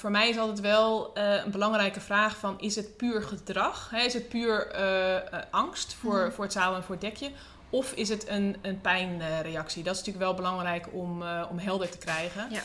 [0.00, 3.90] Voor mij is altijd wel uh, een belangrijke vraag van, is het puur gedrag?
[3.90, 4.00] Hè?
[4.00, 6.32] Is het puur uh, angst voor, mm.
[6.32, 7.30] voor het zaal en voor het dekje?
[7.70, 9.82] Of is het een, een pijnreactie?
[9.82, 12.46] Dat is natuurlijk wel belangrijk om, om helder te krijgen.
[12.50, 12.60] Ja.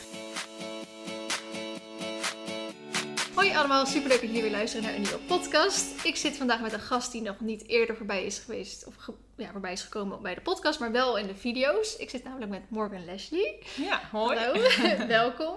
[3.33, 6.05] Hoi allemaal, superleuk dat jullie weer luisteren naar een nieuwe podcast.
[6.05, 8.93] Ik zit vandaag met een gast die nog niet eerder voorbij is geweest, of
[9.35, 11.95] ja, voorbij is gekomen bij de podcast, maar wel in de video's.
[11.95, 13.57] Ik zit namelijk met Morgan Leslie.
[13.75, 14.37] Ja, hoi.
[14.37, 14.61] Hallo,
[15.07, 15.55] welkom.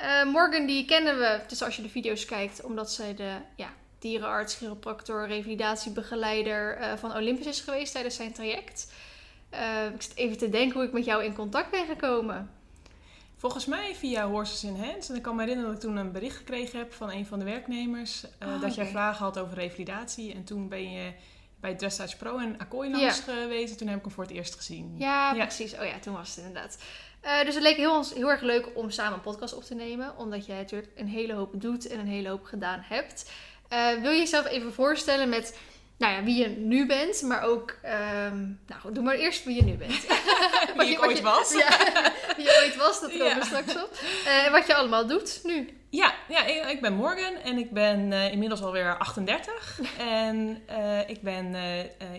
[0.00, 3.68] Uh, Morgan die kennen we, dus als je de video's kijkt, omdat zij de ja,
[3.98, 8.92] dierenarts, chiropractor, revalidatiebegeleider uh, van Olympus is geweest tijdens zijn traject.
[9.54, 12.50] Uh, ik zit even te denken hoe ik met jou in contact ben gekomen.
[13.36, 15.08] Volgens mij via Horses in Hands.
[15.08, 17.38] En ik kan me herinneren dat ik toen een bericht gekregen heb van een van
[17.38, 18.24] de werknemers.
[18.42, 20.34] Uh, dat jij vragen had over revalidatie.
[20.34, 21.12] En toen ben je
[21.60, 23.78] bij Dressage Pro en Akkooi langs geweest.
[23.78, 24.94] Toen heb ik hem voor het eerst gezien.
[24.98, 25.74] Ja, precies.
[25.74, 26.78] Oh ja, toen was het inderdaad.
[27.24, 30.18] Uh, dus het leek heel, heel erg leuk om samen een podcast op te nemen.
[30.18, 33.30] Omdat jij natuurlijk een hele hoop doet en een hele hoop gedaan hebt.
[33.72, 35.58] Uh, wil je jezelf even voorstellen met
[35.98, 39.62] nou ja, wie je nu bent, maar ook, um, nou doe maar eerst wie je
[39.62, 40.06] nu bent.
[40.76, 41.52] wie je, ik ooit was.
[41.52, 41.78] Ja,
[42.36, 43.98] wie je ooit was, dat komen we straks op.
[44.24, 45.78] Uh, en wat je allemaal doet nu.
[45.90, 49.80] Ja, ja ik, ben Morgan en ik ben uh, inmiddels alweer 38.
[49.98, 51.54] en uh, ik ben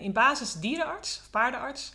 [0.00, 1.92] in basis dierenarts, of paardenarts,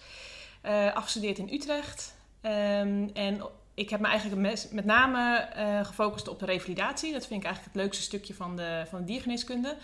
[0.94, 2.16] afgestudeerd in Utrecht.
[2.42, 3.42] Um, en
[3.74, 5.48] ik heb me eigenlijk met, met name
[5.84, 7.12] gefocust op de revalidatie.
[7.12, 9.78] Dat vind ik eigenlijk het leukste stukje van de, van de diergeneeskunde.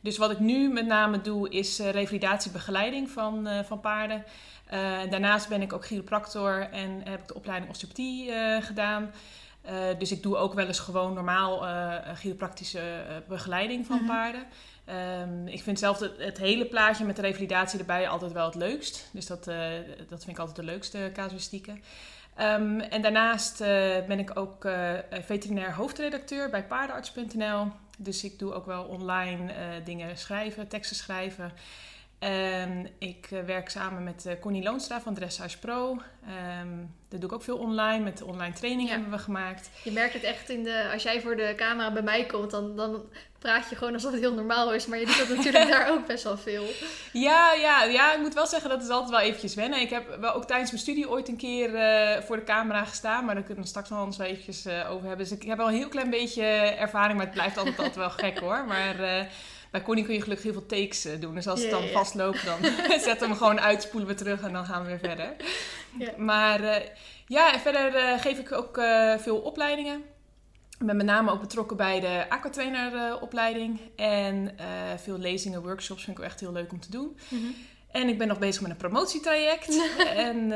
[0.00, 4.24] Dus wat ik nu met name doe is uh, revalidatiebegeleiding van, uh, van paarden.
[4.72, 9.10] Uh, daarnaast ben ik ook chiropractor en heb ik de opleiding osteopathie gedaan.
[9.98, 11.64] dus ik doe ook wel eens gewoon normaal
[12.14, 12.82] chiropractische
[13.28, 14.16] begeleiding van mm -hmm.
[14.16, 14.44] paarden.
[15.22, 18.54] Um, ik vind zelf het, het, hele plaatje met de revalidatie erbij altijd wel het
[18.54, 19.08] leukst.
[19.12, 19.44] Dus dat,
[20.08, 21.82] dat vind ik altijd de leukste casuïstieken.
[22.40, 23.58] Um, en daarnaast
[24.06, 24.68] ben ik ook
[25.10, 27.66] veterinair hoofdredacteur bij paardenarts.nl.
[28.02, 31.52] Dus ik doe ook wel online uh, dingen schrijven, teksten schrijven.
[32.24, 35.90] Um, ik uh, werk samen met uh, Connie Loonstra van Dressage Pro.
[36.60, 38.04] Um, dat doe ik ook veel online.
[38.04, 38.94] Met de online training ja.
[38.94, 39.70] hebben we gemaakt.
[39.84, 40.90] Je merkt het echt in de...
[40.92, 43.02] Als jij voor de camera bij mij komt, dan, dan
[43.38, 44.86] praat je gewoon alsof het heel normaal is.
[44.86, 46.64] Maar je doet dat natuurlijk daar ook best wel veel.
[47.12, 49.80] Ja, ja, ja, ik moet wel zeggen, dat is altijd wel eventjes wennen.
[49.80, 53.24] Ik heb wel ook tijdens mijn studie ooit een keer uh, voor de camera gestaan.
[53.24, 55.28] Maar daar kunnen we straks nog eens wel eventjes over hebben.
[55.28, 56.42] Dus ik heb wel een heel klein beetje
[56.78, 57.16] ervaring.
[57.16, 58.64] Maar het blijft altijd, altijd wel gek hoor.
[58.64, 59.28] Maar...
[59.70, 61.34] Bij Connie kun je gelukkig heel veel takes eh, doen.
[61.34, 62.58] Dus als het dan vastloopt, dan
[63.06, 65.36] zetten we hem gewoon uit, spoelen we terug en dan gaan we weer verder.
[66.16, 66.74] Maar uh,
[67.26, 68.80] ja, en verder uh, geef ik ook
[69.18, 70.02] veel opleidingen.
[70.78, 73.80] Ik ben met name ook betrokken bij de aquatrainer opleiding.
[73.96, 74.56] En
[74.96, 77.18] veel lezingen, workshops vind ik echt heel leuk om te doen.
[77.28, 77.54] Mm -hmm.
[77.90, 79.80] En ik ben nog bezig met een promotietraject.
[80.26, 80.48] en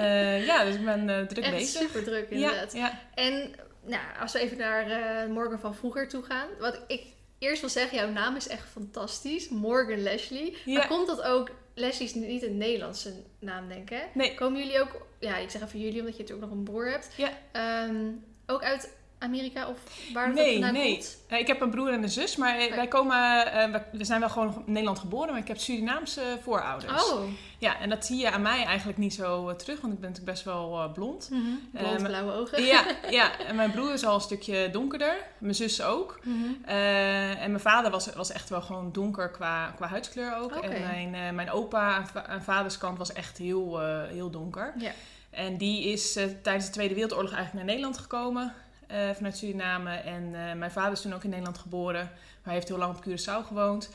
[0.45, 1.81] ja, dus ik ben druk echt bezig.
[1.81, 2.73] super druk inderdaad.
[2.73, 3.01] Ja, ja.
[3.15, 3.55] En
[3.87, 6.49] nou, als we even naar Morgen van vroeger toe gaan.
[6.59, 7.03] Wat ik
[7.45, 9.49] eerst wil zeggen, jouw naam is echt fantastisch.
[9.49, 10.57] Morgan Leslie.
[10.65, 10.79] Ja.
[10.79, 11.51] Maar komt dat ook...
[11.75, 14.05] Leslie is niet een Nederlandse naam, denk ik, hè?
[14.15, 14.35] Nee.
[14.35, 15.07] Komen jullie ook...
[15.21, 17.09] Ja, ik zeg even jullie, omdat je natuurlijk ook nog een broer hebt.
[17.17, 17.85] Ja.
[17.89, 18.91] Um, ook uit
[19.25, 19.79] Amerika of
[20.13, 20.93] waar dat nee, vandaan nee.
[20.93, 21.19] komt?
[21.29, 22.75] Nee, ik heb een broer en een zus, maar okay.
[22.77, 27.13] wij komen, uh, we zijn wel gewoon in Nederland geboren, maar ik heb Surinaamse voorouders.
[27.13, 27.23] Oh.
[27.59, 30.09] Ja, en dat zie je aan mij eigenlijk niet zo uh, terug, want ik ben
[30.09, 31.29] natuurlijk best wel uh, blond.
[31.31, 31.81] Mm -hmm.
[31.81, 32.65] Blond, blauwe ogen.
[32.65, 36.21] Ja, ja, en mijn broer is al een stukje donkerder, mijn zus ook.
[36.23, 36.65] Mm -hmm.
[36.65, 40.57] en mijn vader was, was echt wel gewoon donker qua, qua huidskleur ook.
[40.57, 40.71] Okay.
[40.71, 44.75] En mijn, mijn opa aan, aan vaderskant was echt heel, heel donker.
[44.79, 44.93] Yeah.
[45.31, 46.13] En die is
[46.43, 48.55] tijdens de Tweede Wereldoorlog eigenlijk naar Nederland gekomen.
[48.95, 49.91] Uh, vanuit Suriname.
[49.91, 52.03] En uh, mijn vader is toen ook in Nederland geboren.
[52.03, 53.91] Maar hij heeft heel lang op Curaçao gewoond.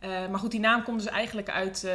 [0.00, 1.88] Uh, maar goed, die naam komt dus eigenlijk uit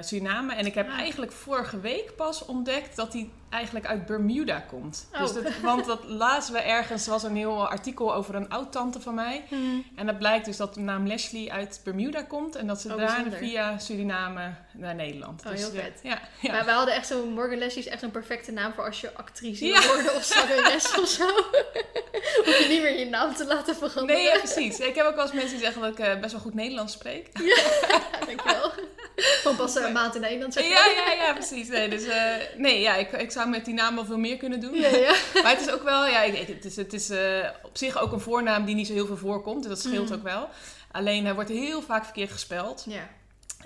[0.00, 0.54] Suriname.
[0.54, 0.98] En ik heb ah.
[0.98, 5.06] eigenlijk vorige week pas ontdekt dat hij eigenlijk uit Bermuda komt.
[5.12, 5.20] Oh.
[5.20, 9.14] Dus dat, want dat lazen we ergens, was een heel artikel over een oud-tante van
[9.14, 9.44] mij.
[9.48, 9.84] Hmm.
[9.96, 12.56] En dat blijkt dus dat de naam Leslie uit Bermuda komt.
[12.56, 15.42] En dat ze oh, daar via Suriname naar Nederland.
[15.44, 16.00] Oh, dus, heel vet.
[16.02, 16.52] Ja, ja.
[16.52, 19.14] Maar we hadden echt zo'n, Morgan Leslie is echt een perfecte naam voor als je
[19.14, 21.26] actrice wil worden of zangeres of zo.
[22.44, 24.06] Hoef je niet meer je naam te laten veranderen.
[24.06, 24.78] Nee, ja, precies.
[24.78, 26.92] Ik heb ook wel eens mensen die zeggen dat ik uh, best wel goed Nederlands
[26.92, 27.28] spreek.
[27.32, 28.72] Ja, dankjewel.
[29.16, 31.68] Gewoon pas een maand in Nederland zeg Ja, ja, ja, precies.
[31.68, 34.60] Nee, dus, uh, nee ja, ik, ik zou met die naam wel veel meer kunnen
[34.60, 34.74] doen.
[34.74, 35.14] Ja, ja.
[35.42, 38.12] maar het is ook wel, ja, ik, het is, het is uh, op zich ook
[38.12, 39.62] een voornaam die niet zo heel veel voorkomt.
[39.62, 40.14] Dus dat scheelt mm.
[40.14, 40.48] ook wel.
[40.90, 42.84] Alleen hij wordt heel vaak verkeerd gespeld.
[42.88, 43.08] Ja.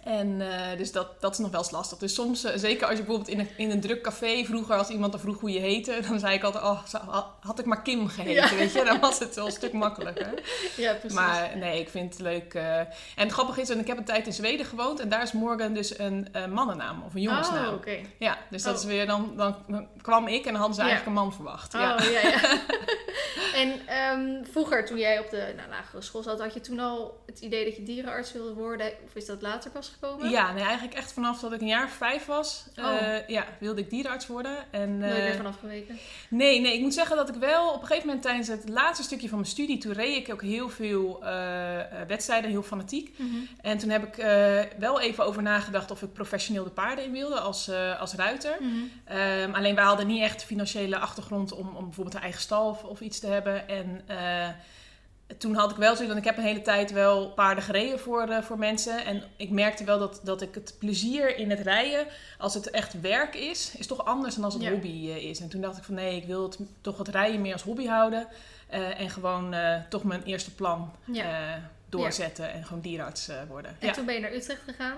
[0.06, 1.98] En uh, dus dat, dat is nog wel eens lastig.
[1.98, 4.88] Dus soms, uh, zeker als je bijvoorbeeld in een, in een druk café vroeger, als
[4.88, 8.08] iemand dan vroeg hoe je heette, dan zei ik altijd, oh, had ik maar Kim
[8.08, 8.54] geheten, ja.
[8.54, 8.84] weet je?
[8.84, 10.34] Dan was het wel een stuk makkelijker.
[10.76, 11.18] Ja, precies.
[11.18, 12.54] Maar nee, ik vind het leuk.
[12.54, 15.22] Uh, en het grappige is, en ik heb een tijd in Zweden gewoond en daar
[15.22, 17.66] is Morgan dus een mannennaam of een jongensnaam.
[17.66, 17.90] Oh, oké.
[17.90, 18.06] Okay.
[18.18, 18.80] Ja, dus dat oh.
[18.80, 19.56] is weer, dan, dan
[20.02, 20.88] kwam ik en dan hadden ze ja.
[20.88, 21.74] eigenlijk een man verwacht.
[21.74, 22.40] Oh, ja, ja, ja.
[23.56, 27.22] En ehm, vroeger, toen jij op de nou, lagere school zat, had je toen al
[27.26, 28.92] het idee dat je dierenarts wilde worden?
[29.04, 30.30] Of is dat later pas gekomen?
[30.30, 33.02] Ja, nee, eigenlijk echt vanaf dat ik een jaar of vijf was, Oh.
[33.02, 34.56] eh, ja, wilde ik dierenarts worden.
[34.70, 35.98] En, Nooit eh, meer vanaf geweken.
[36.28, 39.04] Nee, nee, ik moet zeggen dat ik wel op een gegeven moment tijdens het laatste
[39.04, 43.18] stukje van mijn studie, toen reed ik ook heel veel eh, wedstrijden, heel fanatiek.
[43.18, 43.36] Mhm.
[43.60, 44.24] En toen heb ik
[44.78, 48.56] wel even over nagedacht of ik professioneel de paarden in wilde als, als ruiter.
[48.60, 48.72] Mhm.
[49.04, 52.68] Ehm, alleen wij hadden niet echt de financiële achtergrond om, om bijvoorbeeld een eigen stal
[52.68, 53.44] of, of iets te hebben.
[53.54, 54.48] En eh,
[55.38, 58.28] toen had ik wel zoiets, want ik heb een hele tijd wel paarden gereden voor,
[58.28, 59.04] eh, voor mensen.
[59.04, 62.06] En ik merkte wel dat, dat ik het plezier in het rijden,
[62.38, 64.70] als het echt werk is, is toch anders dan als het Ja.
[64.70, 65.40] hobby eh, is.
[65.40, 67.86] En toen dacht ik van nee, ik wil het, toch het rijden meer als hobby
[67.86, 68.26] houden.
[68.98, 69.54] en gewoon
[69.88, 71.60] toch mijn eerste plan Ja.
[71.88, 73.76] doorzetten en gewoon dierenarts worden.
[73.78, 74.96] En toen ben je naar Utrecht gegaan.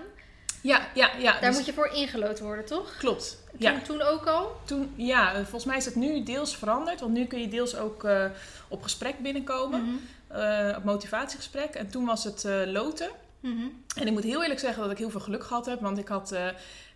[0.61, 1.09] Ja, ja.
[1.17, 2.97] ja Daar dus- moet je voor ingelood worden, toch?
[2.97, 3.37] Klopt.
[3.51, 3.79] Toen, Ja.
[3.81, 4.59] toen ook al?
[4.65, 6.99] Toen, ja, eh, volgens mij is het nu deels veranderd.
[6.99, 8.25] Want nu kun je deels ook eh,
[8.67, 9.81] op gesprek binnenkomen.
[9.83, 10.41] Mhm.
[10.41, 11.73] eh, op motivatiegesprek.
[11.75, 13.09] En toen was het loten.
[13.39, 13.63] Mhm.
[13.95, 15.81] En ik moet heel eerlijk zeggen dat ik heel veel geluk gehad heb.
[15.81, 16.33] Want ik had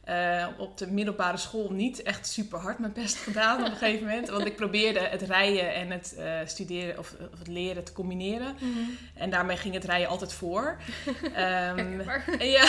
[0.04, 4.08] eh, op de middelbare school niet echt super hard mijn best gedaan op een gegeven
[4.08, 4.30] moment.
[4.30, 8.56] Want ik probeerde het rijden en het eh, studeren of, of het leren te combineren.
[8.60, 8.80] Mhm.
[9.14, 10.78] En daarmee ging het rijden altijd voor.
[11.34, 12.02] Ehm,
[12.58, 12.66] ja,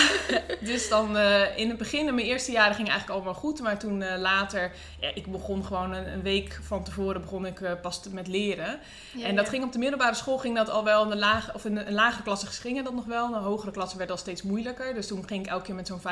[0.61, 3.61] dus dan eh, in het begin, in mijn eerste jaren ging eigenlijk allemaal goed.
[3.61, 8.03] Maar toen later, ja, ik begon gewoon een, een week van tevoren begon ik pas
[8.03, 8.79] te- met leren.
[9.13, 9.51] Ja, en dat ja.
[9.51, 11.81] ging op de middelbare school ging dat al wel in de lage, of in de,
[11.81, 13.27] in lagere klassen gingen dat nog wel.
[13.27, 14.95] In de hogere klassen werd dat steeds moeilijker.
[14.95, 16.05] Dus toen ging ik elke keer met zo'n 5,5.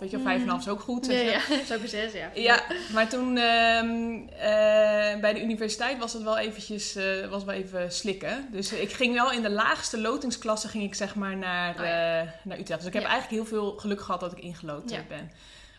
[0.00, 1.06] Weet je, wel, 5,5 is ook goed.
[1.06, 1.24] Ja, je.
[1.68, 1.86] ja.
[1.86, 2.30] Zes, ja.
[2.34, 7.54] Ja, maar toen ehm, eh, bij de universiteit was het wel eventjes eh, was wel
[7.54, 8.48] even slikken.
[8.52, 12.20] Dus ik ging wel in de laagste lotingsklasse ging ik zeg maar naar, Oh ja.
[12.20, 12.78] eh, naar Utrecht.
[12.80, 13.08] Dus ik heb Ja.
[13.08, 15.00] eigenlijk heel veel geluk gehad dat ik ingelood Ja.
[15.08, 15.30] ben.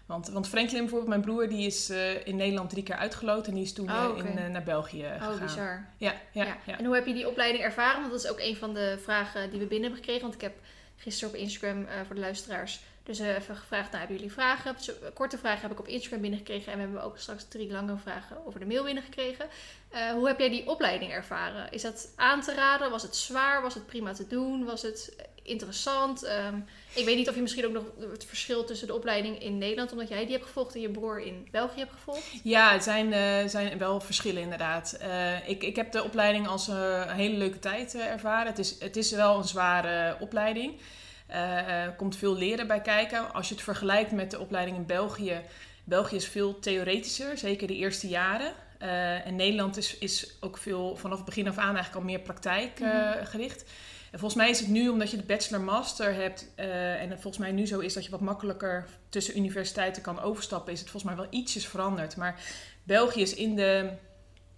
[0.05, 1.89] Want, want Franklin bijvoorbeeld, mijn broer, die is
[2.23, 3.47] in Nederland drie keer uitgeloot.
[3.47, 5.39] En die is toen Oh, in, naar België Oh, gegaan.
[5.45, 5.87] bizar.
[5.97, 6.57] Ja, ja, Ja.
[6.65, 6.77] ja.
[6.77, 7.99] En hoe heb je die opleiding ervaren?
[7.99, 10.21] Want dat is ook een van de vragen die we binnen hebben gekregen.
[10.21, 10.53] Want ik heb
[10.97, 14.75] gisteren op Instagram voor de luisteraars dus eh, even gevraagd, nou, hebben jullie vragen?
[14.75, 16.71] Eh, korte vragen heb ik op Instagram binnengekregen.
[16.71, 19.45] En we hebben ook straks drie lange vragen over de mail binnengekregen.
[19.89, 21.71] Eh hoe heb jij die opleiding ervaren?
[21.71, 22.91] Is dat aan te raden?
[22.91, 23.61] Was het zwaar?
[23.61, 24.65] Was het prima te doen?
[24.65, 26.23] Was het eh, interessant?
[26.23, 26.55] Ehm,
[26.93, 29.91] ik weet niet of je misschien ook nog het verschil tussen de opleiding in Nederland,
[29.91, 32.23] omdat jij die hebt gevolgd en je broer in België hebt gevolgd.
[32.43, 34.99] Ja, het zijn, zijn wel verschillen inderdaad.
[35.45, 38.47] Ik, ik heb de opleiding als een hele leuke tijd ervaren.
[38.47, 40.79] Het is, het is wel een zware opleiding.
[41.27, 43.33] Er komt veel leren bij kijken.
[43.33, 45.41] Als je het vergelijkt met de opleiding in België.
[45.83, 48.53] België is veel theoretischer, zeker de eerste jaren.
[48.77, 52.19] Eh, en Nederland is, is ook veel vanaf het begin af aan eigenlijk al meer
[52.19, 53.65] praktijkgericht.
[54.11, 57.51] En volgens mij is het nu, omdat je de bachelor-master hebt, en het volgens mij
[57.51, 61.23] nu zo is dat je wat makkelijker tussen universiteiten kan overstappen, is het volgens mij
[61.23, 62.15] wel ietsjes veranderd.
[62.15, 62.41] Maar
[62.83, 63.89] België is in de,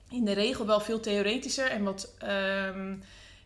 [0.09, 2.95] in de regel wel veel theoretischer en wat, ehm,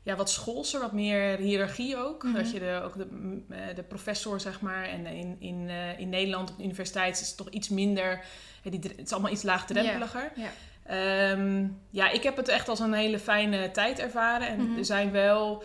[0.03, 2.23] ja, wat schoolser, wat meer hiërarchie ook.
[2.23, 2.33] Mhm.
[2.33, 3.07] Dat je de, ook de,
[3.49, 7.27] eh, de professor, zeg maar, en in, in, eh, in Nederland op de universiteit is
[7.27, 8.21] het toch iets minder,
[8.63, 10.31] eh, die, het is allemaal iets laagdrempeliger.
[10.35, 10.49] Ja.
[10.85, 14.47] Ehm, ja, ik heb het echt als een hele fijne tijd ervaren.
[14.47, 14.77] En Mhm.
[14.77, 15.63] er zijn wel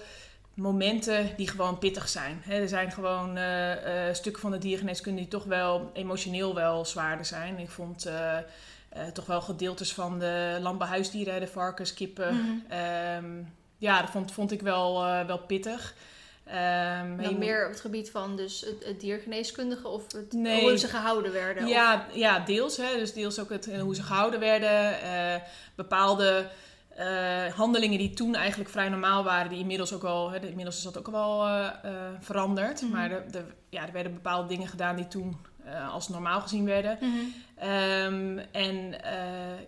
[0.55, 2.43] momenten die gewoon pittig zijn.
[2.49, 3.39] Er zijn gewoon
[4.13, 7.59] stukken van de diergeneeskunde die toch wel emotioneel wel zwaarder zijn.
[7.59, 8.11] Ik vond
[9.13, 12.35] toch wel gedeeltes van de landbouwhuisdieren, de varkens, kippen.
[12.35, 12.73] Mhm.
[12.73, 13.43] ehm,
[13.79, 15.95] ja, dat vond, vond ik wel, eh, wel pittig.
[17.17, 20.61] Moet- meer op het gebied van dus het, het diergeneeskundige of het, Nee.
[20.61, 21.65] hoe ze gehouden werden.
[21.65, 22.77] of- Ja, ja deels.
[22.77, 22.97] Hè.
[22.99, 25.01] Dus deels ook het, eh, hoe ze gehouden werden.
[25.01, 25.35] eh,
[25.75, 26.47] bepaalde
[27.55, 30.99] handelingen die toen eigenlijk vrij normaal waren, die inmiddels ook al, hè, inmiddels is dat
[30.99, 31.47] ook wel
[32.21, 32.83] veranderd.
[32.83, 32.91] Mhm.
[32.93, 35.37] Maar de, de, ja, er werden bepaalde dingen gedaan die toen
[35.93, 36.99] als normaal gezien werden.
[37.01, 37.09] Mhm.
[37.57, 38.95] Ehm, en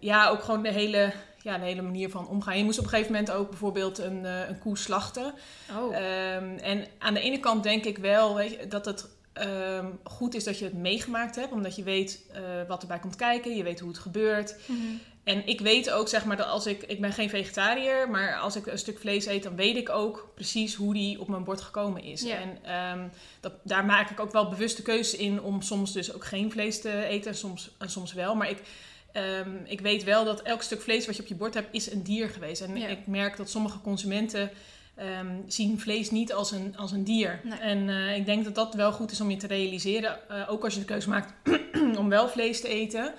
[0.00, 1.12] ja, ook gewoon de hele,
[1.42, 2.58] ja, de hele manier van omgaan.
[2.58, 5.34] Je moest op een gegeven moment ook bijvoorbeeld een, eh, een koe slachten.
[5.78, 9.86] Oh, Ehm, en aan de ene kant denk ik wel weet je, dat het ehm,
[10.02, 13.56] goed is dat je het meegemaakt hebt, omdat je weet eh, wat erbij komt kijken,
[13.56, 14.56] je weet hoe het gebeurt.
[14.66, 14.78] Mhm.
[15.24, 18.56] En ik weet ook, zeg maar, dat als ik, ik ben geen vegetariër, maar als
[18.56, 21.60] ik een stuk vlees eet, dan weet ik ook precies hoe die op mijn bord
[21.60, 22.22] gekomen is.
[22.22, 22.36] Ja.
[22.36, 23.08] En ehm,
[23.40, 26.80] dat, daar maak ik ook wel bewuste keuzes in om soms dus ook geen vlees
[26.80, 28.34] te eten en soms, en soms wel.
[28.34, 28.62] Maar ik,
[29.12, 31.90] ehm, ik weet wel dat elk stuk vlees wat je op je bord hebt, is
[31.92, 32.60] een dier geweest.
[32.62, 32.86] En Ja.
[32.88, 34.50] ik merk dat sommige consumenten
[34.94, 37.40] ehm, zien vlees niet als een, als een dier.
[37.44, 37.58] Nee.
[37.58, 40.28] En eh, ik denk dat dat wel goed is om je te realiseren.
[40.28, 41.32] eh, ook als je de keuze maakt
[41.98, 43.14] om wel vlees te eten.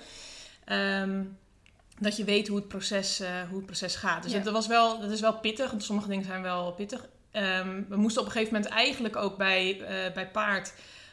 [0.64, 1.22] Ehm,
[1.98, 4.22] dat je weet hoe het proces, eh, hoe het proces gaat.
[4.22, 4.38] Dus Ja.
[4.38, 5.70] dat, was wel, dat is wel pittig.
[5.70, 7.08] Want sommige dingen zijn wel pittig.
[7.88, 9.80] We moesten op een gegeven moment eigenlijk ook bij,
[10.14, 10.72] bij paard...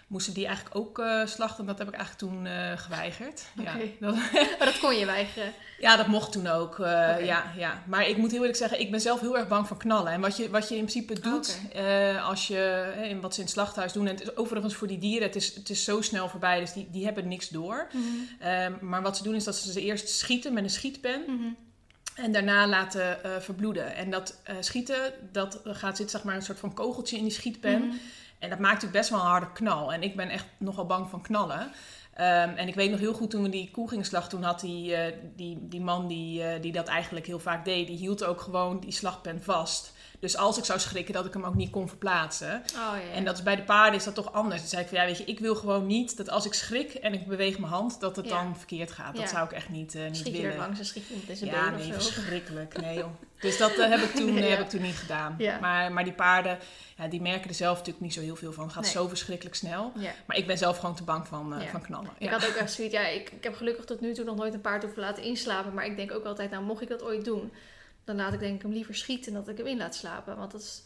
[0.10, 1.66] moesten die eigenlijk ook eh, slachten.
[1.66, 3.46] Dat heb ik eigenlijk toen eh, geweigerd.
[3.56, 5.54] Ja, dat, Maar dat kon je weigeren.
[5.80, 6.74] ja, dat mocht toen ook.
[6.74, 7.18] Oké.
[7.22, 7.84] ja, ja.
[7.88, 10.12] Maar ik moet heel eerlijk zeggen, ik ben zelf heel erg bang voor knallen.
[10.12, 13.46] En wat je, wat je in principe doet, eh, als je, in wat ze in
[13.46, 14.08] het slachthuis doen...
[14.08, 16.60] en het is overigens voor die dieren, het is, het is zo snel voorbij...
[16.60, 17.88] dus die, die hebben niks door.
[18.40, 21.22] Ehm, maar wat ze doen is dat ze ze eerst schieten met een schietpen...
[21.28, 21.50] Mhm.
[22.16, 23.96] En daarna laten verbloeden.
[23.96, 27.80] En dat schieten, dat gaat zit zeg maar een soort van kogeltje in die schietpen.
[27.80, 27.96] Mhm.
[28.40, 29.94] En dat maakt natuurlijk best wel een harde knal.
[29.94, 31.72] En ik ben echt nogal bang van knallen.
[32.14, 34.96] Ehm, en ik weet nog heel goed toen we die koe gingen toen had die,
[34.96, 38.42] eh, die, die man die, eh, die dat eigenlijk heel vaak deed, die hield ook
[38.42, 39.94] gewoon die slagpen vast.
[40.20, 42.64] Dus als ik zou schrikken, dat ik hem ook niet kon verplaatsen.
[42.76, 43.14] Oh ja.
[43.16, 44.60] En dat is bij de paarden is dat toch anders.
[44.62, 46.94] Dan zei ik van ja, weet je, ik wil gewoon niet dat als ik schrik
[46.94, 48.32] en ik beweeg mijn hand, dat het Ja.
[48.44, 49.16] dan verkeerd gaat.
[49.16, 50.52] Dat zou ik echt niet, eh, niet Schiet je willen.
[50.52, 51.04] er langs, dan schiet
[51.40, 52.82] Ja, been nee, verschrikkelijk.
[52.82, 53.08] Nee, joh.
[53.40, 54.56] Dus dat eh, heb, ik toen, Nee, eh, ja.
[54.56, 55.36] heb ik toen niet gedaan.
[55.38, 55.60] Ja.
[55.60, 56.60] Maar, maar die paarden,
[56.98, 58.64] ja, die merken er zelf natuurlijk niet zo heel veel van.
[58.64, 58.92] Het gaat Nee.
[58.92, 59.92] zo verschrikkelijk snel.
[59.96, 60.12] Ja.
[60.26, 61.68] Maar ik ben zelf gewoon te bang van, Ja.
[61.68, 62.10] van knallen.
[62.18, 64.54] Ik had ook echt zoiets, ja, ik, ik heb gelukkig tot nu toe nog nooit
[64.54, 65.74] een paard hoeven laten inslapen.
[65.74, 67.52] Maar ik denk ook altijd, nou, mocht ik dat ooit doen,
[68.16, 70.38] dan laat ik denk ik hem liever schieten dan dat ik hem in laat slapen.
[70.38, 70.82] Want dat is,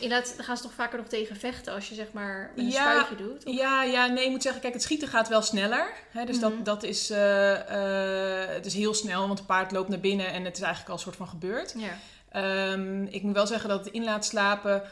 [0.00, 2.90] inderdaad, dan gaan ze toch vaker nog tegen vechten als je zeg maar een Ja,
[2.90, 3.44] spuitje doet.
[3.44, 5.92] Of- Ja, ja, nee, ik moet zeggen, kijk, het schieten gaat wel sneller.
[6.10, 6.44] Hè, dus Mhm.
[6.50, 10.44] dat, dat is, eh, het is heel snel, want het paard loopt naar binnen en
[10.44, 11.74] het is eigenlijk al een soort van gebeurd.
[11.76, 11.98] Ja.
[12.32, 14.82] Ehm, ik moet wel zeggen dat het in laat slapen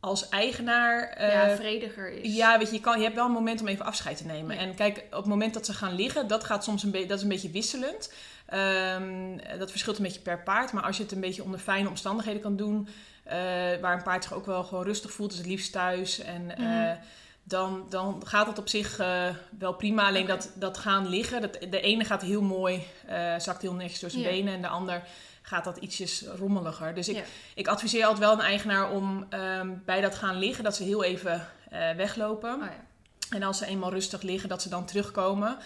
[0.00, 1.08] als eigenaar...
[1.08, 2.34] eh, ja, vrediger is.
[2.34, 4.54] Ja, weet je, je, kan, je hebt wel een moment om even afscheid te nemen.
[4.56, 4.60] Ja.
[4.62, 7.16] En kijk, op het moment dat ze gaan liggen, dat gaat soms een, beetje dat
[7.16, 8.12] is een beetje wisselend.
[8.46, 10.72] Ehm, dat verschilt een beetje per paard.
[10.72, 12.88] Maar als je het een beetje onder fijne omstandigheden kan doen,
[13.24, 13.36] eh,
[13.80, 16.18] waar een paard zich ook wel gewoon rustig voelt, dus het liefst thuis.
[16.18, 16.96] En eh, Mhm.
[17.42, 20.06] dan, dan gaat het op zich eh, wel prima.
[20.06, 24.00] Alleen dat, dat gaan liggen, dat, de ene gaat heel mooi, eh, zakt heel netjes
[24.00, 24.54] door zijn benen.
[24.54, 25.02] En de ander
[25.42, 26.94] gaat dat ietsjes rommeliger.
[26.94, 27.24] Dus ik,
[27.54, 31.04] ik adviseer altijd wel een eigenaar om ehm, bij dat gaan liggen, dat ze heel
[31.04, 32.54] even eh, weglopen.
[32.54, 32.84] Oh, ja.
[33.30, 35.56] En als ze eenmaal rustig liggen, dat ze dan terugkomen.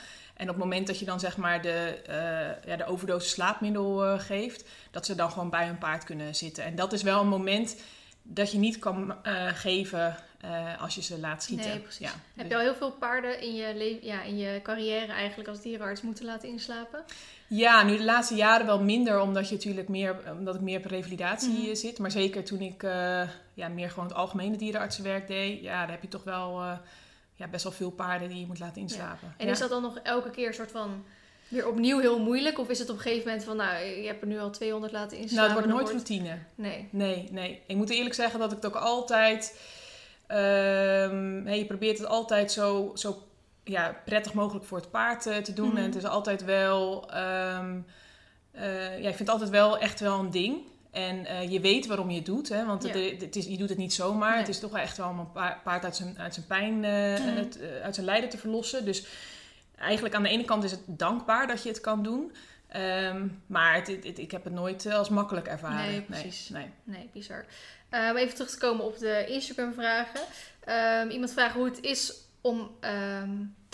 [0.40, 4.04] En op het moment dat je dan zeg maar de, eh ja, de overdosis slaapmiddel
[4.04, 6.64] eh, geeft, dat ze dan gewoon bij hun paard kunnen zitten.
[6.64, 7.76] En dat is wel een moment
[8.22, 10.16] dat je niet kan eh, geven
[10.80, 11.68] als je ze laat schieten.
[11.70, 12.06] Nee, precies.
[12.06, 15.48] Ja, Heb dus- je al heel veel paarden in je, ja, in je carrière eigenlijk
[15.48, 17.04] als dierenarts moeten laten inslapen?
[17.46, 20.84] Ja, nu de laatste jaren wel minder, omdat, je natuurlijk meer, omdat ik meer op
[20.84, 21.74] revalidatie Mhm.
[21.74, 21.98] zit.
[21.98, 22.82] Maar zeker toen ik
[23.54, 26.78] ja, meer gewoon het algemene dierenartsenwerk deed, ja, daar heb je toch wel
[27.40, 29.34] ja, best wel veel paarden die je moet laten inslapen.
[29.36, 29.52] En Ja.
[29.52, 31.04] is dat dan nog elke keer een soort van
[31.48, 32.58] weer opnieuw heel moeilijk?
[32.58, 34.92] Of is het op een gegeven moment van, nou, je hebt er nu al 200
[34.92, 35.36] laten inslapen?
[35.54, 36.38] Nou, het wordt nooit routine.
[36.54, 36.88] Nee.
[36.90, 37.62] Nee, nee.
[37.66, 39.58] Ik moet eerlijk zeggen dat ik het ook altijd.
[40.26, 43.22] hè, je probeert het altijd zo, zo
[43.64, 45.68] ja, prettig mogelijk voor het paard eh, te doen.
[45.68, 45.76] Mhm.
[45.76, 47.10] En het is altijd wel.
[47.10, 47.78] ehm,
[48.50, 50.58] eh, ja, ik vind het altijd wel echt wel een ding.
[50.90, 52.64] En eh, je weet waarom je het doet, hè?
[52.66, 53.14] want het, Ja.
[53.26, 54.30] het is, je doet het niet zomaar.
[54.30, 54.38] Nee.
[54.38, 56.78] Het is toch wel echt wel om een pa- paard uit zijn, uit zijn pijn,
[56.80, 57.36] Mhm.
[57.36, 58.84] het, eh, uit zijn lijden te verlossen.
[58.84, 59.06] Dus
[59.78, 62.32] eigenlijk aan de ene kant is het dankbaar dat je het kan doen.
[62.68, 65.90] Ehm, maar het, ik heb het nooit als makkelijk ervaren.
[65.90, 66.48] Nee, precies.
[66.48, 67.44] Nee, Nee, bizar.
[67.92, 70.20] Om even terug te komen op de Instagram-vragen.
[70.64, 73.30] Ehm, iemand vraagt hoe het is om ehm,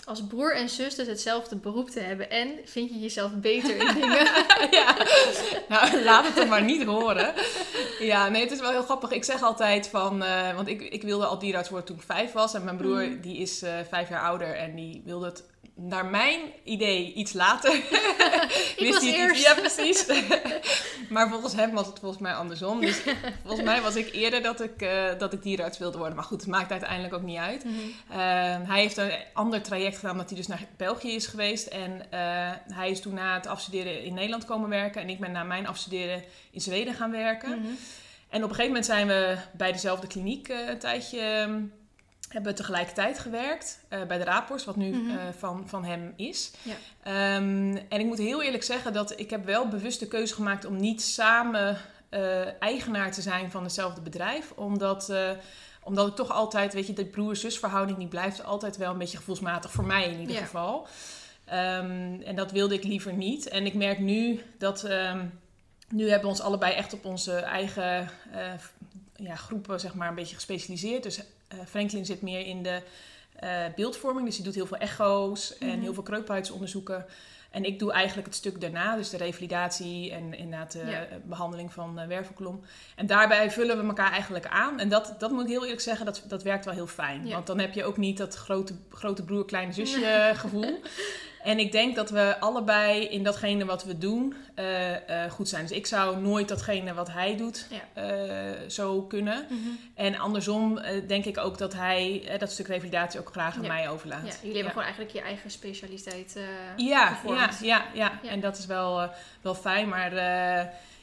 [0.07, 2.29] als broer en zus dus hetzelfde beroep te hebben.
[2.29, 4.25] En vind je jezelf beter in dingen?
[4.71, 4.97] ja,
[5.69, 7.33] nou laat het er maar niet horen.
[7.99, 9.11] Ja, nee, het is wel heel grappig.
[9.11, 12.31] Ik zeg altijd van, eh, want ik, ik wilde al dierenarts worden toen ik vijf
[12.31, 12.53] was.
[12.53, 13.21] En mijn broer, Mhm.
[13.21, 15.43] die is eh, vijf jaar ouder en die wilde het
[15.79, 17.71] naar mijn idee iets later.
[18.89, 20.05] Was hij het Ja, precies.
[21.09, 22.81] maar volgens hem was het volgens mij andersom.
[22.81, 23.01] Dus
[23.45, 26.15] volgens mij was ik eerder dat ik, eh, dat ik dierenarts wilde worden.
[26.15, 27.63] Maar goed, het maakt uiteindelijk ook niet uit.
[27.63, 27.75] Mhm.
[28.09, 31.67] Ehm, hij heeft een ander traject gedaan omdat hij dus naar België is geweest.
[31.67, 32.19] En eh,
[32.73, 35.01] hij is toen na het afstuderen in Nederland komen werken.
[35.01, 37.49] En ik ben na mijn afstuderen in Zweden gaan werken.
[37.49, 37.67] Mhm.
[38.29, 41.47] En op een gegeven moment zijn we bij dezelfde kliniek eh, een tijdje...
[42.27, 45.17] hebben we tegelijkertijd gewerkt eh, bij de Rapors, wat nu Mhm.
[45.17, 46.51] eh, van, van hem is.
[46.63, 46.73] Ja.
[47.03, 50.65] Ehm, en ik moet heel eerlijk zeggen dat ik heb wel bewust de keuze gemaakt
[50.65, 51.77] om niet samen
[52.09, 54.51] eh, eigenaar te zijn van hetzelfde bedrijf.
[54.55, 55.13] Omdat,
[55.83, 59.17] omdat ik toch altijd, weet je, de broer-zus verhouding die blijft altijd wel een beetje
[59.17, 60.41] gevoelsmatig voor mij in ieder Ja.
[60.41, 60.87] geval.
[61.45, 63.47] Ehm, en dat wilde ik liever niet.
[63.47, 65.25] En ik merk nu dat ehm,
[65.89, 68.09] nu hebben we ons allebei echt op onze eigen
[69.15, 71.03] ja, groepen zeg maar een beetje gespecialiseerd.
[71.03, 72.81] Dus eh, Franklin zit meer in de
[73.39, 75.79] eh, beeldvorming, dus die doet heel veel echo's en Mhm.
[75.81, 77.05] heel veel kreuphuidsonderzoeken.
[77.51, 81.07] En ik doe eigenlijk het stuk daarna, dus de revalidatie en inderdaad de Ja.
[81.23, 82.61] behandeling van uh, wervelkolom.
[82.95, 84.79] En daarbij vullen we elkaar eigenlijk aan.
[84.79, 87.27] En dat, dat moet ik heel eerlijk zeggen, dat, dat werkt wel heel fijn.
[87.27, 87.33] Ja.
[87.33, 90.79] Want dan heb je ook niet dat grote, grote broer, kleine zusje gevoel.
[91.47, 94.95] En ik denk dat we allebei in datgene wat we doen uh, uh,
[95.29, 95.61] goed zijn.
[95.61, 98.03] Dus ik zou nooit datgene wat hij doet Ja.
[98.03, 99.45] uh, zo kunnen.
[99.49, 99.57] Mhm.
[99.95, 103.67] En andersom denk ik ook dat hij dat stuk revalidatie ook graag aan Ja.
[103.67, 104.25] mij overlaat.
[104.25, 106.39] Ja, jullie hebben gewoon eigenlijk je eigen specialiteit
[106.75, 108.29] ja, ja, ja, ja, Ja.
[108.29, 109.09] En dat is wel,
[109.41, 109.87] wel fijn.
[109.89, 110.11] Maar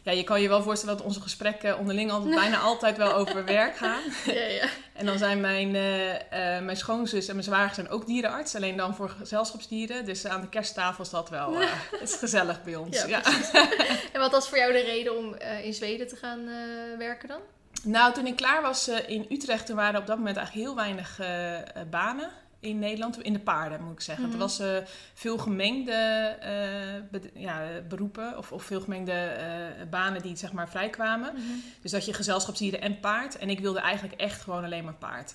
[0.05, 3.45] ja, je kan je wel voorstellen dat onze gesprekken onderling altijd, bijna altijd wel over
[3.45, 4.01] werk gaan.
[4.35, 4.69] ja, ja.
[4.93, 6.19] En dan zijn mijn, uh, uh,
[6.65, 8.55] mijn schoonzus en mijn zwager zijn ook dierenarts.
[8.55, 10.05] Alleen dan voor gezelschapsdieren.
[10.05, 12.97] Dus aan de kersttafel is dat wel uh, het is gezellig bij ons.
[12.97, 13.23] Ja, Ja,
[14.13, 16.45] En wat was voor jou de reden om in Zweden te gaan
[16.99, 17.41] werken dan?
[17.83, 20.77] Nou, toen ik klaar was in Utrecht, toen waren er op dat moment eigenlijk heel
[20.77, 21.21] weinig
[21.91, 22.31] banen
[22.65, 23.23] in Nederland.
[23.23, 24.25] In de paarden, moet ik zeggen.
[24.25, 24.33] Mhm.
[24.33, 24.77] Er was uh,
[25.15, 30.69] veel gemengde uh, be ja, beroepen of, of veel gemengde uh, banen die zeg maar
[30.69, 31.33] vrijkwamen.
[31.35, 31.43] Mhm.
[31.81, 33.39] Dus dat je gezelschapsdieren en paard.
[33.39, 35.35] En ik wilde eigenlijk echt gewoon alleen maar paard.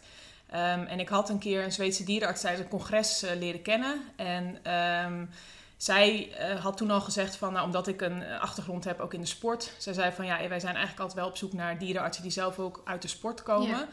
[0.53, 4.01] Um, en ik had een keer een Zweedse dierenarts tijdens een congres leren kennen.
[4.15, 4.73] En
[5.05, 5.29] um,
[5.77, 6.31] zij
[6.61, 9.71] had toen al gezegd van, nou, omdat ik een achtergrond heb ook in de sport.
[9.77, 12.59] Zij zei van, ja, wij zijn eigenlijk altijd wel op zoek naar dierenartsen die zelf
[12.59, 13.87] ook uit de sport komen.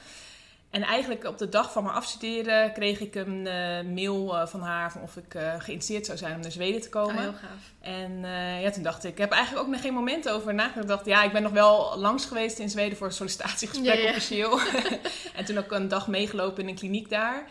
[0.70, 4.60] En eigenlijk op de dag van mijn afstuderen kreeg ik een uh, mail uh, van
[4.60, 7.14] haar van of ik uh, geïnteresseerd zou zijn om naar Zweden te komen.
[7.14, 7.72] Oh, heel gaaf.
[7.80, 8.20] En
[8.60, 10.82] ja, toen dacht ik, ik heb eigenlijk ook nog geen moment over nagedacht.
[10.82, 14.02] Ik dacht, ja, ik ben nog wel langs geweest in Zweden voor een sollicitatiegesprek Ja,
[14.02, 14.08] ja.
[14.08, 14.60] officieel.
[15.36, 17.46] en toen ook een dag meegelopen in een kliniek daar.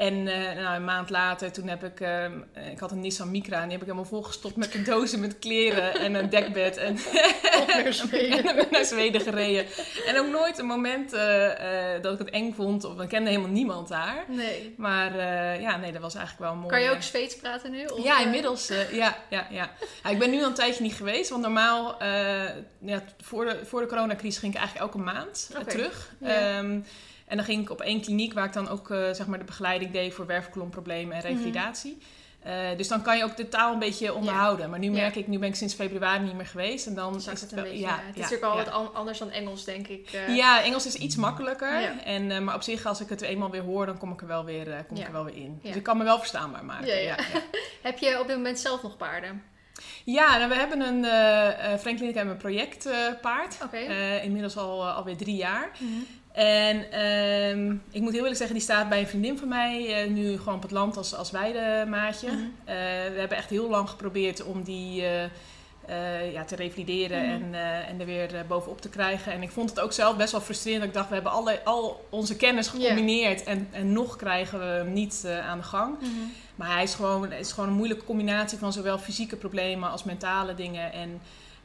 [0.00, 2.24] En uh, nou, een maand later, toen heb ik, uh,
[2.70, 5.94] ik had een Nissan Micra en die heb ik helemaal volgestopt met cadeauzen, met kleren
[5.94, 6.76] en een dekbed.
[6.76, 6.98] En
[7.66, 8.44] naar Zweden.
[8.56, 9.66] en naar Zweden gereden.
[10.06, 11.50] En ook nooit een moment uh,
[12.02, 14.24] dat ik het eng vond, of ik kende helemaal niemand daar.
[14.28, 14.74] Nee.
[14.76, 15.16] Maar
[15.60, 16.68] ja, nee, dat was eigenlijk wel mooi.
[16.68, 17.84] Kan je ook Zweeds praten nu?
[17.84, 18.68] Of, ja, inmiddels.
[18.92, 19.70] ja, ja, ja.
[20.10, 21.96] Ik ben nu al een tijdje niet geweest, want normaal,
[22.80, 26.12] ja, voor, de, voor de coronacrisis ging ik eigenlijk elke maand terug.
[26.20, 26.58] Ja.
[26.58, 26.84] Um,
[27.30, 29.44] en dan ging ik op één kliniek waar ik dan ook uh, zeg maar de
[29.44, 31.92] begeleiding deed voor wervelkolomproblemen en revalidatie.
[31.92, 31.98] Mm
[32.42, 32.70] -hmm.
[32.70, 34.64] uh, dus dan kan je ook de taal een beetje onderhouden.
[34.64, 34.70] Ja.
[34.70, 35.20] Maar nu merk ja.
[35.20, 36.86] ik, nu ben ik sinds februari niet meer geweest.
[36.86, 37.78] En dan Zakt is het wel, beetje.
[37.78, 40.12] ja, Ja, het is natuurlijk al wat an anders dan Engels, denk ik.
[40.12, 40.36] uh.
[40.36, 41.80] Ja, Engels is iets makkelijker.
[41.80, 42.04] Ja.
[42.04, 44.26] En, uh, maar op zich, als ik het eenmaal weer hoor, dan kom ik er
[44.26, 45.58] wel weer, kom ik er wel weer in.
[45.62, 47.16] Dus ik kan me wel verstaanbaar maken.
[47.82, 49.42] Heb je op dit moment zelf nog paarden?
[50.04, 53.58] Ja, nou, we hebben een uh, Franklin heb een projectpaard.
[53.72, 55.70] Uh, inmiddels al alweer drie jaar.
[55.78, 55.92] Mhm.
[56.32, 57.00] En
[57.56, 60.38] um, ik moet heel eerlijk zeggen, die staat bij een vriendin van mij uh, nu
[60.38, 62.26] gewoon op het land als, als weidemaatje.
[62.26, 62.38] Mhm.
[62.38, 62.74] Uh,
[63.12, 65.22] we hebben echt heel lang geprobeerd om die uh,
[65.88, 67.54] uh, ja, te revalideren Mhm.
[67.54, 67.54] en,
[67.86, 69.32] en er weer bovenop te krijgen.
[69.32, 70.80] En ik vond het ook zelf best wel frustrerend.
[70.80, 74.64] Dat ik dacht, we hebben alle, al onze kennis gecombineerd en, en nog krijgen we
[74.64, 75.94] hem niet aan de gang.
[76.00, 76.10] Mhm.
[76.54, 80.04] Maar hij is gewoon, het is gewoon een moeilijke combinatie van zowel fysieke problemen als
[80.04, 80.92] mentale dingen.
[80.92, 81.20] En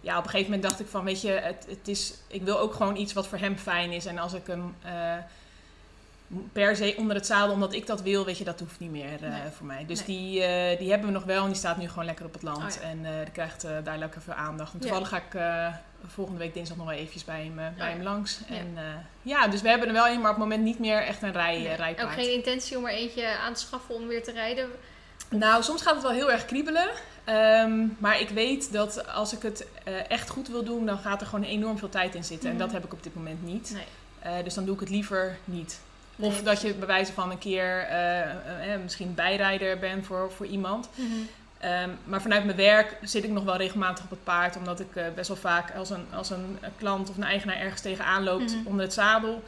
[0.05, 2.59] ja, op een gegeven moment dacht ik van, weet je, het, het is, ik wil
[2.59, 4.05] ook gewoon iets wat voor hem fijn is.
[4.05, 5.13] En als ik hem uh,
[6.53, 9.13] per se onder het zadel, omdat ik dat wil, weet je, dat hoeft niet meer
[9.23, 9.51] uh, Nee.
[9.57, 9.85] voor mij.
[9.85, 10.17] Dus Nee.
[10.17, 12.43] die, uh, die hebben we nog wel en die staat nu gewoon lekker op het
[12.43, 12.75] land.
[12.77, 12.89] Oh ja.
[12.89, 14.73] En die krijgt daar lekker veel aandacht.
[14.73, 14.85] En Ja.
[14.85, 15.41] toevallig ga ik
[16.07, 17.85] volgende week dinsdag nog wel eventjes bij hem, bij Oh ja.
[17.85, 18.39] hem langs.
[18.49, 18.55] Ja.
[18.55, 18.77] En
[19.21, 21.31] ja, dus we hebben er wel in, maar op het moment niet meer echt een
[21.31, 21.73] rij, Nee.
[21.75, 22.07] rijpaard.
[22.07, 24.69] Ook geen intentie om er eentje aan te schaffen om weer te rijden?
[25.29, 26.87] Nou, soms gaat het wel heel erg kriebelen.
[27.29, 31.21] Um, maar ik weet dat als ik het uh, echt goed wil doen, dan gaat
[31.21, 32.49] er gewoon enorm veel tijd in zitten.
[32.49, 32.59] Mhm.
[32.59, 33.71] En dat heb ik op dit moment niet.
[33.73, 34.37] Nee.
[34.37, 35.79] Uh, dus dan doe ik het liever niet.
[36.15, 40.45] Of Nee, dat je bij wijze van een keer uh, misschien bijrijder bent voor, voor
[40.45, 40.89] iemand.
[40.95, 41.05] Mhm.
[41.65, 44.55] Um, maar vanuit mijn werk zit ik nog wel regelmatig op het paard.
[44.57, 47.81] Omdat ik uh, best wel vaak als een, als een klant of een eigenaar ergens
[47.81, 48.67] tegenaan loopt Mhm.
[48.67, 49.43] onder het zadel.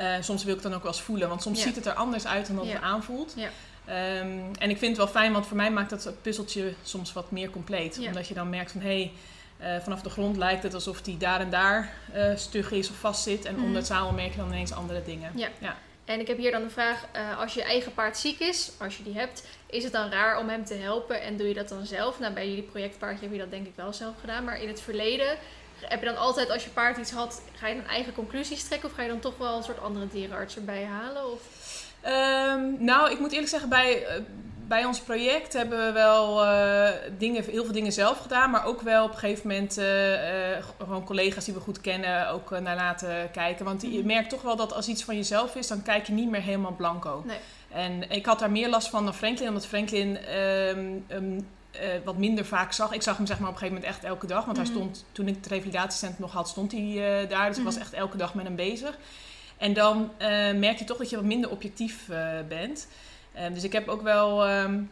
[0.00, 1.28] Uh, soms wil ik het dan ook wel eens voelen.
[1.28, 1.64] Want soms Ja.
[1.64, 2.72] ziet het er anders uit dan dat Ja.
[2.72, 3.32] het aanvoelt.
[3.36, 3.48] Ja.
[3.88, 7.30] Um, en ik vind het wel fijn, want voor mij maakt dat puzzeltje soms wat
[7.30, 7.96] meer compleet.
[8.00, 8.06] Ja.
[8.06, 9.10] Omdat je dan merkt van hé,
[9.58, 12.90] hey, uh, vanaf de grond lijkt het alsof die daar en daar uh, stug is
[12.90, 13.44] of vast zit.
[13.44, 13.62] En Mhm.
[13.62, 15.32] onder het zadel merk je dan ineens andere dingen.
[15.34, 15.48] Ja.
[15.58, 15.76] ja.
[16.04, 17.04] En ik heb hier dan een vraag.
[17.16, 20.38] Uh, als je eigen paard ziek is, als je die hebt, is het dan raar
[20.38, 22.18] om hem te helpen en doe je dat dan zelf?
[22.18, 24.44] Nou, bij jullie projectpaardje heb je dat denk ik wel zelf gedaan.
[24.44, 25.36] Maar in het verleden
[25.80, 28.88] heb je dan altijd, als je paard iets had, ga je dan eigen conclusies trekken?
[28.88, 31.32] Of ga je dan toch wel een soort andere dierenarts erbij halen?
[31.32, 31.40] Of?
[32.06, 34.06] Um, nou, ik moet eerlijk zeggen, bij, uh,
[34.68, 38.50] bij ons project hebben we wel uh, dingen, heel veel dingen zelf gedaan.
[38.50, 39.84] Maar ook wel op een gegeven moment uh,
[40.78, 43.64] gewoon collega's die we goed kennen ook naar laten kijken.
[43.64, 46.30] Want je merkt toch wel dat als iets van jezelf is, dan kijk je niet
[46.30, 47.22] meer helemaal blanco.
[47.26, 47.38] Nee.
[47.68, 50.18] En ik had daar meer last van dan Franklin, omdat Franklin
[51.10, 51.46] um,
[52.04, 52.92] wat minder vaak zag.
[52.92, 54.44] Ik zag hem zeg maar op een gegeven moment echt elke dag.
[54.44, 54.66] Want Mhm.
[54.66, 57.48] hij stond, toen ik het revalidatiecentrum nog had, stond hij daar.
[57.48, 57.82] Dus ik was Mhm.
[57.82, 58.98] echt elke dag met hem bezig.
[59.60, 62.88] En dan uh, merk je toch dat je wat minder objectief uh, bent.
[63.36, 64.90] Uh, dus ik heb ook wel um,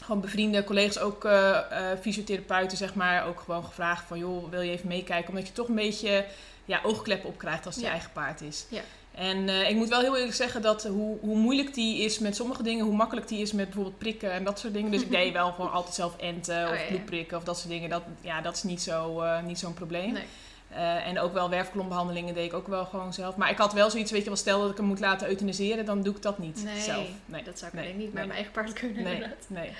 [0.00, 1.58] gewoon bevriende collega's, ook uh,
[2.00, 5.28] fysiotherapeuten, zeg maar, ook gewoon gevraagd van, joh, wil je even meekijken?
[5.28, 6.24] Omdat je toch een beetje
[6.64, 8.66] ja, oogkleppen op krijgt als het je eigen paard is.
[8.68, 8.80] Ja.
[9.14, 12.62] En ik moet wel heel eerlijk zeggen dat hoe, hoe moeilijk die is met sommige
[12.62, 14.90] dingen, hoe makkelijk die is met bijvoorbeeld prikken en dat soort dingen.
[14.90, 17.90] Dus ik deed wel gewoon altijd zelf enten of oh, bloedprikken of dat soort dingen.
[17.90, 20.12] Dat, ja, dat is niet zo'n zo, niet zo'n probleem.
[20.12, 20.24] Nee.
[20.74, 23.36] Uh, en ook wel werfkolombehandelingen deed ik ook wel gewoon zelf.
[23.36, 25.84] Maar ik had wel zoiets, weet je wel, stel dat ik hem moet laten euthaniseren,
[25.84, 27.06] dan doe ik dat niet nee, zelf.
[27.24, 29.70] Nee, dat zou ik nee, niet met mijn eigen paard kunnen nee, Nee.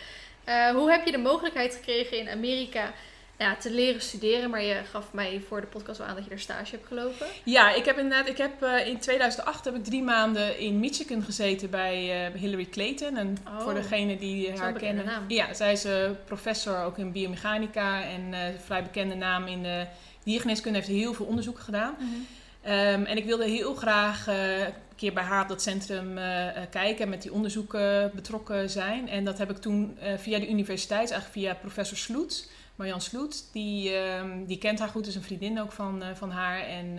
[0.48, 2.92] Uh, hoe heb je de mogelijkheid gekregen in Amerika
[3.38, 4.50] ja, te leren studeren?
[4.50, 7.26] Maar je gaf mij voor de podcast wel aan dat je er stage hebt gelopen.
[7.44, 11.22] Ja, ik heb inderdaad, ik heb uh, in 2008 heb ik drie maanden in Michigan
[11.22, 13.16] gezeten bij uh, Hillary Clayton.
[13.16, 15.05] En oh, voor degene die haar kennen.
[15.05, 15.24] Naam.
[15.28, 15.87] Ja, zij is
[16.24, 19.87] professor ook in biomechanica en vrij bekende naam in de
[20.24, 21.94] diergeneeskunde heeft heel veel onderzoeken gedaan.
[21.98, 22.72] Mm -hmm.
[22.72, 26.46] um, en ik wilde heel graag uh, een keer bij haar op dat centrum uh,
[26.70, 29.08] kijken en met die onderzoeken betrokken zijn.
[29.08, 33.52] En dat heb ik toen uh, via de universiteit, eigenlijk via professor Sloet, Marjan Sloet.
[33.52, 36.61] Die, um, die kent haar goed, is een vriendin ook van, van haar.
[36.61, 36.98] En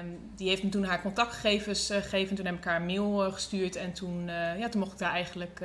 [0.00, 2.36] um, die heeft me toen haar contactgegevens gegeven.
[2.36, 4.26] Toen heb ik haar een mail gestuurd en toen,
[4.58, 5.60] ja, toen mocht ik daar eigenlijk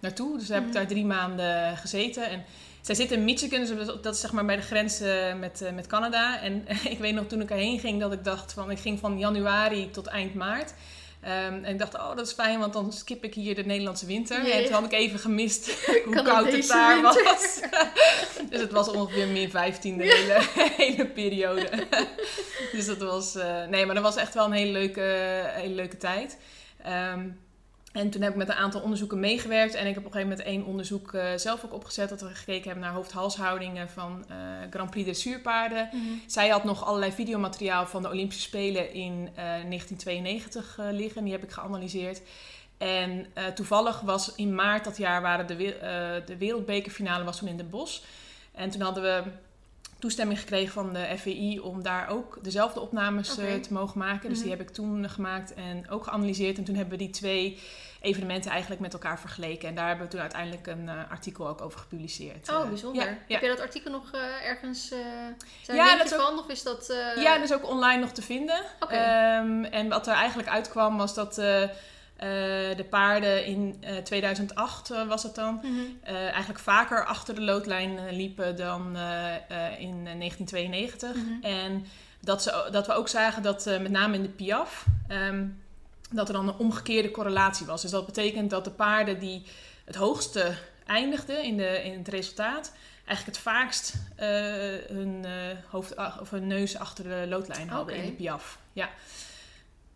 [0.00, 0.38] naartoe.
[0.38, 0.54] Dus mm -hmm.
[0.54, 2.30] heb ik daar drie maanden gezeten.
[2.30, 2.44] En
[2.82, 5.70] zij zit in Michigan, dus dat is zeg maar bij de grens uh, met, uh,
[5.70, 6.40] met Canada.
[6.40, 6.64] En
[6.94, 9.90] ik weet nog toen ik erheen ging dat ik dacht van, ik ging van januari
[9.90, 10.74] tot eind maart.
[11.24, 14.06] Um, en ik dacht, oh dat is fijn, want dan skip ik hier de Nederlandse
[14.06, 14.50] winter.
[14.50, 17.24] En toen had ik even gemist hoe koud het daar winter.
[17.24, 17.60] was.
[18.50, 21.68] dus het was ongeveer min 15 de hele, hele periode.
[22.72, 25.00] dus dat was, uh, nee, maar dat was echt wel een hele leuke,
[25.54, 26.38] hele leuke tijd.
[27.12, 27.38] Um,
[27.92, 29.74] en toen heb ik met een aantal onderzoeken meegewerkt.
[29.74, 32.08] En ik heb op een gegeven moment één onderzoek uh, zelf ook opgezet.
[32.08, 34.36] Dat we gekeken hebben naar hoofd-halshoudingen van uh,
[34.70, 35.88] Grand Prix dressuurpaarden.
[35.92, 36.22] Mm -hmm.
[36.26, 41.24] Zij had nog allerlei videomateriaal van de Olympische Spelen in uh, 1992 liggen.
[41.24, 42.22] Die heb ik geanalyseerd.
[42.78, 45.56] En toevallig was in maart dat jaar waren de,
[46.26, 48.00] de wereldbekerfinale was toen in Den Bosch.
[48.52, 49.22] En toen hadden we
[50.02, 53.54] toestemming gekregen van de FVI om daar ook dezelfde opnames okay.
[53.56, 54.28] uh, te mogen maken.
[54.28, 54.48] Dus Mhm.
[54.48, 56.58] die heb ik toen gemaakt en ook geanalyseerd.
[56.58, 57.60] En toen hebben we die twee
[58.00, 59.68] evenementen eigenlijk met elkaar vergeleken.
[59.68, 62.48] En daar hebben we toen uiteindelijk een uh, artikel ook over gepubliceerd.
[62.50, 63.02] Oh, Uh, bijzonder.
[63.04, 63.16] ja, ja.
[63.34, 64.92] Heb je dat artikel nog uh, ergens...
[64.92, 64.98] Uh,
[65.62, 66.38] zijn Ja, dat ook- van?
[66.38, 66.94] Of is dat...
[67.16, 68.60] Ja, dat is ook online nog te vinden.
[68.88, 71.38] Ehm, en wat er eigenlijk uitkwam was dat
[72.22, 75.54] eh, eh, de paarden in eh, 2008 eh, was het dan...
[75.54, 75.70] Mhm.
[76.02, 81.14] eh, eigenlijk vaker achter de loodlijn eh, liepen dan eh, eh, in eh, 1992.
[81.14, 81.42] Mhm.
[81.42, 81.86] En
[82.20, 84.86] dat, ze, dat we ook zagen dat eh, met name in de Piaf...
[85.08, 85.46] ehm,
[86.10, 87.82] dat er dan een omgekeerde correlatie was.
[87.82, 89.42] Dus dat betekent dat de paarden die
[89.84, 90.54] het hoogste
[90.86, 92.72] eindigden in, de, in het resultaat...
[93.04, 94.28] eigenlijk het vaakst eh,
[94.96, 98.58] hun, eh, hoofd, of hun neus achter de loodlijn hadden in de Piaf.
[98.72, 98.88] Ja.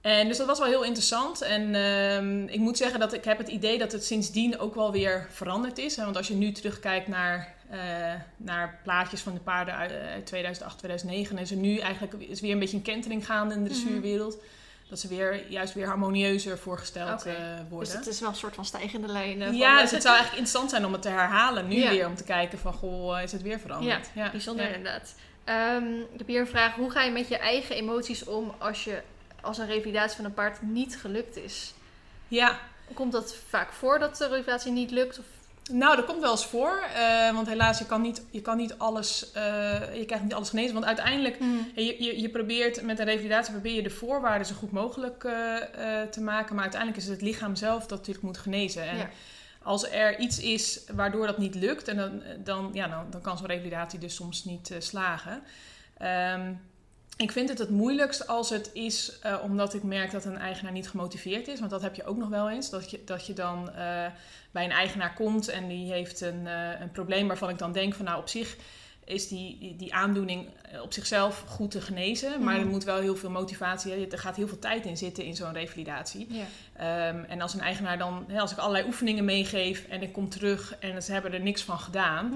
[0.07, 1.43] En dus dat was wel heel interessant.
[1.43, 4.93] En ehm, ik moet zeggen dat ik heb het idee dat het sindsdien ook wel
[4.93, 5.97] weer veranderd is.
[5.97, 6.05] Hè?
[6.05, 7.79] Want als je nu terugkijkt naar, eh,
[8.37, 11.39] naar plaatjes van de paarden uit eh, 2008, 2009...
[11.39, 13.79] is er nu eigenlijk is weer een beetje een kentering gaande in de Mhm.
[13.79, 14.37] dressuurwereld.
[14.89, 17.33] Dat ze weer, juist weer harmonieuzer voorgesteld eh,
[17.69, 17.89] worden.
[17.89, 19.43] Dus het is wel een soort van stijgende lijn.
[19.43, 21.91] eh, ja, eh, dus het zou eigenlijk interessant zijn om het te herhalen nu Ja.
[21.91, 22.07] weer.
[22.07, 24.11] Om te kijken van, goh, is het weer veranderd?
[24.15, 24.75] Ja, Bijzonder Ja.
[24.75, 25.15] inderdaad.
[25.45, 26.75] Ehm, ik heb hier een vraag.
[26.75, 29.01] Hoe ga je met je eigen emoties om als, je,
[29.47, 31.75] als een revalidatie van een paard niet gelukt is?
[32.29, 32.59] ja.
[32.95, 35.19] Komt dat vaak voor dat de revalidatie niet lukt?
[35.19, 35.25] Of...
[35.71, 36.83] Nou, dat komt wel eens voor.
[36.95, 40.49] eh, want helaas, je kan niet, je kan niet alles, eh, je krijgt niet alles
[40.49, 40.73] genezen.
[40.75, 41.39] Want uiteindelijk,
[41.75, 45.33] je, je, je probeert met een revalidatie probeer je de voorwaarden zo goed mogelijk eh,
[46.11, 46.55] te maken.
[46.55, 48.83] Maar uiteindelijk is het het lichaam zelf dat natuurlijk moet genezen.
[48.89, 49.09] En Ja.
[49.63, 53.39] als er iets is waardoor dat niet lukt, en dan, dan, ja, dan, dan kan
[53.39, 55.43] zo'n revalidatie dus soms niet slagen.
[55.99, 56.53] Ehm,
[57.17, 60.73] ik vind het het moeilijkst als het is eh, omdat ik merk dat een eigenaar
[60.73, 61.59] niet gemotiveerd is.
[61.59, 62.71] Want dat heb je ook nog wel eens.
[62.71, 64.07] Dat je, dat je dan eh,
[64.51, 67.95] bij een eigenaar komt en die heeft een, eh, een probleem waarvan ik dan denk
[67.95, 68.57] van nou op zich
[69.05, 70.47] is die, die, die aandoening
[70.83, 72.43] op zichzelf goed te genezen.
[72.43, 72.63] Maar Mhm.
[72.63, 75.53] er moet wel heel veel motivatie, er gaat heel veel tijd in zitten in zo'n
[75.53, 76.27] revalidatie.
[76.29, 76.45] Ja.
[76.79, 80.77] Ehm, en als een eigenaar dan, als ik allerlei oefeningen meegeef en ik kom terug
[80.79, 82.35] en ze hebben er niks van gedaan,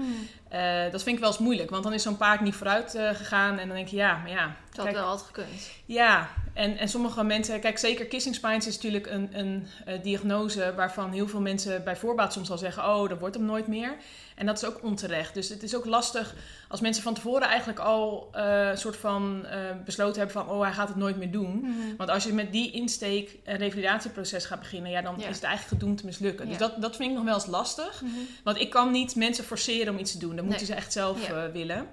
[0.49, 1.69] eh, dat vind ik wel eens moeilijk.
[1.69, 4.29] Want dan is zo'n paard niet vooruit eh, gegaan en dan denk je ja, maar
[4.29, 4.55] ja.
[4.71, 5.71] Dat had wel altijd gekund.
[5.85, 10.73] ja, en, en sommige mensen, kijk zeker kissing spines is natuurlijk een, een eh, diagnose
[10.75, 13.95] waarvan heel veel mensen bij voorbaat soms al zeggen, oh dat wordt hem nooit meer.
[14.35, 15.33] En dat is ook onterecht.
[15.33, 16.35] Dus het is ook lastig
[16.71, 20.61] als mensen van tevoren eigenlijk al eh, een soort van eh, besloten hebben van, oh
[20.61, 21.75] hij gaat het nooit meer doen.
[21.97, 25.27] Want als je met die insteek een revalidatieproces gaat beginnen, ja, dan Ja.
[25.27, 26.47] is het eigenlijk gedoemd te mislukken.
[26.47, 28.01] Dus dat, dat vind ik nog wel eens lastig.
[28.01, 28.11] Mhm.
[28.43, 30.35] Want ik kan niet mensen forceren om iets te doen.
[30.35, 31.45] Dat moeten ze echt zelf Ja.
[31.45, 31.87] eh, willen.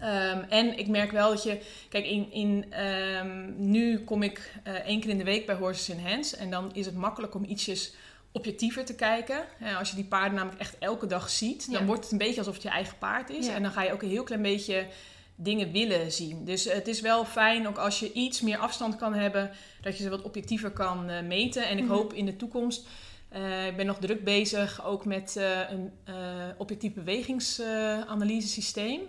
[0.00, 1.60] Ehm, en ik merk wel dat je...
[1.88, 5.88] Kijk, in, in, ehm, nu kom ik eh, één keer in de week bij Horses
[5.96, 6.36] in Hands.
[6.36, 7.94] En dan is het makkelijk om ietsjes
[8.32, 9.44] objectiever te kijken.
[9.60, 12.38] Eh, als je die paarden namelijk echt elke dag ziet, dan wordt het een beetje
[12.38, 13.46] alsof het je eigen paard is.
[13.46, 13.54] Ja.
[13.54, 14.86] En dan ga je ook een heel klein beetje
[15.34, 16.44] dingen willen zien.
[16.44, 20.02] Dus het is wel fijn ook als je iets meer afstand kan hebben, dat je
[20.02, 21.68] ze wat objectiever kan eh, meten.
[21.68, 21.92] En ik Mhm.
[21.92, 22.86] hoop in de toekomst.
[23.28, 26.14] eh, ik ben nog druk bezig ook met eh, een eh,
[26.58, 29.00] objectief bewegingsanalyse systeem.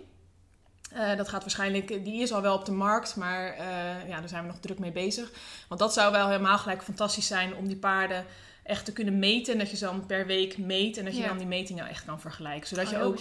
[0.92, 4.28] Eh, dat gaat waarschijnlijk, die is al wel op de markt, maar eh, ja, daar
[4.28, 5.30] zijn we nog druk mee bezig.
[5.68, 8.24] Want dat zou wel helemaal gelijk fantastisch zijn om die paarden
[8.62, 9.52] echt te kunnen meten.
[9.52, 11.28] En dat je ze dan per week meet en dat je Ja.
[11.28, 12.68] dan die metingen echt kan vergelijken.
[12.68, 13.18] Zodat, Oh, je ook,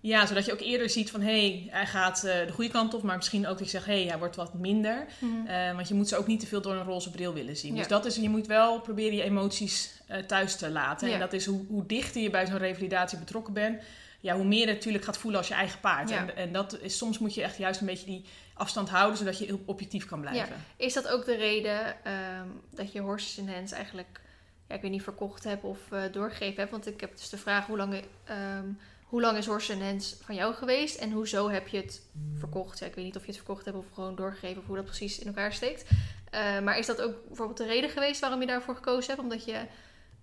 [0.00, 2.94] ja, zodat je ook eerder ziet van hé, hey, hij gaat eh, de goede kant
[2.94, 3.02] op.
[3.02, 5.06] Maar misschien ook dat je zegt hé, hey, hij wordt wat minder.
[5.18, 5.46] Mhm.
[5.46, 7.72] Eh, want je moet ze ook niet te veel door een roze bril willen zien.
[7.72, 7.78] Ja.
[7.78, 11.08] Dus dat is, je moet wel proberen je emoties eh, thuis te laten.
[11.08, 11.14] Ja.
[11.14, 13.82] En dat is hoe, hoe dichter je bij zo'n revalidatie betrokken bent,
[14.20, 16.10] ja, hoe meer je natuurlijk gaat voelen als je eigen paard.
[16.10, 18.24] En, en dat is, soms moet je echt juist een beetje die
[18.54, 20.56] afstand houden, zodat je heel objectief kan blijven.
[20.76, 24.20] Is dat ook de reden ehm, dat je Horses in Hands eigenlijk,
[24.70, 26.70] ja, ik weet niet, verkocht hebt of eh, doorgegeven hebt?
[26.70, 28.64] Want ik heb dus de vraag, hoe lang, ehm,
[29.04, 30.96] hoe lang is Horses in Hands van jou geweest?
[30.96, 32.02] En hoezo heb je het
[32.38, 32.78] verkocht?
[32.78, 34.84] Ja, ik weet niet of je het verkocht hebt of gewoon doorgegeven of hoe dat
[34.84, 35.84] precies in elkaar steekt.
[36.30, 39.22] Eh, maar is dat ook bijvoorbeeld de reden geweest waarom je daarvoor gekozen hebt?
[39.22, 39.60] Omdat je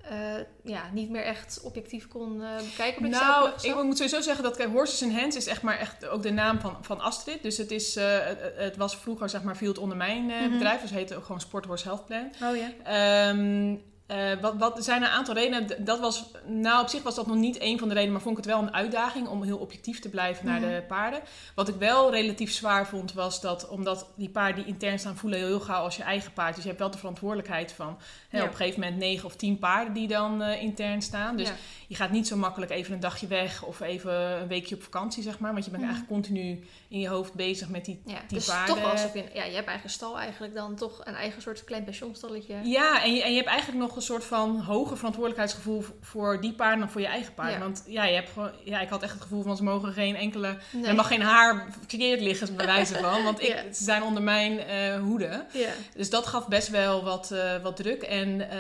[0.02, 3.12] eh, ja, niet meer echt objectief kon eh, bekijken op?
[3.12, 6.22] Nou, ik moet sowieso zeggen dat kijk, Horses in Hands is echt maar echt ook
[6.24, 7.44] de naam van, van Astrid.
[7.44, 10.52] Dus het, is, het, het was vroeger, zeg maar, viel het onder mijn Mhm.
[10.52, 10.82] bedrijf.
[10.82, 12.32] Dus het heette ook gewoon Sport Horse Health Plan.
[12.44, 12.72] Oh ja.
[12.84, 13.76] Ehm,
[14.08, 15.86] eh, wat, wat er zijn een aantal redenen.
[15.86, 18.38] Dat was, nou, op zich was dat nog niet één van de redenen, maar vond
[18.38, 20.70] ik het wel een uitdaging om heel objectief te blijven naar Mhm.
[20.70, 21.20] de paarden.
[21.56, 25.40] Wat ik wel relatief zwaar vond, was dat omdat die paarden die intern staan voelen
[25.40, 26.54] heel gauw als je eigen paard.
[26.54, 27.98] Dus je hebt wel de verantwoordelijkheid van
[28.30, 28.44] hè, Ja.
[28.44, 31.36] op een gegeven moment negen of tien paarden die dan eh, intern staan.
[31.38, 31.54] Dus ja.
[31.88, 35.24] Je gaat niet zo makkelijk even een dagje weg of even een weekje op vakantie,
[35.24, 35.54] zeg maar.
[35.54, 35.92] Want je bent Mhm.
[35.94, 39.24] eigenlijk continu in je hoofd bezig met die Ja, die dus paarden- toch alsof je,
[39.34, 42.56] ja, je hebt eigen stal eigenlijk dan toch een eigen soort klein pensioenstalletje.
[42.64, 46.54] Ja, en je, en je hebt eigenlijk nog een soort van hoger verantwoordelijkheidsgevoel voor die
[46.54, 47.52] paarden dan voor je eigen paard.
[47.54, 47.60] Ja.
[47.60, 50.16] Want ja, je hebt gewoon, ja, ik had echt het gevoel van ze mogen geen
[50.16, 50.58] enkele.
[50.72, 50.86] Nee.
[50.86, 53.24] Er mag geen haar verkeerd liggen, bij wijze van.
[53.24, 53.74] Want ik, Ja.
[53.74, 55.46] ze zijn onder mijn eh, hoede.
[55.54, 55.70] Ja.
[55.96, 58.02] Dus dat gaf best wel wat, eh, wat druk.
[58.02, 58.58] En eh,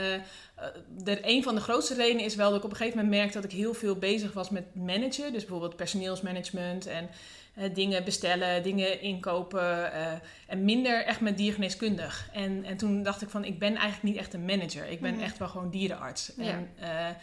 [0.97, 3.41] de, een van de grootste redenen is wel dat ik op een gegeven moment merkte
[3.41, 5.31] dat ik heel veel bezig was met managen.
[5.31, 7.09] Dus bijvoorbeeld personeelsmanagement en
[7.55, 9.93] eh, dingen bestellen, dingen inkopen.
[9.93, 10.11] eh,
[10.47, 12.29] en minder echt met diergeneeskundig.
[12.33, 14.87] En, en toen dacht ik van, ik ben eigenlijk niet echt een manager.
[14.89, 15.23] Ik ben Mhm.
[15.23, 16.31] echt wel gewoon dierenarts.
[16.37, 16.51] Ja.
[16.51, 17.15] En eh,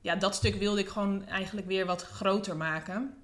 [0.00, 3.14] ja, dat stuk wilde ik gewoon eigenlijk weer wat groter maken.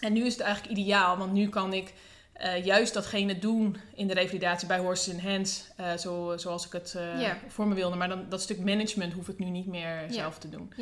[0.00, 1.92] En nu is het eigenlijk ideaal, want nu kan ik
[2.40, 6.72] eh, juist datgene doen in de revalidatie bij Horses in Hands, eh, zo, zoals ik
[6.72, 7.96] het eh, voor me wilde.
[7.96, 10.72] Maar dan, dat stuk management hoef ik nu niet meer zelf te doen.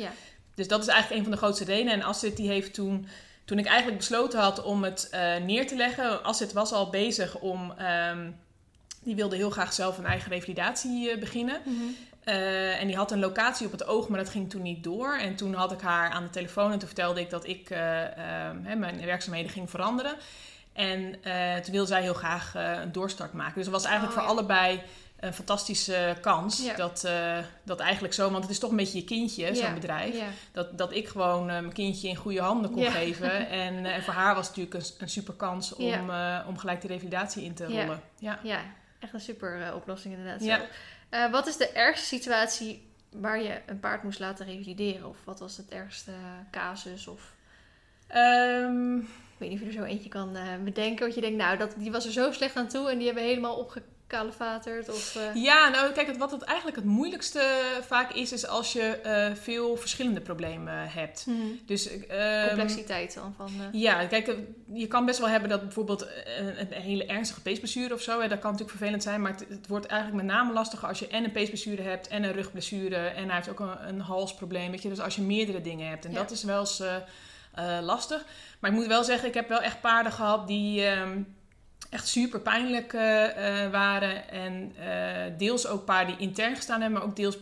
[0.55, 1.93] Dus dat is eigenlijk een van de grootste redenen.
[1.93, 3.07] En Astrid die heeft toen,
[3.45, 5.09] toen ik eigenlijk besloten had om het
[5.45, 6.23] neer te leggen.
[6.23, 8.31] Astrid was al bezig om, ehm,
[9.03, 11.61] die wilde heel graag zelf een eigen revalidatie beginnen.
[11.65, 12.33] Mhm.
[12.79, 15.17] En die had een locatie op het oog, maar dat ging toen niet door.
[15.17, 17.69] En toen had ik haar aan de telefoon en toen vertelde ik dat ik
[18.77, 20.15] mijn werkzaamheden ging veranderen.
[20.79, 23.53] En eh, toen wilde zij heel graag eh, een doorstart maken.
[23.55, 24.37] Dus het was eigenlijk Oh, voor ja.
[24.37, 24.81] allebei
[25.19, 26.63] een fantastische kans.
[26.63, 26.75] Ja.
[26.75, 30.15] Dat, eh, dat eigenlijk zo, want het is toch een beetje je kindje, zo'n bedrijf.
[30.51, 33.47] Dat, dat ik gewoon mijn kindje in goede handen kon geven.
[33.49, 36.09] En, en voor haar was het natuurlijk een, een super kans om,
[36.47, 38.01] om gelijk de revalidatie in te rollen.
[38.19, 38.39] Ja.
[38.43, 38.59] ja,
[38.99, 40.41] echt een super oplossing inderdaad.
[41.09, 41.29] Zo.
[41.31, 45.09] Wat is de ergste situatie waar je een paard moest laten revalideren?
[45.09, 46.11] Of wat was het ergste
[46.51, 47.07] casus?
[47.07, 47.37] Of
[48.09, 48.99] Ehm,
[49.39, 51.05] weet niet of je er zo eentje kan eh, bedenken.
[51.05, 53.23] Wat je denkt, nou, dat, die was er zo slecht aan toe en die hebben
[53.23, 54.89] helemaal opgekalefaterd.
[54.89, 57.41] Of, eh, Ja, nou kijk, wat het eigenlijk het moeilijkste
[57.81, 61.25] vaak is, is als je eh, veel verschillende problemen hebt.
[61.27, 61.37] mhm.
[61.65, 63.51] Dus ehm, complexiteit dan van.
[63.71, 64.35] Ja, kijk,
[64.73, 68.27] je kan best wel hebben dat bijvoorbeeld een, een hele ernstige peesblessure of zo, hè,
[68.27, 71.07] dat kan natuurlijk vervelend zijn, maar het, het wordt eigenlijk met name lastiger als je
[71.07, 74.81] en een peesblessure hebt en een rugblessure en hij heeft ook een, een halsprobleem, weet
[74.81, 76.05] je, dus als je meerdere dingen hebt.
[76.05, 76.17] En Ja.
[76.17, 76.83] dat is wel eens
[77.51, 78.25] eh, lastig.
[78.59, 81.21] Maar ik moet wel zeggen, ik heb wel echt paarden gehad die ehm,
[81.89, 84.73] echt super pijnlijk eh, eh, waren en
[85.37, 87.37] deels ook paarden die intern gestaan hebben, maar ook deels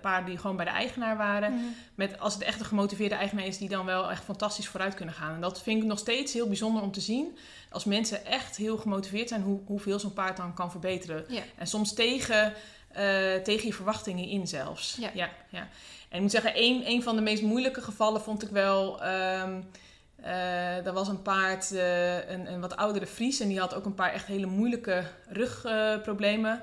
[0.00, 1.52] paarden die gewoon bij de eigenaar waren.
[1.52, 1.64] mhm.
[1.94, 5.14] Met, als het echt een gemotiveerde eigenaar is, die dan wel echt fantastisch vooruit kunnen
[5.14, 5.34] gaan.
[5.34, 7.38] En dat vind ik nog steeds heel bijzonder om te zien.
[7.70, 11.24] Als mensen echt heel gemotiveerd zijn, hoe, hoeveel zo'n paard dan kan verbeteren.
[11.56, 12.52] En soms tegen,
[13.44, 14.96] tegen je verwachtingen in zelfs.
[15.00, 15.68] Ja, ja.
[16.10, 19.02] En ik moet zeggen, een, een van de meest moeilijke gevallen vond ik wel...
[20.22, 23.84] eh, er was een paard, eh, een, een wat oudere Fries, en die had ook
[23.84, 26.62] een paar echt hele moeilijke rugproblemen.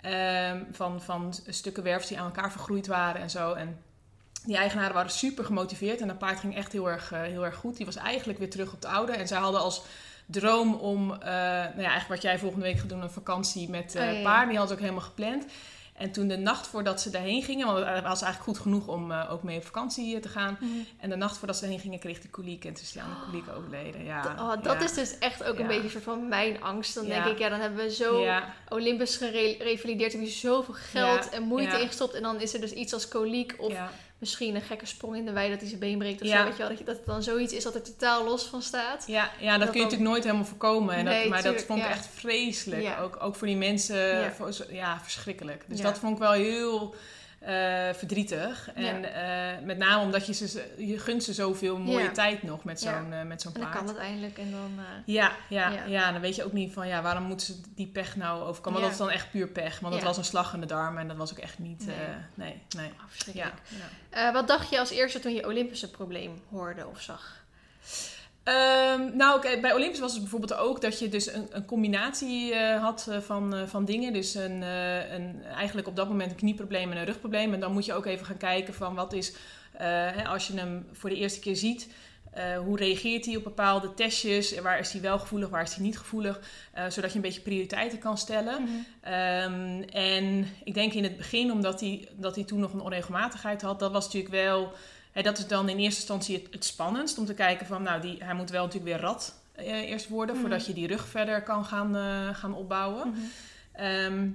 [0.00, 3.52] Ehm, van, van stukken wervels die aan elkaar vergroeid waren en zo.
[3.52, 3.78] En
[4.44, 7.56] die eigenaren waren super gemotiveerd en dat paard ging echt heel erg, eh, heel erg
[7.56, 7.76] goed.
[7.76, 9.12] Die was eigenlijk weer terug op de oude.
[9.12, 9.82] En zij hadden als
[10.26, 14.02] droom om, nou ja, eigenlijk wat jij volgende week gaat doen, een vakantie met Oh,
[14.02, 14.22] ja, ja.
[14.22, 14.48] paarden.
[14.48, 15.44] Die hadden ze ook helemaal gepland.
[15.94, 19.10] En toen de nacht voordat ze daarheen gingen, want het was eigenlijk goed genoeg om
[19.10, 20.56] uh, ook mee op vakantie te gaan.
[20.60, 20.70] Mhm.
[21.00, 23.10] En de nacht voordat ze heen gingen, kreeg die koliek en toen is die aan
[23.10, 24.04] de koliek overleden.
[24.04, 24.80] Ja, oh, dat ja.
[24.80, 26.94] is dus echt ook een beetje soort van mijn angst.
[26.94, 28.26] Dan denk ik, ja, dan hebben we zo
[28.68, 30.12] Olympus gerevalideerd.
[30.12, 32.14] Heb je zoveel geld en moeite ingestopt.
[32.14, 33.90] En dan is er dus iets als koliek of ja.
[34.18, 36.38] Misschien een gekke sprong in de wei dat hij zijn been breekt of Ja.
[36.38, 36.44] zo.
[36.44, 38.62] Weet je wel, dat, je, dat het dan zoiets is dat er totaal los van
[38.62, 39.04] staat.
[39.06, 40.94] Ja, ja, dat, Dat kun je dan- natuurlijk nooit helemaal voorkomen.
[40.94, 41.90] En dat, Nee, maar dat vond ik ja.
[41.90, 43.00] echt vreselijk.
[43.00, 44.32] Ook, ook voor die mensen, Ja.
[44.32, 44.52] voor
[45.02, 45.64] verschrikkelijk.
[45.68, 46.94] Dus dat vond ik wel heel
[47.44, 48.70] eh, verdrietig.
[48.74, 52.10] En eh, met name omdat je ze, je gunt ze zoveel mooie Ja.
[52.10, 52.98] tijd nog met Ja.
[53.02, 53.84] zo'n eh, met zo'n En dan paard.
[53.84, 54.78] kan het eindelijk en dan...
[55.06, 56.12] Ja, ja, Ja.
[56.12, 58.80] dan weet je ook niet van ja, waarom moeten ze die pech nou overkomen.
[58.80, 59.80] Want dat is dan echt puur pech.
[59.80, 60.08] Want het Ja.
[60.08, 61.86] was een slag in de darm en dat was ook echt niet.
[61.86, 61.96] Nee.
[62.34, 62.90] nee, nee.
[62.96, 63.52] ah.
[64.12, 67.42] Ja, wat dacht je als eerste toen je Olympische probleem hoorde of zag?
[68.44, 72.82] Ehm, nou, bij Olympus was het bijvoorbeeld ook dat je dus een, een combinatie eh,
[72.82, 74.12] had eh, van, eh, van dingen.
[74.12, 77.52] Dus een, een, eigenlijk op dat moment een knieprobleem en een rugprobleem.
[77.54, 79.34] En dan moet je ook even gaan kijken van wat is,
[79.76, 81.88] hè, als je hem voor de eerste keer ziet,
[82.64, 84.60] hoe reageert hij op bepaalde testjes?
[84.60, 86.40] Waar is hij wel gevoelig, waar is hij niet gevoelig?
[86.88, 88.86] Zodat je een beetje prioriteiten kan stellen.
[89.00, 93.62] Ehm, en ik denk in het begin, omdat hij, dat hij toen nog een onregelmatigheid
[93.62, 94.72] had, dat was natuurlijk wel.
[95.14, 98.00] Hè, dat is dan in eerste instantie het, het spannendst om te kijken van, nou,
[98.00, 100.44] die, hij moet wel natuurlijk weer rad eh, eerst worden, Mhm.
[100.44, 103.08] voordat je die rug verder kan gaan, eh, gaan opbouwen.
[103.08, 103.18] Mhm.
[103.72, 104.28] Ehm,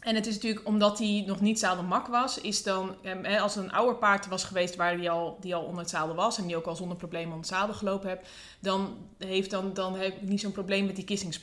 [0.00, 3.64] en het is natuurlijk, omdat hij nog niet zadelmak was, is dan, ehm, als het
[3.64, 6.46] een ouder paard was geweest waar die al, die al onder het zadel was en
[6.46, 8.28] die ook al zonder problemen onder het zadel gelopen heeft,
[8.60, 11.34] dan heeft dan, dan heb ik niet zo'n probleem met die kissing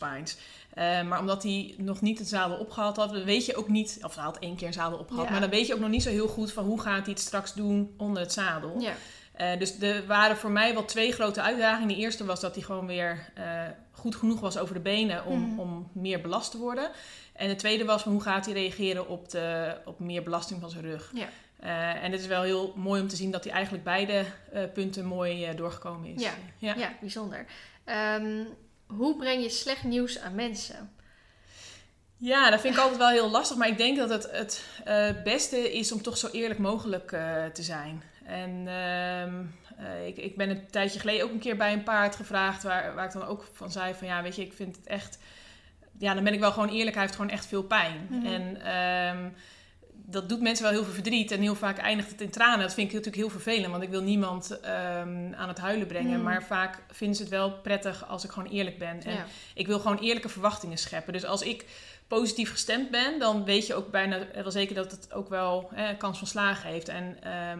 [0.73, 3.99] Eh, maar omdat hij nog niet het zadel opgehaald had, dan weet je ook niet,
[4.01, 5.31] of hij had één keer een zadel opgehaald, Ja.
[5.31, 7.19] maar dan weet je ook nog niet zo heel goed van hoe gaat hij het
[7.19, 8.79] straks doen onder het zadel.
[8.81, 8.93] Ja.
[9.33, 11.87] Eh, dus er waren voor mij wel twee grote uitdagingen.
[11.87, 13.43] De eerste was dat hij gewoon weer eh,
[13.91, 15.59] goed genoeg was over de benen om, Mhm.
[15.59, 16.89] om meer belast te worden.
[17.33, 20.69] En de tweede was van hoe gaat hij reageren op, de, op meer belasting van
[20.69, 21.11] zijn rug.
[21.13, 21.27] Ja.
[22.01, 24.25] En het is wel heel mooi om te zien dat hij eigenlijk beide
[24.73, 26.21] punten mooi doorgekomen is.
[26.23, 26.31] Ja.
[26.57, 26.75] ja.
[26.77, 27.45] Ja, bijzonder.
[27.83, 28.43] Ehm,
[28.97, 30.91] hoe breng je slecht nieuws aan mensen?
[32.17, 33.57] Ja, dat vind ik altijd wel heel lastig.
[33.57, 37.45] Maar ik denk dat het het eh, beste is om toch zo eerlijk mogelijk eh,
[37.45, 38.03] te zijn.
[38.25, 39.43] En ehm,
[39.77, 42.63] eh, ik, ik ben een tijdje geleden ook een keer bij een paard gevraagd...
[42.63, 45.19] Waar, waar ik dan ook van zei van ja, weet je, ik vind het echt...
[45.97, 46.95] Ja, dan ben ik wel gewoon eerlijk.
[46.95, 48.07] Hij heeft gewoon echt veel pijn.
[48.09, 48.25] Mhm.
[48.25, 49.29] En ehm,
[50.05, 51.31] dat doet mensen wel heel veel verdriet.
[51.31, 52.59] En heel vaak eindigt het in tranen.
[52.59, 53.71] Dat vind ik natuurlijk heel vervelend.
[53.71, 56.13] Want ik wil niemand ehm, aan het huilen brengen.
[56.13, 56.23] Mhm.
[56.23, 59.03] Maar vaak vinden ze het wel prettig als ik gewoon eerlijk ben.
[59.03, 59.25] En Ja.
[59.53, 61.13] ik wil gewoon eerlijke verwachtingen scheppen.
[61.13, 61.65] Dus als ik
[62.07, 65.97] positief gestemd ben, dan weet je ook bijna wel zeker dat het ook wel hè,
[65.97, 66.89] kans van slagen heeft.
[66.89, 67.59] En ehm,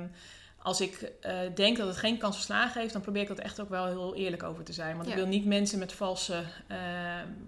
[0.57, 3.39] als ik eh, denk dat het geen kans van slagen heeft, dan probeer ik dat
[3.39, 4.95] echt ook wel heel eerlijk over te zijn.
[4.95, 6.77] Want ik wil niet mensen met valse eh,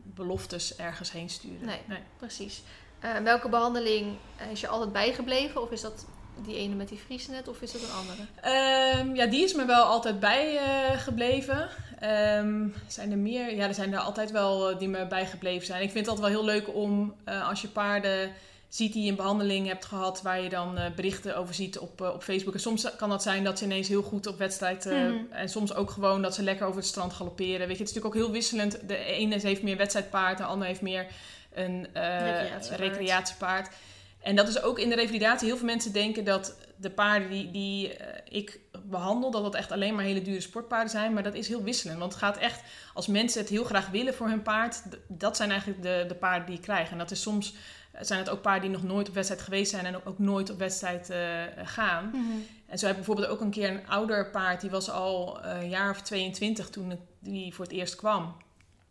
[0.03, 1.65] beloftes ergens heen sturen.
[1.65, 1.99] Nee.
[2.17, 2.61] Precies.
[3.05, 4.05] Eh, welke behandeling
[4.51, 5.61] is je altijd bijgebleven?
[5.61, 6.05] Of is dat
[6.45, 8.21] die ene met die Friesnet of is dat een andere?
[8.41, 11.69] Ehm, ja, die is me wel altijd bijgebleven.
[11.99, 13.55] Ehm zijn er meer?
[13.55, 15.81] Ja, er zijn er altijd wel eh, die me bijgebleven zijn.
[15.81, 18.31] Ik vind het altijd wel heel leuk om eh, als je paarden
[18.69, 22.01] ziet die je een behandeling hebt gehad, waar je dan eh, berichten over ziet op,
[22.01, 22.53] eh, op Facebook.
[22.53, 24.85] En soms kan dat zijn dat ze ineens heel goed op wedstrijd.
[24.85, 25.13] eh, Mhm.
[25.31, 27.67] En soms ook gewoon dat ze lekker over het strand galopperen.
[27.67, 28.87] Weet je, het is natuurlijk ook heel wisselend.
[28.87, 31.05] De ene heeft meer wedstrijdpaard, de ander heeft meer
[31.55, 32.79] een eh, Recreatiepaard.
[32.79, 33.75] recreatiepaard.
[34.21, 35.47] En dat is ook in de revalidatie.
[35.47, 39.71] Heel veel mensen denken dat de paarden die, die eh, ik behandel, dat dat echt
[39.71, 41.13] alleen maar hele dure sportpaarden zijn.
[41.13, 41.99] Maar dat is heel wisselend.
[41.99, 42.61] Want het gaat echt,
[42.93, 46.45] als mensen het heel graag willen voor hun paard, dat zijn eigenlijk de, de paarden
[46.45, 46.91] die ik krijg.
[46.91, 47.55] En dat is soms,
[47.91, 50.19] eh, zijn het ook paarden die nog nooit op wedstrijd geweest zijn en ook, ook
[50.19, 51.13] nooit op wedstrijd
[51.63, 52.11] gaan.
[52.67, 55.69] En zo heb ik bijvoorbeeld ook een keer een ouder paard, die was al een
[55.69, 58.35] jaar of 22 toen die voor het eerst kwam.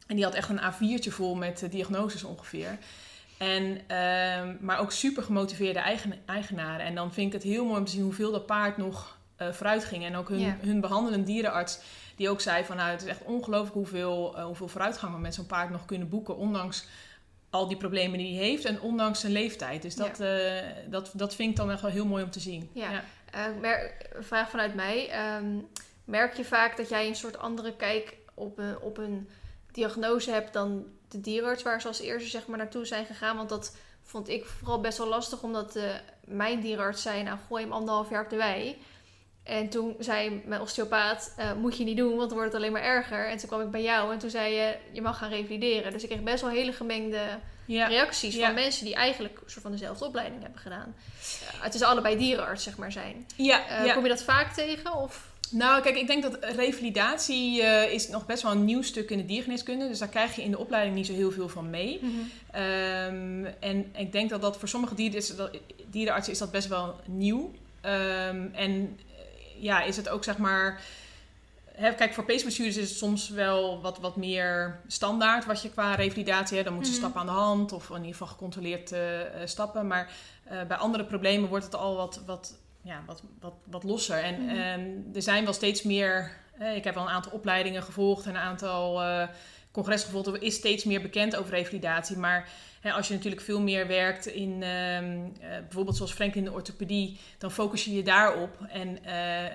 [0.07, 2.79] En die had echt een A4'tje vol met eh, diagnoses ongeveer.
[3.39, 6.87] En, ehm, maar ook super gemotiveerde eigen, eigenaren.
[6.87, 9.53] En dan vind ik het heel mooi om te zien hoeveel dat paard nog eh,
[9.53, 10.05] vooruit ging.
[10.05, 10.57] En ook hun, Ja.
[10.61, 11.79] hun behandelend dierenarts,
[12.17, 15.35] die ook zei van nou, het is echt ongelooflijk hoeveel, eh, hoeveel vooruitgang we met
[15.35, 16.37] zo'n paard nog kunnen boeken.
[16.37, 16.87] Ondanks
[17.51, 19.83] al die problemen die hij heeft en ondanks zijn leeftijd.
[19.83, 20.17] Dus dat,
[20.91, 22.71] dat, dat vind ik dan echt wel heel mooi om te zien.
[22.73, 23.05] Ja.
[23.33, 23.91] Een
[24.21, 25.09] vraag vanuit mij.
[25.11, 25.45] Ehm,
[26.05, 29.29] merk je vaak dat jij een soort andere kijk op een, op een
[29.75, 33.37] diagnose hebt dan de dierenarts waar ze als eerste zeg maar, naartoe zijn gegaan?
[33.37, 35.83] Want dat vond ik vooral best wel lastig, omdat eh,
[36.25, 38.83] mijn dierenarts zei, nou gooi hem anderhalf jaar op de wei.
[39.43, 42.73] En toen zei mijn osteopaat, eh, moet je niet doen, want dan wordt het alleen
[42.73, 43.29] maar erger.
[43.29, 45.93] En toen kwam ik bij jou en toen zei je, je mag gaan revalideren.
[45.93, 47.21] Dus ik kreeg best wel hele gemengde
[47.67, 47.87] Ja.
[47.87, 48.45] reacties Ja.
[48.47, 50.95] van mensen die eigenlijk een soort van dezelfde opleiding hebben gedaan.
[51.41, 53.27] Ja, het is allebei dierenarts, zeg maar, zijn.
[53.37, 53.95] Ja, Eh, ja.
[53.95, 54.93] Kom je dat vaak tegen?
[54.95, 55.33] Of?
[55.55, 59.19] Nou, kijk, ik denk dat revalidatie uh, is nog best wel een nieuw stuk in
[59.19, 59.89] de diergeneeskunde.
[59.89, 62.01] Dus daar krijg je in de opleiding niet zo heel veel van mee.
[62.03, 62.63] Mhm.
[62.63, 65.59] Um, en ik denk dat dat voor sommige dieren is, dat,
[65.91, 67.53] dierenartsen is dat best wel nieuw.
[67.83, 68.99] Um, en
[69.59, 70.83] ja, is het ook zeg maar
[71.77, 76.55] kijk, voor peesbestuurders is het soms wel wat, wat meer standaard wat je qua revalidatie
[76.55, 76.69] hebt.
[76.69, 77.11] Dan moeten ze Mhm.
[77.11, 79.87] stappen aan de hand of in ieder geval gecontroleerd eh, eh, stappen.
[79.87, 80.13] Maar
[80.45, 82.55] eh, bij andere problemen wordt het al wat, wat,
[82.85, 84.23] ja, wat, wat, wat losser.
[84.23, 84.57] En Mhm.
[84.57, 86.31] ehm, er zijn wel steeds meer.
[86.59, 89.29] eh, ik heb al een aantal opleidingen gevolgd en een aantal eh
[89.73, 90.29] congressen gevolgd.
[90.29, 92.17] Er is steeds meer bekend over revalidatie.
[92.17, 92.49] Maar
[92.81, 96.53] hè, als je natuurlijk veel meer werkt in ehm, eh, bijvoorbeeld zoals Frank in de
[96.53, 98.51] orthopedie, dan focus je je daarop.
[98.69, 98.99] En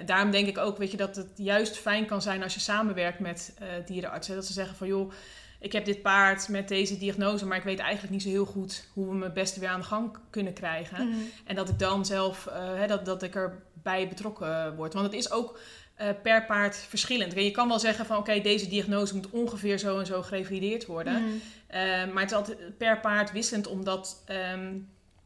[0.05, 3.19] daarom denk ik ook, weet je, dat het juist fijn kan zijn als je samenwerkt
[3.19, 3.53] met
[3.85, 4.35] dierenartsen.
[4.35, 5.11] Dat ze zeggen van joh,
[5.59, 8.87] ik heb dit paard met deze diagnose, maar ik weet eigenlijk niet zo heel goed
[8.93, 11.07] hoe we hem het beste weer aan de gang kunnen krijgen.
[11.07, 11.17] Mhm.
[11.45, 14.93] En dat ik dan zelf, eh, dat, dat ik erbij betrokken word.
[14.93, 15.59] Want het is ook
[15.95, 17.33] eh, per paard verschillend.
[17.33, 21.13] Je kan wel zeggen van oké, deze diagnose moet ongeveer zo en zo gerevalideerd worden.
[21.13, 21.33] Mhm.
[21.67, 21.81] Eh,
[22.13, 24.77] maar het is altijd per paard wisselend, omdat ehm,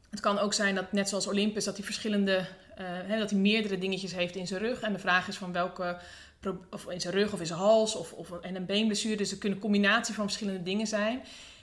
[0.10, 2.46] het kan ook zijn dat, net zoals Olympus, dat hij verschillende,
[3.20, 4.82] dat hij meerdere dingetjes heeft in zijn rug.
[4.82, 5.98] En de vraag is van welke,
[6.72, 9.16] of in zijn rug of in zijn hals of, of en een beenblessure.
[9.18, 11.22] Dus er kunnen een combinatie van verschillende dingen zijn.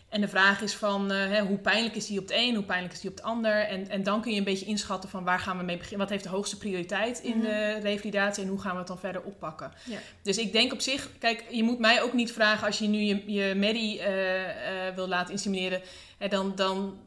[0.09, 2.65] En de vraag is van eh, hè, hoe pijnlijk is die op het een, hoe
[2.65, 3.53] pijnlijk is die op het ander.
[3.67, 5.99] En, en dan kun je een beetje inschatten van waar gaan we mee beginnen.
[6.01, 7.47] Wat heeft de hoogste prioriteit in Mhm.
[7.47, 9.73] de revalidatie en hoe gaan we het dan verder oppakken.
[9.85, 9.99] Ja.
[10.23, 12.99] Dus ik denk op zich, kijk, je moet mij ook niet vragen als je nu
[12.99, 15.81] je, je Medi eh, eh, wil laten insemineren.
[16.19, 16.99] En dan, dan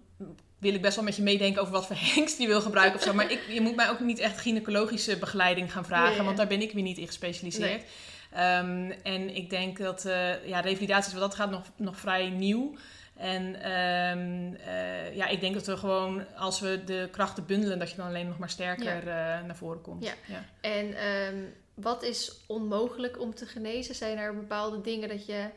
[0.63, 3.05] wil ik best wel met je meedenken over wat voor hengst die wil gebruiken of
[3.05, 3.13] zo.
[3.13, 6.61] Maar ik, je moet mij ook niet echt gynaecologische begeleiding gaan vragen, want daar ben
[6.61, 7.83] ik weer niet in gespecialiseerd.
[8.31, 12.29] Ehm, en ik denk dat eh, ja, revalidatie is wat dat gaat nog, nog vrij
[12.29, 12.75] nieuw.
[13.15, 17.89] En ehm, eh, ja, ik denk dat we gewoon, als we de krachten bundelen, dat
[17.89, 19.05] je dan alleen nog maar sterker eh,
[19.43, 20.03] naar voren komt.
[20.03, 20.45] Ja.
[20.61, 21.37] En ehm,
[21.73, 23.95] wat is onmogelijk om te genezen?
[23.95, 25.49] Zijn er bepaalde dingen dat je,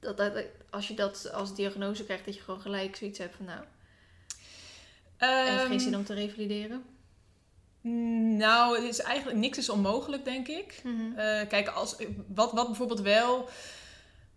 [0.00, 3.44] dat, dat, als je dat als diagnose krijgt, dat je gewoon gelijk zoiets hebt van
[3.44, 3.60] nou,
[5.16, 6.82] heeft geen zin Ehm, om te revalideren?
[8.36, 10.82] Nou, het is eigenlijk niks is onmogelijk, denk ik.
[11.16, 11.96] Eh, kijk, als,
[12.34, 13.48] wat, wat bijvoorbeeld wel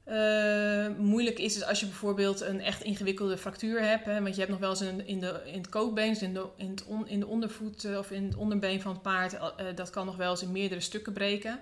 [0.03, 4.05] eh, moeilijk is, is als je bijvoorbeeld een echt ingewikkelde fractuur hebt.
[4.05, 6.33] Hè, want je hebt nog wel eens een, in, de, in het kootbeen, dus in
[6.33, 9.37] de, in, het on- in de ondervoet eh, of in het onderbeen van het paard,
[9.75, 11.59] dat kan nog wel eens in meerdere stukken breken.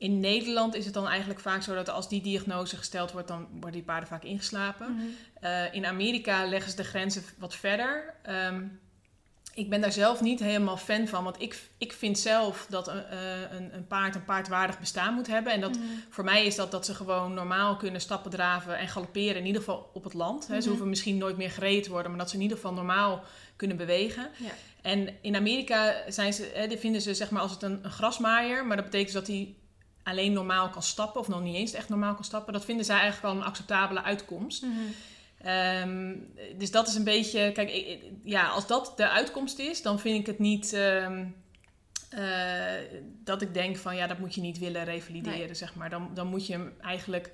[0.00, 3.46] In Nederland is het dan eigenlijk vaak zo dat als die diagnose gesteld wordt, dan
[3.50, 4.92] worden die paarden vaak ingeslapen.
[4.94, 5.04] Mhm.
[5.40, 8.14] Eh, in Amerika leggen ze de grenzen wat verder.
[8.22, 8.62] Ehm,
[9.54, 13.04] ik ben daar zelf niet helemaal fan van, want ik, ik vind zelf dat een,
[13.04, 15.52] eh, een, een paard een paardwaardig bestaan moet hebben.
[15.52, 15.84] En dat, Mhm.
[16.10, 19.60] voor mij is dat dat ze gewoon normaal kunnen stappen, draven en galopperen, in ieder
[19.62, 20.44] geval op het land.
[20.44, 20.68] Ze Mhm.
[20.68, 23.22] hoeven misschien nooit meer gereden te worden, maar dat ze in ieder geval normaal
[23.56, 24.28] kunnen bewegen.
[24.36, 24.50] Ja.
[24.82, 27.90] En in Amerika zijn ze, hè, die vinden ze zeg maar als het een, een
[27.90, 29.54] grasmaaier, maar dat betekent dus dat hij
[30.02, 32.52] alleen normaal kan stappen, of nog niet eens echt normaal kan stappen.
[32.52, 34.62] Dat vinden zij eigenlijk al een acceptabele uitkomst.
[34.62, 34.72] Mhm.
[35.42, 36.14] Ehm,
[36.58, 40.18] dus dat is een beetje, kijk, ik- ja, als dat de uitkomst is, dan vind
[40.20, 41.24] ik het niet ehm,
[42.10, 42.74] eh,
[43.24, 45.54] dat ik denk van ja, dat moet je niet willen revalideren, Nee.
[45.54, 45.90] zeg maar.
[45.90, 47.30] Dan, dan moet je hem eigenlijk,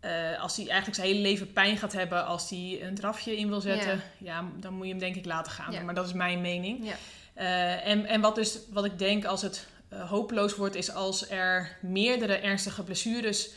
[0.00, 3.48] eh, als hij eigenlijk zijn hele leven pijn gaat hebben als hij een drafje in
[3.48, 4.44] wil zetten, ja.
[4.60, 5.72] dan moet je hem denk ik laten gaan.
[5.72, 5.80] Ja.
[5.82, 6.86] Maar dat is mijn mening.
[6.86, 6.94] Ja.
[7.34, 9.66] Eh, en, en wat, dus, wat ik denk als het
[10.08, 13.50] hopeloos wordt, is als er meerdere ernstige blessures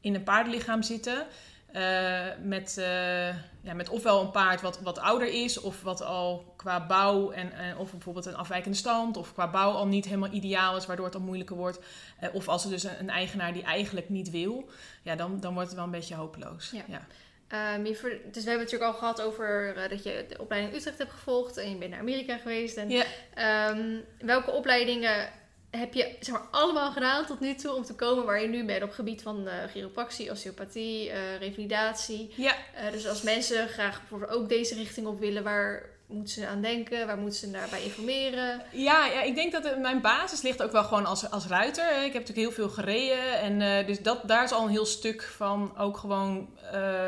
[0.00, 1.26] in een paardenlichaam zitten.
[1.72, 3.28] eh, met, eh,
[3.60, 7.52] ja, met ofwel een paard wat, wat ouder is, of wat al qua bouw en,
[7.52, 11.04] en of bijvoorbeeld een afwijkende stand, of qua bouw al niet helemaal ideaal is, waardoor
[11.04, 11.78] het dan moeilijker wordt.
[12.20, 14.68] Eh, of als er dus een, een eigenaar die eigenlijk niet wil,
[15.02, 16.70] ja, dan, dan wordt het wel een beetje hopeloos.
[16.70, 16.82] Ja.
[16.88, 17.06] Ja.
[17.48, 20.38] Ehm, je ver- dus we hebben het natuurlijk al gehad over eh, dat je de
[20.40, 22.76] opleiding in Utrecht hebt gevolgd en je bent naar Amerika geweest.
[22.76, 23.04] En, Ja.
[23.34, 25.28] ehm, welke opleidingen
[25.76, 28.64] heb je zeg maar, allemaal gedaan tot nu toe om te komen waar je nu
[28.64, 32.32] bent op gebied van eh chiropractie, osteopathie, eh, revalidatie?
[32.36, 32.54] Ja.
[32.74, 36.60] Eh, dus als mensen graag bijvoorbeeld ook deze richting op willen, waar moeten ze aan
[36.60, 37.06] denken?
[37.06, 38.62] Waar moeten ze daarbij informeren?
[38.72, 41.84] Ja, ja, ik denk dat mijn basis ligt ook wel gewoon als, als ruiter.
[42.04, 43.38] Ik heb natuurlijk heel veel gereden.
[43.40, 46.48] En dus dat, daar is al een heel stuk van ook gewoon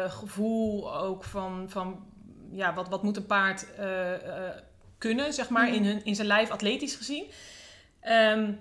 [0.08, 0.96] gevoel.
[0.96, 2.06] Ook van, van
[2.52, 3.66] ja, wat, wat moet een paard
[4.98, 5.74] kunnen, zeg maar, Mhm.
[5.74, 7.24] in, hun, in zijn lijf atletisch gezien.
[8.06, 8.52] Ehm,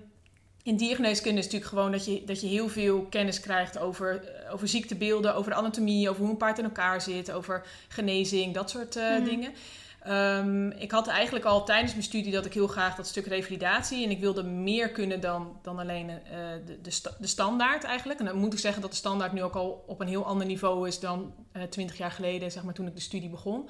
[0.63, 4.53] in diergeneeskunde is natuurlijk gewoon dat je, dat je heel veel kennis krijgt over, eh,
[4.53, 8.69] over ziektebeelden, over de anatomie, over hoe een paard in elkaar zit, over genezing, dat
[8.69, 9.23] soort eh, Mhm.
[9.23, 9.53] dingen.
[10.01, 14.03] Ehm, ik had eigenlijk al tijdens mijn studie dat ik heel graag dat stuk revalidatie
[14.05, 16.17] en ik wilde meer kunnen dan, dan alleen eh,
[16.65, 18.19] de, de, sta- de standaard eigenlijk.
[18.19, 20.47] En dan moet ik zeggen dat de standaard nu ook al op een heel ander
[20.47, 21.33] niveau is dan
[21.69, 23.69] twintig jaar geleden, zeg maar, toen ik de studie begon.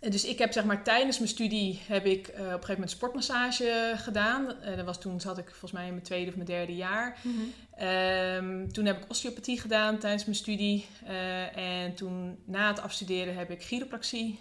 [0.00, 2.72] Ehm, dus ik heb zeg maar tijdens mijn studie heb ik uh, op een gegeven
[2.72, 4.54] moment sportmassage gedaan.
[4.64, 7.18] Uh, dat was toen zat ik volgens mij in mijn tweede of mijn derde jaar.
[7.22, 7.34] Mhm.
[7.76, 10.86] Ehm, toen heb ik osteopathie gedaan tijdens mijn studie.
[11.08, 14.38] Uh, en toen na het afstuderen heb ik chiropractie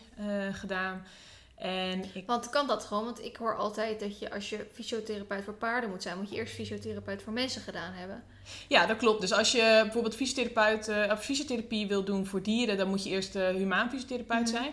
[0.52, 1.06] gedaan.
[1.56, 2.24] En ik...
[2.26, 3.06] Want kan dat gewoon?
[3.06, 6.36] Want ik hoor altijd dat je als je fysiotherapeut voor paarden moet zijn, moet je
[6.36, 8.24] eerst fysiotherapeut voor mensen gedaan hebben.
[8.68, 9.22] Ja, dat klopt.
[9.22, 13.34] Dus als je bijvoorbeeld fysiotherapeut, of fysiotherapie wil doen voor dieren, dan moet je eerst
[13.34, 14.50] humaan fysiotherapeut Mhm.
[14.50, 14.72] zijn.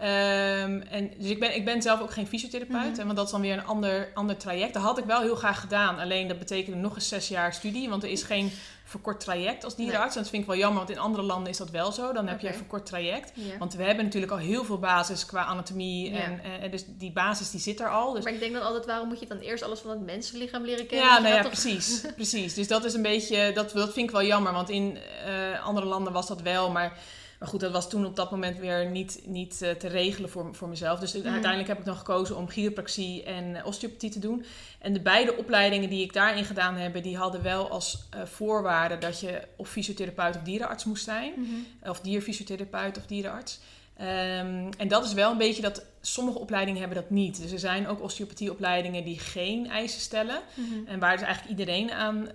[0.00, 3.04] Ehm, en, dus ik ben, ik ben zelf ook geen fysiotherapeut, Mhm.
[3.04, 4.74] want dat is dan weer een ander, ander traject.
[4.74, 7.88] Dat had ik wel heel graag gedaan, alleen dat betekende nog eens zes jaar studie,
[7.88, 8.52] want er is geen
[8.84, 10.16] verkort traject als dierenarts.
[10.16, 12.12] En dat vind ik wel jammer, want in andere landen is dat wel zo.
[12.12, 13.32] Dan heb je een verkort traject.
[13.58, 16.10] Want we hebben natuurlijk al heel veel basis qua anatomie.
[16.10, 18.12] En, en, en dus die basis die zit er al.
[18.12, 20.64] Dus Maar ik denk dan altijd, waarom moet je dan eerst alles van het mensenlichaam
[20.64, 21.06] leren kennen?
[21.08, 22.54] ja, nou ja, toch- precies, precies.
[22.54, 25.86] Dus dat is een beetje, dat, dat vind ik wel jammer, want in eh, andere
[25.86, 26.98] landen was dat wel, maar,
[27.44, 30.54] maar goed, dat was toen op dat moment weer niet, niet eh, te regelen voor,
[30.54, 30.98] voor mezelf.
[31.00, 31.26] Dus Mhm.
[31.28, 34.44] uiteindelijk heb ik dan gekozen om chiropractie en eh, osteopathie te doen.
[34.78, 38.98] En de beide opleidingen die ik daarin gedaan heb, die hadden wel als eh, voorwaarde
[38.98, 41.32] dat je of fysiotherapeut of dierenarts moest zijn.
[41.36, 41.90] Mhm.
[41.90, 43.60] Of dierfysiotherapeut of dierenarts.
[43.96, 47.42] Ehm, en dat is wel een beetje dat sommige opleidingen hebben dat niet.
[47.42, 50.40] Dus er zijn ook osteopathieopleidingen die geen eisen stellen.
[50.54, 50.86] Mhm.
[50.86, 52.28] En waar dus eigenlijk iedereen aan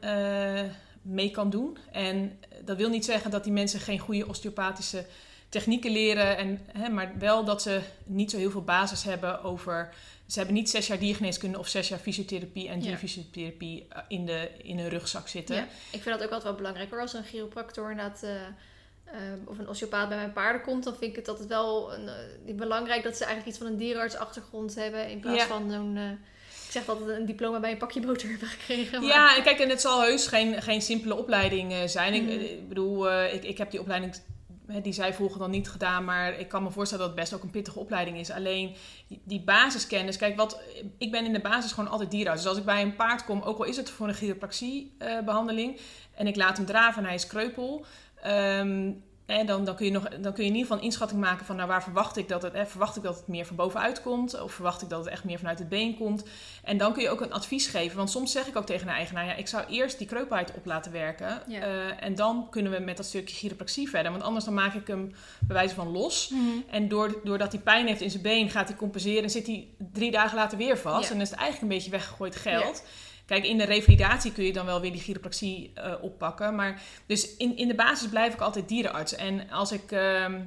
[1.10, 1.78] mee kan doen.
[1.92, 5.06] En dat wil niet zeggen dat die mensen geen goede osteopathische
[5.50, 6.38] technieken leren.
[6.38, 9.94] En, hè, maar wel dat ze niet zo heel veel basis hebben over...
[10.28, 14.52] Ze hebben niet zes jaar diergeneeskunde of zes jaar fysiotherapie en dierfysiotherapie eh, in, de,
[14.62, 15.56] in hun rugzak zitten.
[15.56, 17.02] Ja, ik vind dat ook altijd wel belangrijk hoor.
[17.02, 18.36] Als een chiropractor inderdaad, eh,
[19.06, 22.08] eh, of een osteopaat bij mijn paarden komt, dan vind ik het altijd wel een,
[22.48, 25.10] eh, belangrijk dat ze eigenlijk iets van een dierenartsachtergrond hebben.
[25.10, 25.48] In plaats Ja.
[25.48, 26.04] van zo'n, eh,
[26.70, 29.00] ik zeg altijd een diploma bij een pakje boter hebben gekregen.
[29.00, 32.14] Maar, Ja, en kijk, en het zal heus geen, geen simpele opleiding eh, zijn.
[32.14, 34.16] Ik, ik bedoel, eh, ik, ik heb die opleiding
[34.82, 37.44] die zij volgen dan niet gedaan, maar ik kan me voorstellen dat het best ook
[37.44, 38.32] een pittige opleiding is.
[38.32, 38.76] Alleen
[39.24, 40.62] die, basiskennis, kijk, wat,
[40.98, 42.42] ik ben in de basis gewoon altijd dierenarts.
[42.42, 45.80] Dus als ik bij een paard kom, ook al is het voor een chiropractiebehandeling,
[46.16, 47.86] en ik laat hem draven en hij is kreupel.
[48.22, 48.92] ehm,
[49.46, 51.56] dan, dan, kun je nog, dan kun je in ieder geval een inschatting maken van
[51.56, 54.42] nou, waar verwacht ik dat het, hè, verwacht ik dat het meer van bovenuit komt,
[54.42, 56.24] of verwacht ik dat het echt meer vanuit het been komt.
[56.64, 57.98] En dan kun je ook een advies geven.
[57.98, 60.66] Want soms zeg ik ook tegen een eigenaar: ja, ik zou eerst die kreupelheid op
[60.66, 61.42] laten werken.
[61.48, 61.62] Ja.
[61.62, 64.12] eh, en dan kunnen we met dat stukje chiropractie verder.
[64.12, 66.30] Want anders dan maak ik hem bij wijze van los.
[66.30, 66.42] Mhm.
[66.70, 69.24] En door, doordat hij pijn heeft in zijn been, gaat hij compenseren.
[69.24, 71.04] En zit hij drie dagen later weer vast.
[71.04, 71.10] Ja.
[71.10, 72.84] En dan is het eigenlijk een beetje weggegooid geld.
[73.30, 76.56] Kijk, in de revalidatie kun je dan wel weer die chiropractie eh, oppakken.
[76.56, 79.16] Maar dus in, in de basis blijf ik altijd dierenarts.
[79.16, 80.40] En als ik ehm,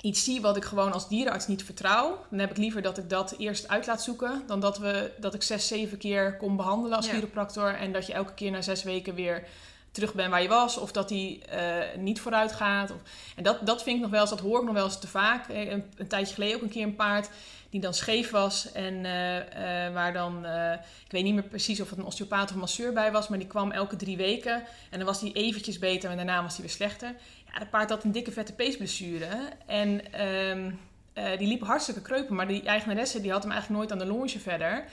[0.00, 3.10] iets zie wat ik gewoon als dierenarts niet vertrouw, dan heb ik liever dat ik
[3.10, 4.42] dat eerst uit laat zoeken.
[4.46, 7.12] Dan dat, we, dat ik zes, zeven keer kom behandelen als Ja.
[7.12, 7.74] chiropractor.
[7.74, 9.46] En dat je elke keer na zes weken weer
[9.90, 10.78] terug bent waar je was.
[10.78, 12.90] Of dat die eh, niet vooruit gaat.
[12.90, 12.98] Of,
[13.36, 15.08] en dat, dat vind ik nog wel eens, dat hoor ik nog wel eens te
[15.08, 15.48] vaak.
[15.48, 17.28] Eh, Een, een tijdje geleden ook een keer een paard
[17.72, 18.72] die dan scheef was.
[18.72, 20.72] En eh, eh, waar dan, eh,
[21.04, 23.28] ik weet niet meer precies of het een osteopaat of masseur bij was.
[23.28, 24.54] Maar die kwam elke drie weken.
[24.90, 27.14] En dan was die eventjes beter en daarna was die weer slechter.
[27.52, 29.28] Ja, dat paard had een dikke vette peesblessure.
[29.66, 30.70] En ehm,
[31.12, 32.34] eh, die liep hartstikke kreupen.
[32.36, 34.84] Maar die eigenaresse die had hem eigenlijk nooit aan de longe verder.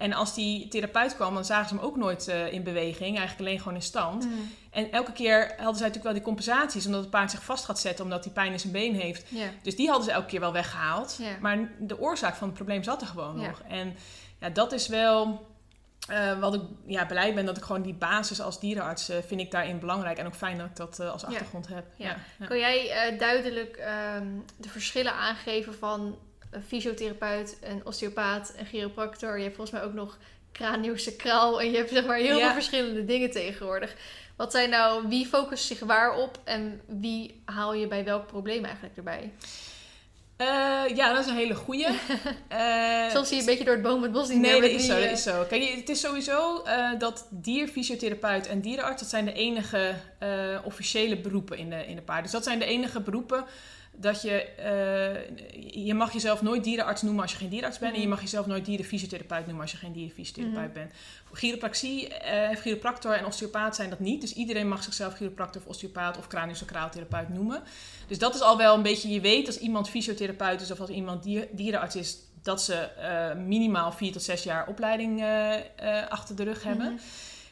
[0.00, 3.16] En als die therapeut kwam, dan zagen ze hem ook nooit eh, in beweging.
[3.16, 4.24] Eigenlijk alleen gewoon in stand.
[4.24, 4.34] Mhm.
[4.70, 6.86] En elke keer hadden zij natuurlijk wel die compensaties.
[6.86, 9.26] Omdat het paard zich vast gaat zetten omdat hij pijn in zijn been heeft.
[9.62, 11.18] Dus die hadden ze elke keer wel weggehaald.
[11.40, 13.62] Maar de oorzaak van het probleem zat er gewoon nog.
[13.68, 13.96] En
[14.40, 15.46] ja, dat is wel
[16.08, 19.40] eh, wat ik ja, blij ben dat ik gewoon die basis als dierenarts eh, vind
[19.40, 20.18] ik daarin belangrijk.
[20.18, 21.84] En ook fijn dat ik dat als achtergrond heb.
[21.96, 22.16] Ja.
[22.38, 22.46] ja.
[22.46, 24.26] Kan jij duidelijk ehm,
[24.56, 26.18] de verschillen aangeven van
[26.50, 29.36] een fysiotherapeut, een osteopaat, een chiropractor?
[29.36, 30.18] Je hebt volgens mij ook nog
[30.52, 32.44] craniosacraal en je hebt zeg maar heel Ja.
[32.44, 33.94] veel verschillende dingen tegenwoordig.
[34.36, 38.96] Wat zijn nou, wie focust zich waarop en wie haal je bij welk probleem eigenlijk
[38.96, 39.32] erbij?
[40.36, 41.86] Eh, ja, dat is een hele goeie.
[42.48, 44.70] Eh, Soms zie je een beetje door het boom het bos niet Nee, meer dat
[44.70, 45.44] met is zo, dat is zo.
[45.48, 49.00] Kijk, het is sowieso eh, dat dierfysiotherapeut en dierenarts...
[49.00, 49.94] dat zijn de enige
[50.64, 52.22] officiële beroepen in de, in de paard.
[52.22, 53.44] Dus dat zijn de enige beroepen
[54.00, 54.42] dat je...
[54.42, 57.92] eh, je mag jezelf nooit dierenarts noemen als je geen dierenarts bent...
[57.92, 58.14] en je Mhm.
[58.14, 60.72] mag jezelf nooit dierenfysiotherapeut noemen als je geen dierenfysiotherapeut Mhm.
[60.72, 60.92] bent.
[61.32, 64.20] Chiropractie, eh, chiropractor en osteopaat zijn dat niet.
[64.20, 67.62] Dus iedereen mag zichzelf chiropractor of osteopaat of craniosacraaltherapeut noemen.
[68.06, 69.08] Dus dat is al wel een beetje...
[69.08, 72.16] Je weet als iemand fysiotherapeut is of als iemand dier- dierenarts is...
[72.42, 75.24] dat ze eh, minimaal vier tot zes jaar opleiding
[76.08, 76.92] achter de rug hebben.
[76.92, 77.02] Mhm.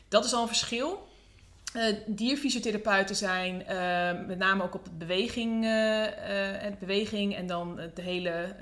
[0.08, 1.07] Dat is al een verschil.
[1.74, 7.46] Eh, dierfysiotherapeuten zijn eh, met name ook op het beweging, eh, eh, het beweging en
[7.46, 8.54] dan de hele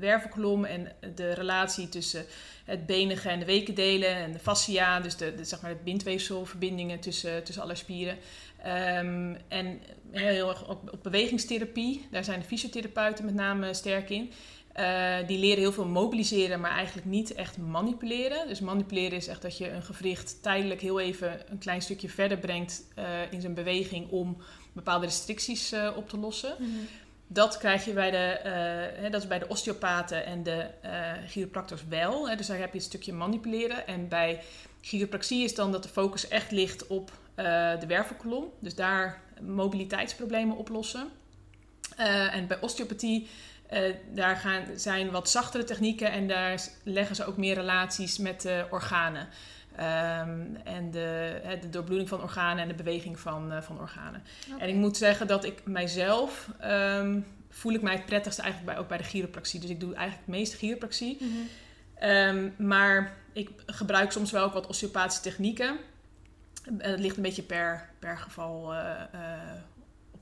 [0.00, 2.24] wervelkolom en de relatie tussen
[2.64, 7.00] het benige en de wekendelen en de fascia, dus de, de, zeg maar het bindweefselverbindingen
[7.00, 8.16] tussen, tussen alle spieren.
[8.62, 9.80] Ehm, en
[10.10, 14.32] heel erg op, op bewegingstherapie, daar zijn de fysiotherapeuten met name sterk in.
[14.72, 18.48] Eh, die leren heel veel mobiliseren, maar eigenlijk niet echt manipuleren.
[18.48, 22.38] Dus manipuleren is echt dat je een gewricht tijdelijk heel even een klein stukje verder
[22.38, 24.36] brengt uh, in zijn beweging om
[24.72, 26.54] bepaalde restricties uh, op te lossen.
[26.58, 26.70] Mhm.
[27.26, 28.38] Dat krijg je bij de,
[28.96, 30.66] hè, dat is bij de osteopaten en de
[31.26, 32.28] chiropractors wel.
[32.28, 33.86] Hè, dus daar heb je het stukje manipuleren.
[33.86, 34.40] En bij
[34.80, 38.44] chiropractie is dan dat de focus echt ligt op de wervelkolom.
[38.58, 41.08] Dus daar mobiliteitsproblemen oplossen.
[42.32, 43.28] en bij osteopathie
[43.72, 48.40] uh, daar gaan, zijn wat zachtere technieken en daar leggen ze ook meer relaties met
[48.40, 49.28] de organen.
[49.72, 54.22] Um, en de, de, doorbloeding van organen en de beweging van, uh, van organen.
[54.46, 54.60] Okay.
[54.60, 58.82] En ik moet zeggen dat ik mijzelf um, voel ik mij het prettigste eigenlijk bij,
[58.82, 59.60] ook bij de chiropractie.
[59.60, 61.16] Dus ik doe eigenlijk het meeste chiropractie.
[61.20, 62.10] Mm -hmm.
[62.10, 65.76] um, maar ik gebruik soms wel ook wat osteopathische technieken.
[66.78, 68.80] Het ligt een beetje per, per geval uh,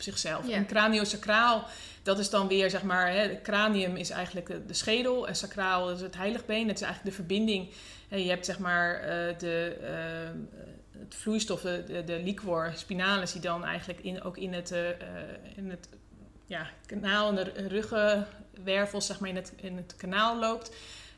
[0.01, 0.49] op zichzelf.
[0.49, 0.55] Ja.
[0.55, 1.65] En craniosacraal,
[2.03, 5.91] dat is dan weer, zeg maar, hè, cranium is eigenlijk de, de schedel en sacraal
[5.91, 6.69] is het heiligbeen.
[6.69, 7.69] Het is eigenlijk de verbinding.
[8.09, 10.41] Hè, je hebt zeg maar uh, de, uh,
[10.99, 14.89] het vloeistof, de, de liquor spinalis, die dan eigenlijk in, ook in het, uh,
[15.57, 15.89] in het
[16.47, 20.71] ja, kanaal en de ruggenwervels, zeg maar, in het, in het kanaal loopt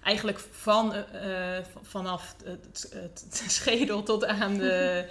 [0.03, 1.03] eigenlijk van, uh,
[1.82, 2.94] vanaf het, het,
[3.30, 5.05] het, schedel tot aan, de,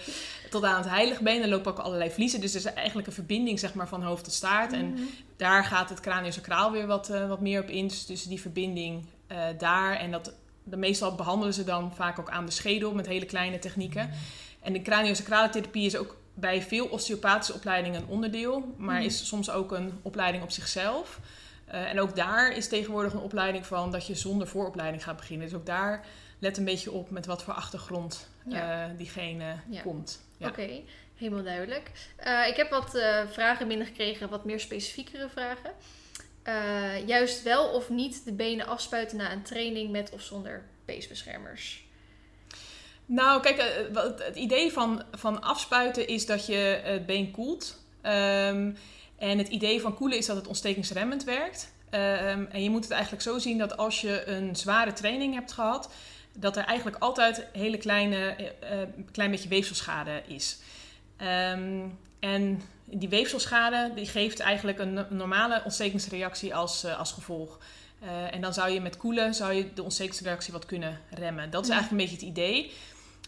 [0.49, 1.41] tot aan het heiligbeen.
[1.41, 2.41] Er lopen ook allerlei vliezen.
[2.41, 4.71] Dus er is eigenlijk een verbinding zeg maar, van hoofd tot staart.
[4.71, 4.79] Mhm.
[4.79, 7.87] En daar gaat het craniosacraal weer wat, uh, wat meer op in.
[7.87, 9.95] Dus tussen die verbinding uh, daar.
[9.95, 10.33] En dat,
[10.63, 14.09] de, meestal behandelen ze dan vaak ook aan de schedel met hele kleine technieken.
[14.61, 18.75] En de craniosacrale therapie is ook bij veel osteopathische opleidingen een onderdeel.
[18.77, 19.05] Maar Mhm.
[19.05, 21.19] is soms ook een opleiding op zichzelf.
[21.71, 25.47] Uh, en ook daar is tegenwoordig een opleiding van dat je zonder vooropleiding gaat beginnen.
[25.47, 26.05] Dus ook daar
[26.39, 28.89] let een beetje op met wat voor achtergrond Ja.
[28.89, 29.81] uh, diegene Ja.
[29.81, 30.21] komt.
[30.37, 30.47] Ja.
[30.47, 30.69] Oké,
[31.15, 31.91] helemaal duidelijk.
[32.27, 32.89] Uh, ik heb wat
[33.31, 35.71] vragen binnengekregen, wat meer specifiekere vragen.
[37.05, 41.85] Juist wel of niet de benen afspuiten na een training met of zonder peesbeschermers.
[43.05, 43.85] Nou, kijk,
[44.17, 47.79] het idee van, van afspuiten is dat je het been koelt.
[48.01, 48.71] Ehm,
[49.21, 51.73] en het idee van koelen is dat het ontstekingsremmend werkt.
[51.89, 55.51] Ehm, en je moet het eigenlijk zo zien dat als je een zware training hebt
[55.51, 55.89] gehad,
[56.33, 60.57] dat er eigenlijk altijd hele kleine, eh, eh, klein beetje weefselschade is.
[61.17, 61.79] Ehm,
[62.19, 67.59] en die weefselschade die geeft eigenlijk een no- normale ontstekingsreactie als, eh, als gevolg.
[67.99, 71.49] Eh, en dan zou je met koelen zou je de ontstekingsreactie wat kunnen remmen.
[71.49, 72.71] Dat is eigenlijk een beetje het idee.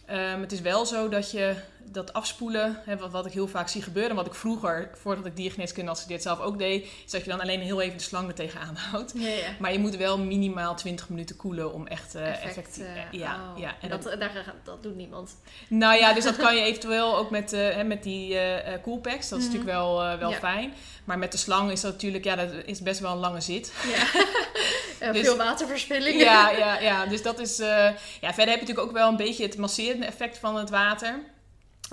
[0.06, 1.56] Ehm, het is wel zo dat je
[1.92, 5.36] dat afspoelen, hè, wat, wat ik heel vaak zie gebeuren, wat ik vroeger, voordat ik
[5.36, 8.28] diergeneeskunde had gestudeerd, zelf ook deed, is dat je dan alleen heel even de slang
[8.28, 9.12] er tegenaan houdt.
[9.16, 9.48] Ja, ja.
[9.60, 12.84] Maar je moet wel minimaal 20 minuten koelen om echt eh Effect, effectief...
[12.86, 13.60] eh, ja, oh.
[13.60, 13.76] ja.
[13.82, 15.36] En dat, daar, dat doet niemand.
[15.68, 18.82] nou ja, dus dat kan je eventueel ook met, eh, hè, met die eh eh,
[18.82, 19.30] coolpacks.
[19.30, 19.54] Dat is Mhm.
[19.56, 20.74] natuurlijk wel, eh, wel fijn.
[21.04, 23.74] Maar met de slang is dat natuurlijk, ja, dat is best wel een lange zit.
[23.96, 24.22] Ja.
[25.00, 26.22] Eh, Dus- veel waterverspilling.
[26.22, 27.60] Ja, ja, ja, dus dat is.
[27.60, 27.68] eh,
[28.22, 31.20] ja, verder heb je natuurlijk ook wel een beetje het masserende effect van het water.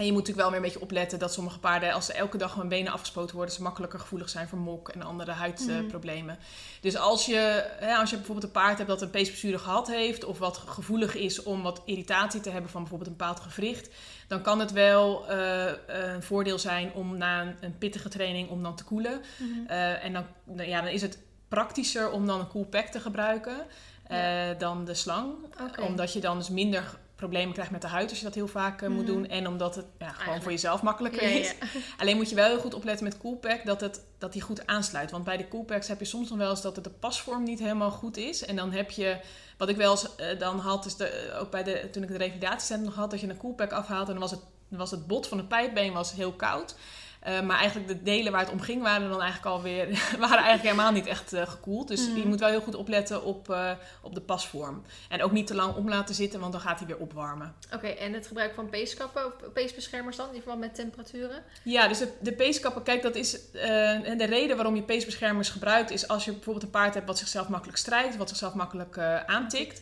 [0.00, 2.36] En je moet natuurlijk wel weer een beetje opletten dat sommige paarden, als ze elke
[2.36, 6.38] dag hun benen afgespoten worden, ze makkelijker gevoelig zijn voor mok en andere huidproblemen.
[6.80, 10.24] Dus als je, hè, als je bijvoorbeeld een paard hebt dat een peesblessure gehad heeft,
[10.24, 13.90] of wat gevoelig is om wat irritatie te hebben van bijvoorbeeld een bepaald gewricht,
[14.28, 18.62] dan kan het wel eh, een voordeel zijn om na een, een pittige training om
[18.62, 19.20] dan te koelen.
[19.36, 19.66] Mhm.
[19.66, 23.00] Eh, en dan, nou ja, dan is het praktischer om dan een cool pack te
[23.00, 23.66] gebruiken
[24.06, 25.32] eh, dan de slang.
[25.80, 28.82] Omdat je dan dus minder problemen krijgt met de huid als je dat heel vaak
[28.82, 29.12] eh, moet Mhm.
[29.12, 29.26] doen.
[29.28, 30.42] En omdat het ja, gewoon Eigenlijk.
[30.42, 31.48] voor jezelf makkelijker Ja, is.
[31.48, 31.80] ja.
[32.00, 35.10] Alleen moet je wel heel goed opletten met Coolpack dat, het, dat die goed aansluit.
[35.10, 37.58] Want bij de Coolpacks heb je soms nog wel eens dat het de pasvorm niet
[37.58, 38.44] helemaal goed is.
[38.44, 39.16] En dan heb je,
[39.58, 42.08] wat ik wel eens eh, dan had, is de, eh, ook bij de, toen ik
[42.08, 44.90] het revalidatiecentrum nog had, dat je een Coolpack afhaalt en dan was het, dan was
[44.90, 46.74] het bot van het pijpbeen was heel koud.
[47.20, 49.86] Eh, maar eigenlijk de delen waar het om ging waren dan eigenlijk alweer,
[50.18, 51.88] waren eigenlijk helemaal niet echt eh, gekoeld.
[51.88, 52.18] Dus Mhm.
[52.18, 53.70] je moet wel heel goed opletten op, eh,
[54.02, 54.82] op de pasvorm.
[55.08, 57.54] En ook niet te lang om laten zitten, want dan gaat hij weer opwarmen.
[57.74, 61.42] Oké, en het gebruik van peeskappen of peesbeschermers dan, in verband met temperaturen?
[61.62, 65.90] Ja, dus de, de peeskappen, kijk, dat is en de reden waarom je peesbeschermers gebruikt,
[65.90, 69.80] is als je bijvoorbeeld een paard hebt wat zichzelf makkelijk strijkt, wat zichzelf makkelijk aantikt.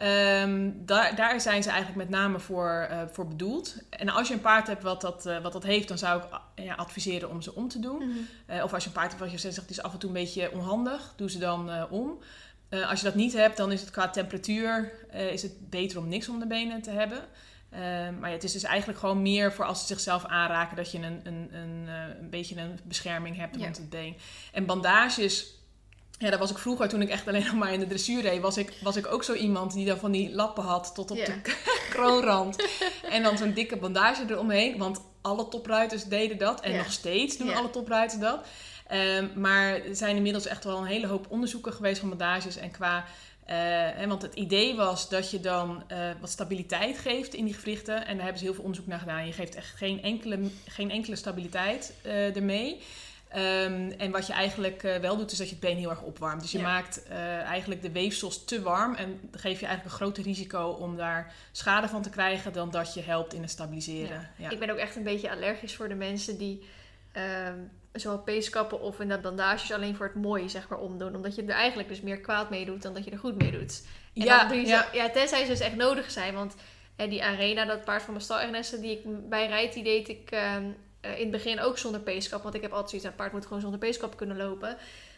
[0.00, 3.74] Ehm, daar, daar zijn ze eigenlijk met name voor, eh, voor bedoeld.
[3.90, 6.30] En als je een paard hebt wat dat, eh, wat dat heeft, dan zou ik
[6.30, 8.26] ah, ja, adviseren om ze om te doen.
[8.46, 10.14] Eh, of als je een paard hebt wat je zegt, is af en toe een
[10.14, 12.18] beetje onhandig, doe ze dan eh, om.
[12.68, 15.98] Eh, als je dat niet hebt, dan is het qua temperatuur eh, is het beter
[15.98, 17.18] om niks om de benen te hebben.
[17.70, 17.80] Eh,
[18.20, 20.98] maar ja, het is dus eigenlijk gewoon meer voor als ze zichzelf aanraken dat je
[20.98, 23.62] een, een, een, eh, een beetje een bescherming hebt Ja.
[23.64, 24.16] rond het been.
[24.52, 25.54] En bandages,
[26.20, 28.40] ja, dat was ik vroeger toen ik echt alleen nog maar in de dressuur reed,
[28.40, 31.16] was ik, was ik ook zo iemand die dan van die lappen had tot op
[31.16, 31.40] de
[31.90, 32.68] kroonrand.
[33.10, 37.54] en dan zo'n dikke bandage eromheen, want alle topruiters deden dat en nog steeds doen
[37.54, 38.46] alle topruiters dat.
[38.86, 42.56] Ehm, maar er zijn inmiddels echt wel een hele hoop onderzoeken geweest van bandages.
[42.56, 43.04] En qua
[43.50, 48.06] uh, want het idee was dat je dan uh, wat stabiliteit geeft in die gewrichten.
[48.06, 49.26] En daar hebben ze heel veel onderzoek naar gedaan.
[49.26, 52.80] Je geeft echt geen enkele, geen enkele stabiliteit uh, ermee.
[53.36, 56.40] Um, en wat je eigenlijk wel doet, is dat je het been heel erg opwarmt.
[56.40, 56.64] Dus je ja.
[56.64, 58.94] maakt eigenlijk de weefsels te warm.
[58.94, 62.52] En dan geef je eigenlijk een groter risico om daar schade van te krijgen...
[62.52, 64.20] dan dat je helpt in het stabiliseren.
[64.36, 64.44] Ja.
[64.44, 64.50] Ja.
[64.50, 66.68] Ik ben ook echt een beetje allergisch voor de mensen die...
[67.12, 67.58] Ehm,
[67.92, 71.14] zowel peeskappen of inderdaad bandages alleen voor het mooie zeg maar omdoen.
[71.14, 73.50] Omdat je er eigenlijk dus meer kwaad mee doet dan dat je er goed mee
[73.50, 73.82] doet.
[74.14, 74.82] En ja, doe je ja.
[74.82, 76.34] Zo, ja, tenzij ze dus echt nodig zijn.
[76.34, 76.54] Want
[76.96, 80.30] eh, die arena, dat paard van mijn stal die ik bij rijd, die deed ik
[81.02, 82.42] uh, in het begin ook zonder peeskap.
[82.42, 84.76] Want ik heb altijd zoiets, een paard moet gewoon zonder peeskap kunnen lopen.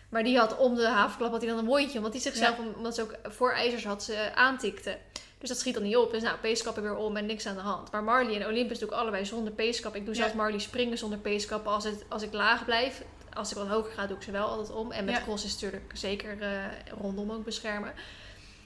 [0.08, 1.98] Maar die had om de havenklap had hij dan een wondje.
[1.98, 4.98] Omdat hij zichzelf, omdat ze ook voor ijzers had, ze aantikte.
[5.38, 6.10] Dus dat schiet dan niet op.
[6.10, 7.90] Dus nou, peeskappen weer om en niks aan de hand.
[7.90, 9.94] Maar Marley en Olympus doe ik allebei zonder peeskap.
[9.94, 11.66] Ik doe zelfs Marley springen zonder peeskap.
[11.66, 13.02] Als, het, als ik laag blijf,
[13.34, 14.92] als ik wat hoger ga, doe ik ze wel altijd om.
[14.92, 15.22] En met ja.
[15.22, 16.48] cross is natuurlijk zeker uh,
[17.00, 17.92] rondom ook beschermen.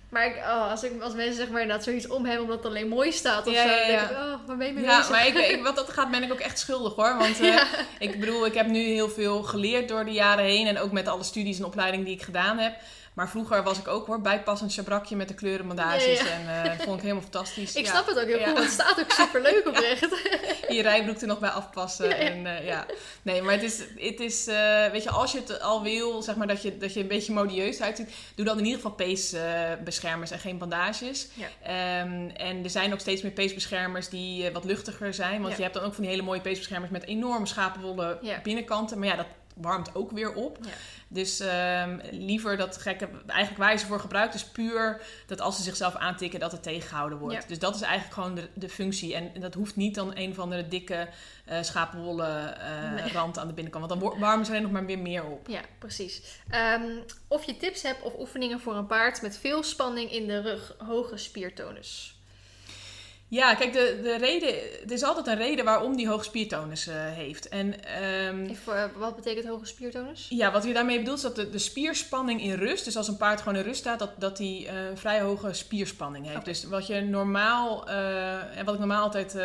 [0.09, 2.67] Maar ik, oh, als, ik, als mensen zeg maar inderdaad zoiets om hebben omdat het
[2.67, 5.07] alleen mooi staat of ja, zo, ja, denk ik, oh, waar ben je mee ja,
[5.11, 7.17] maar ik, ik, wat dat gaat ben ik ook echt schuldig hoor.
[7.19, 7.63] Want uh,
[7.99, 10.67] ik bedoel, ik heb nu heel veel geleerd door de jaren heen.
[10.67, 12.75] En ook met alle studies en opleidingen die ik gedaan heb.
[13.17, 16.21] Maar vroeger was ik ook hoor, bijpassend chabrakje met de kleurenbandages.
[16.21, 16.31] Ja, ja.
[16.31, 17.75] En uh, dat vond ik helemaal fantastisch.
[17.75, 20.09] ik snap het ook heel goed, want het staat ook super leuk oprecht.
[20.69, 22.19] je rijbroek er nog bij afpassen.
[22.19, 22.87] En, uh, ja.
[23.23, 26.37] Nee, maar het is, het is uh, weet je, als je het al wil, zeg
[26.37, 30.31] maar dat je, dat je een beetje modieus uitziet, doe dan in ieder geval peesbeschermers
[30.31, 31.29] en geen bandages.
[31.39, 35.43] Um, en er zijn ook steeds meer peesbeschermers die wat luchtiger zijn.
[35.43, 38.99] Want je hebt dan ook van die hele mooie peesbeschermers met enorme schapenwolle binnenklanten.
[38.99, 39.27] Maar ja, dat
[39.57, 40.59] warmt ook weer op.
[40.61, 40.71] Ja.
[41.09, 45.57] Dus um, liever dat gekke, eigenlijk waar je ze voor gebruikt, is puur dat als
[45.57, 47.43] ze zichzelf aantikken, dat het tegengehouden wordt.
[47.43, 47.49] Ja.
[47.49, 49.15] Dus dat is eigenlijk gewoon de, de functie.
[49.15, 51.09] En, en, dat hoeft niet dan een van de dikke
[51.49, 53.13] uh, schapenwolle uh, nee.
[53.13, 53.87] rand aan de binnenkant.
[53.87, 55.49] Want dan warmen ze alleen nog maar weer meer op.
[55.49, 56.41] Ja, precies.
[56.81, 60.41] Um, of je tips hebt of oefeningen voor een paard met veel spanning in de
[60.41, 62.16] rug, hoge spiertonus.
[63.29, 64.49] Ja, kijk, de, de reden,
[64.85, 67.49] er is altijd een reden waarom die hoge spiertonus uh, heeft.
[67.49, 67.75] En,
[68.27, 70.27] um, Even, wat betekent hoge spiertonus?
[70.29, 73.17] Ja, wat je daarmee bedoelt is dat de, de spierspanning in rust, dus als een
[73.17, 76.39] paard gewoon in rust staat, dat, dat die uh, een vrij hoge spierspanning heeft.
[76.39, 76.53] Okay.
[76.53, 79.37] Dus wat je normaal, uh, en wat ik normaal altijd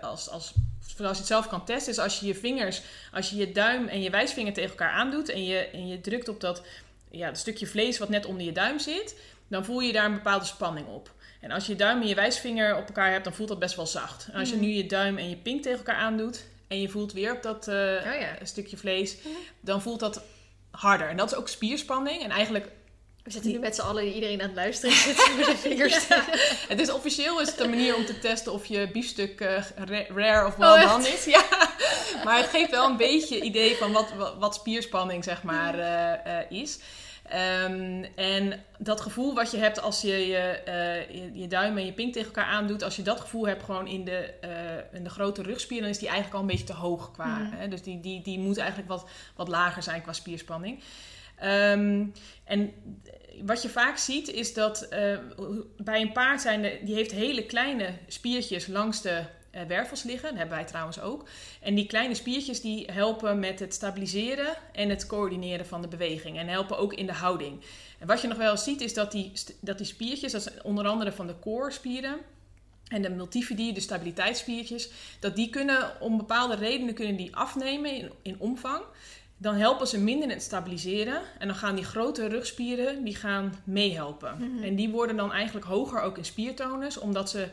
[0.00, 0.52] als, als
[0.96, 3.88] zoals je het zelf kan testen, is als je je vingers, als je je duim
[3.88, 6.62] en je wijsvinger tegen elkaar aandoet en je, en je drukt op dat,
[7.10, 9.16] ja, dat stukje vlees wat net onder je duim zit,
[9.48, 11.10] dan voel je daar een bepaalde spanning op.
[11.42, 13.76] En als je je duim en je wijsvinger op elkaar hebt, dan voelt dat best
[13.76, 14.28] wel zacht.
[14.32, 17.12] En als je nu je duim en je pink tegen elkaar aandoet en je voelt
[17.12, 18.36] weer op dat uh, oh ja.
[18.42, 19.16] stukje vlees,
[19.60, 20.22] dan voelt dat
[20.70, 21.08] harder.
[21.08, 22.22] En dat is ook spierspanning.
[22.22, 22.68] En eigenlijk
[23.22, 26.06] we zitten nu met z'n allen iedereen aan het luisteren zitten met de vingers.
[26.08, 26.24] Ja.
[26.68, 30.46] Het is officieel is het een manier om te testen of je biefstuk uh, rare
[30.46, 31.24] of well done is.
[31.24, 31.44] Ja.
[32.24, 36.32] Maar het geeft wel een beetje idee van wat, wat, wat spierspanning zeg maar uh,
[36.50, 36.78] uh, is.
[37.26, 41.86] Um, en dat gevoel wat je hebt als je je, uh, je, je, duim en
[41.86, 45.04] je pink tegen elkaar aandoet, als je dat gevoel hebt gewoon in de, uh, in
[45.04, 47.38] de grote rugspier, dan is die eigenlijk al een beetje te hoog qua.
[47.38, 47.50] Mm.
[47.52, 47.68] Hè?
[47.68, 50.82] Dus die, die, die moet eigenlijk wat, wat lager zijn qua spierspanning.
[51.44, 52.12] Um,
[52.44, 52.72] en
[53.42, 55.18] wat je vaak ziet is dat uh,
[55.76, 59.22] bij een paard zijn, de, die heeft hele kleine spiertjes langs de
[59.68, 60.28] wervels liggen.
[60.28, 61.28] Dat hebben wij trouwens ook.
[61.60, 66.38] En die kleine spiertjes die helpen met het stabiliseren en het coördineren van de beweging.
[66.38, 67.60] En helpen ook in de houding.
[67.98, 70.62] En wat je nog wel eens ziet is dat die, dat die spiertjes, dat is
[70.62, 72.16] onder andere van de core-spieren
[72.88, 74.90] en de multifidi, de stabiliteitsspiertjes,
[75.20, 78.82] dat die kunnen om bepaalde redenen kunnen die afnemen in, in omvang.
[79.36, 81.20] Dan helpen ze minder in het stabiliseren.
[81.38, 84.34] En dan gaan die grote rugspieren die gaan meehelpen.
[84.38, 84.62] Mm-hmm.
[84.62, 87.48] En die worden dan eigenlijk hoger ook in spiertonus, omdat ze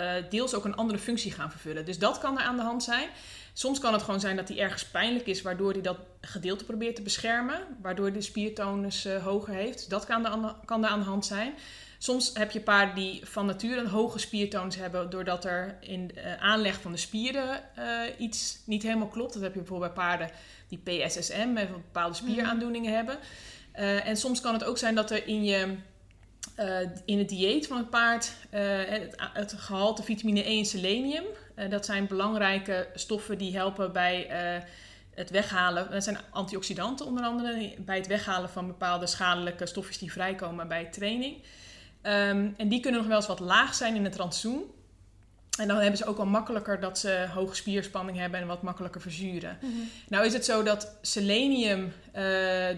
[0.00, 1.84] uh, deels ook een andere functie gaan vervullen.
[1.84, 3.08] Dus dat kan er aan de hand zijn.
[3.52, 6.96] Soms kan het gewoon zijn dat hij ergens pijnlijk is, waardoor hij dat gedeelte probeert
[6.96, 9.90] te beschermen, waardoor de spiertonus uh, hoger heeft.
[9.90, 11.54] Dat kan, de kan er aan de hand zijn.
[11.98, 16.14] Soms heb je paarden die van nature een hoge spiertonus hebben, doordat er in de
[16.14, 19.32] uh, aanleg van de spieren uh, iets niet helemaal klopt.
[19.32, 20.30] Dat heb je bijvoorbeeld bij paarden
[20.68, 22.96] die PSSM, bepaalde spieraandoeningen mm.
[22.96, 23.18] hebben.
[24.04, 25.76] en soms kan het ook zijn dat er in je
[26.58, 31.24] uh, in het dieet van het paard uh, het, het, gehalte vitamine E en selenium.
[31.56, 34.26] Uh, dat zijn belangrijke stoffen die helpen bij
[35.14, 35.90] het weghalen.
[35.90, 40.84] Dat zijn antioxidanten onder andere bij het weghalen van bepaalde schadelijke stofjes die vrijkomen bij
[40.84, 41.36] training.
[42.02, 44.62] Um, en die kunnen nog wel eens wat laag zijn in het rantsoen.
[45.60, 49.00] En dan hebben ze ook wel makkelijker dat ze hoge spierspanning hebben en wat makkelijker
[49.00, 49.58] verzuren.
[50.08, 52.24] Nou is het zo dat selenium, eh,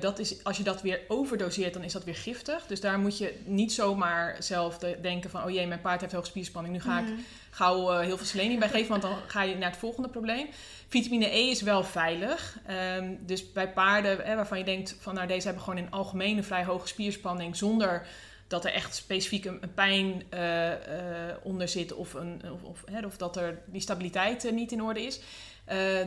[0.00, 2.66] dat is, als je dat weer overdoseert, dan is dat weer giftig.
[2.66, 6.12] Dus daar moet je niet zomaar zelf de- denken van, oh jee, mijn paard heeft
[6.12, 7.12] hoge spierspanning, nu ga ik Mhm.
[7.50, 10.46] gauw eh, heel veel selenium bij geven, want dan ga je naar het volgende probleem.
[10.88, 12.58] Vitamine E is wel veilig.
[12.66, 16.42] Ehm, dus bij paarden hè, waarvan je denkt van nou deze hebben gewoon in algemene
[16.42, 18.06] vrij hoge spierspanning zonder
[18.52, 22.84] dat er echt specifiek een, een pijn eh, eh, onder zit of, een, of, of,
[22.90, 25.20] hè, of dat er die stabiliteit eh, niet in orde is.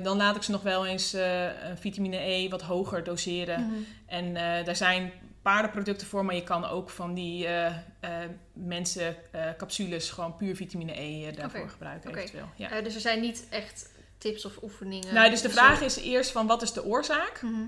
[0.03, 1.15] dan laat ik ze nog wel eens
[1.75, 3.61] vitamine E wat hoger doseren.
[3.61, 3.73] Mhm.
[4.05, 4.33] En
[4.65, 7.47] daar zijn paardenproducten voor, maar je kan ook van die
[8.53, 9.15] mensen
[9.57, 12.49] capsules gewoon puur vitamine E daarvoor gebruiken eventueel.
[12.55, 12.81] Ja.
[12.81, 15.13] Dus er zijn niet echt tips of oefeningen.
[15.13, 17.41] nou, dus de vraag is eerst van wat is de oorzaak?
[17.41, 17.67] Mhm.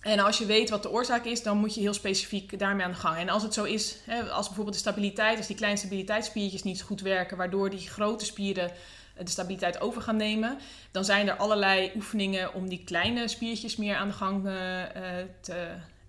[0.00, 2.90] En als je weet wat de oorzaak is, dan moet je heel specifiek daarmee aan
[2.90, 3.16] de gang.
[3.16, 6.82] En als het zo is, hè, als bijvoorbeeld de stabiliteit, als die kleine stabiliteitsspiertjes niet
[6.82, 8.70] goed werken, waardoor die grote spieren
[9.24, 10.58] de stabiliteit over gaan nemen,
[10.90, 14.52] dan zijn er allerlei oefeningen om die kleine spiertjes meer aan de gang eh,
[15.40, 15.68] te,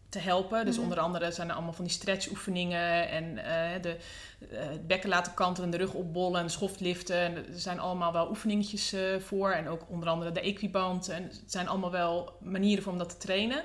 [0.09, 0.65] te helpen.
[0.65, 0.83] Dus Mhm.
[0.83, 3.97] onder andere zijn er allemaal van die stretchoefeningen en eh, de,
[4.51, 7.17] eh, het bekken laten kantelen, de rug opbollen en de schoft liften.
[7.19, 9.51] En er zijn allemaal wel oefeningetjes eh, voor.
[9.51, 11.09] En ook onder andere de equiband.
[11.09, 13.63] En het zijn allemaal wel manieren voor om dat te trainen.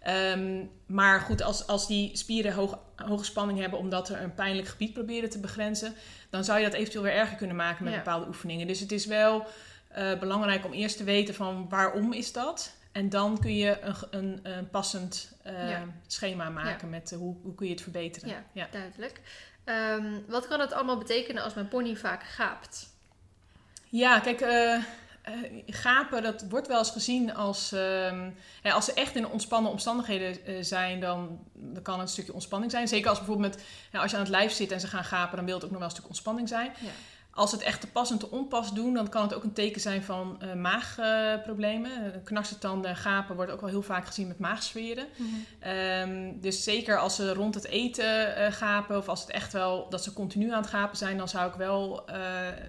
[0.00, 4.68] Ehm, maar goed, als, als die spieren hoog, hoge spanning hebben omdat er een pijnlijk
[4.68, 5.94] gebied proberen te begrenzen,
[6.30, 7.98] dan zou je dat eventueel weer erger kunnen maken met Ja.
[7.98, 8.66] bepaalde oefeningen.
[8.66, 9.46] Dus het is wel
[10.20, 12.75] belangrijk om eerst te weten van waarom is dat.
[12.96, 15.84] En dan kun je een, een, een passend eh, Ja.
[16.06, 18.28] schema maken met eh, hoe, hoe kun je het verbeteren.
[18.28, 18.44] Ja.
[18.52, 18.68] Ja.
[18.70, 19.20] Duidelijk.
[19.64, 22.88] Ehm, wat kan het allemaal betekenen als mijn pony vaak gaapt?
[23.84, 24.82] Ja, kijk, eh, eh,
[25.66, 27.72] gapen, dat wordt wel eens gezien als...
[27.72, 28.30] ehm,
[28.62, 32.32] ja, als ze echt in ontspannen omstandigheden eh, zijn, dan, dan kan het een stukje
[32.32, 32.88] ontspanning zijn.
[32.88, 33.54] Zeker als bijvoorbeeld
[33.92, 35.70] met, als je aan het lijf zit en ze gaan gapen, dan wil het ook
[35.70, 36.72] nog wel een stuk ontspanning zijn.
[36.80, 36.90] Ja.
[37.36, 39.52] Als ze het echt te pas en te onpas doen, dan kan het ook een
[39.52, 41.90] teken zijn van eh, maagproblemen.
[41.90, 45.06] Uh, knarsetanden en gapen wordt ook wel heel vaak gezien met maagsferen.
[45.58, 49.88] Ehm, dus zeker als ze rond het eten eh, gapen of als het echt wel
[49.90, 52.20] dat ze continu aan het gapen zijn, dan zou ik wel eh,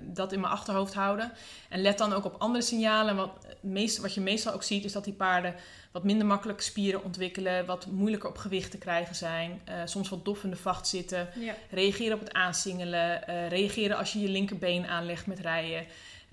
[0.02, 1.32] dat in mijn achterhoofd houden.
[1.70, 3.16] En let dan ook op andere signalen.
[3.16, 5.56] Wat, meest, wat je meestal ook ziet is dat die paarden
[5.92, 10.26] wat minder makkelijk spieren ontwikkelen, wat moeilijker op gewicht te krijgen zijn, eh, soms wat
[10.26, 11.54] dof in de vacht zitten, Ja.
[11.70, 15.86] reageren op het aansingelen, eh, reageren als je je linkerbeen aanlegt met rijden.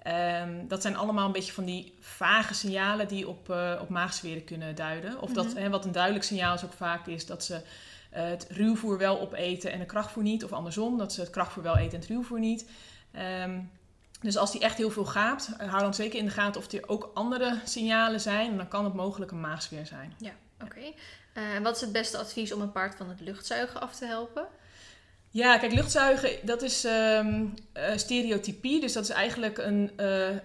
[0.03, 4.45] Ehm, dat zijn allemaal een beetje van die vage signalen die op, eh, op maagzweren
[4.45, 5.21] kunnen duiden.
[5.21, 5.57] Of dat, Mhm.
[5.57, 7.61] hè, wat een duidelijk signaal is ook vaak is dat ze
[8.11, 10.45] het ruwvoer wel opeten en de krachtvoer niet.
[10.45, 12.69] Of andersom, dat ze het krachtvoer wel eten en het ruwvoer niet.
[13.13, 13.61] Ehm,
[14.21, 16.73] dus als die echt heel veel gaapt, eh, hou dan zeker in de gaten of
[16.73, 18.51] er ook andere signalen zijn.
[18.51, 20.15] En dan kan het mogelijk een maagzweer zijn.
[20.65, 20.81] Oké.
[21.33, 24.07] Eh, En wat is het beste advies om een paard van het luchtzuigen af te
[24.07, 24.47] helpen?
[25.31, 28.81] Ja, kijk, luchtzuigen, dat is ehm, eh, stereotypie.
[28.81, 30.37] Dus dat is eigenlijk een eh, eh,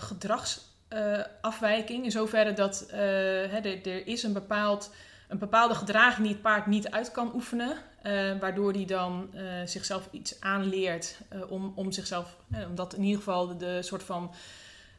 [0.00, 2.04] gedragsafwijking.
[2.04, 4.90] in zoverre dat eh, hè, er, er is een, bepaald,
[5.28, 7.76] een bepaalde gedraging die het paard niet uit kan oefenen.
[8.08, 12.36] Eh, waardoor hij dan eh, zichzelf iets aanleert eh, om, om zichzelf,
[12.68, 14.34] om dat in ieder geval de, de soort van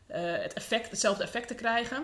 [0.08, 2.04] het effect, hetzelfde effect te krijgen.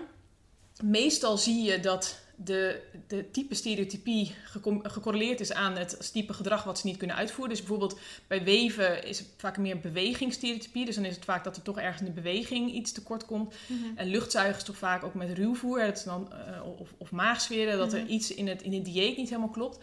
[0.82, 4.34] Meestal zie je dat de, de type stereotypie
[4.82, 7.48] gecorreleerd is aan het type gedrag wat ze niet kunnen uitvoeren.
[7.54, 10.84] Dus bijvoorbeeld bij weven is het vaak meer bewegingsstereotypie.
[10.84, 13.54] Dus dan is het vaak dat er toch ergens in de beweging iets tekort komt.
[13.94, 16.32] En luchtzuigen is toch vaak ook met ruwvoer dat dan,
[16.78, 18.12] of, of maagsferen, dat er Mhm.
[18.12, 19.78] iets in het, in het dieet niet helemaal klopt.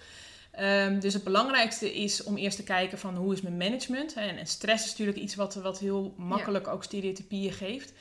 [0.53, 4.13] Ehm, dus het belangrijkste is om eerst te kijken van hoe is mijn management.
[4.13, 7.93] En, en stress is natuurlijk iets wat, wat heel makkelijk ook stereotypieën geeft.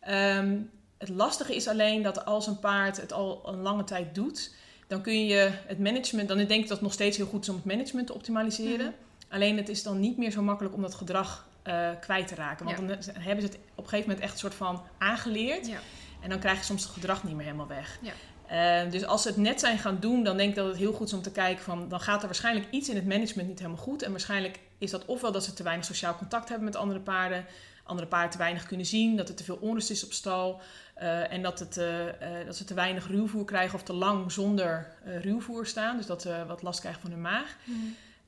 [0.00, 0.58] Ehm,
[0.98, 4.54] het lastige is alleen dat als een paard het al een lange tijd doet,
[4.86, 7.48] dan kun je het management, dan denk ik dat het nog steeds heel goed is
[7.48, 8.86] om het management te optimaliseren.
[8.86, 9.34] Mhm.
[9.34, 12.64] Alleen het is dan niet meer zo makkelijk om dat gedrag eh, kwijt te raken.
[12.66, 12.86] Want Ja.
[12.86, 15.66] dan hebben ze het op een gegeven moment echt een soort van aangeleerd.
[15.66, 15.78] Ja.
[16.22, 17.98] En dan krijg je soms het gedrag niet meer helemaal weg.
[18.02, 18.12] Ja.
[18.52, 20.92] Eh, dus als ze het net zijn gaan doen, dan denk ik dat het heel
[20.92, 21.88] goed is om te kijken van...
[21.88, 24.02] dan gaat er waarschijnlijk iets in het management niet helemaal goed.
[24.02, 27.44] En waarschijnlijk is dat ofwel dat ze te weinig sociaal contact hebben met andere paarden...
[27.84, 30.60] andere paarden te weinig kunnen zien, dat er te veel onrust is op stal...
[30.94, 34.32] eh, en dat, het, eh, eh, dat ze te weinig ruwvoer krijgen of te lang
[34.32, 35.96] zonder ruwvoer staan.
[35.96, 37.56] Dus dat ze wat last krijgen van hun maag.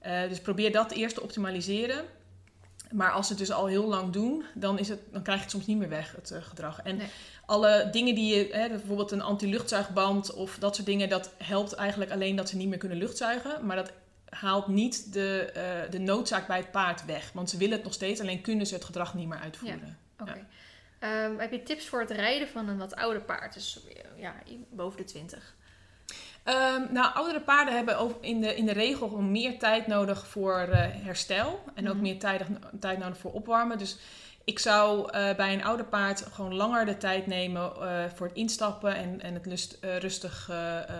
[0.04, 2.04] Eh, dus probeer dat eerst te optimaliseren.
[2.92, 5.44] Maar als ze het dus al heel lang doen, dan, is het, dan krijg je
[5.44, 6.80] het soms niet meer weg, het eh, gedrag.
[6.82, 7.06] En Nee.
[7.46, 12.10] alle dingen die je, hè, bijvoorbeeld een anti-luchtzuigband of dat soort dingen, dat helpt eigenlijk
[12.10, 13.66] alleen dat ze niet meer kunnen luchtzuigen.
[13.66, 13.92] Maar dat
[14.28, 17.30] haalt niet de, eh, de noodzaak bij het paard weg.
[17.32, 19.98] Want ze willen het nog steeds, alleen kunnen ze het gedrag niet meer uitvoeren.
[20.18, 20.46] Oké.
[20.98, 23.54] Ehm, heb je tips voor het rijden van een wat ouder paard?
[23.54, 23.80] Dus
[24.16, 24.34] ja,
[24.70, 25.54] boven de 20.
[26.44, 30.58] Ehm, nou, oudere paarden hebben in de, in de regel gewoon meer tijd nodig voor
[30.58, 31.60] eh, herstel.
[31.74, 32.02] En ook Mhm.
[32.02, 32.42] meer tijd,
[32.80, 33.78] tijd nodig voor opwarmen.
[33.78, 33.98] Dus
[34.44, 38.36] ik zou eh, bij een ouder paard gewoon langer de tijd nemen eh, voor het
[38.36, 40.50] instappen en, en het lust, rustig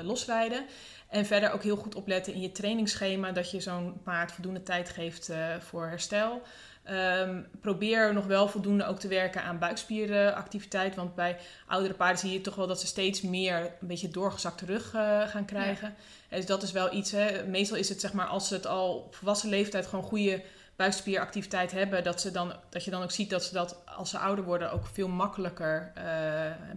[0.03, 0.65] losrijden.
[1.09, 4.89] En verder ook heel goed opletten in je trainingsschema dat je zo'n paard voldoende tijd
[4.89, 5.31] geeft
[5.61, 6.43] voor herstel.
[6.85, 10.95] Ehm, probeer nog wel voldoende ook te werken aan buikspierenactiviteit.
[10.95, 14.65] Want bij oudere paarden zie je toch wel dat ze steeds meer een beetje doorgezakte
[14.65, 15.95] rug eh, gaan krijgen.
[16.29, 17.11] En Dus dat is wel iets.
[17.11, 17.47] Hè.
[17.47, 20.43] Meestal is het zeg maar als ze het al op volwassen leeftijd gewoon goede
[20.77, 24.19] buikspieractiviteit hebben, dat, ze dan, dat je dan ook ziet dat ze dat als ze
[24.19, 26.05] ouder worden ook veel makkelijker eh,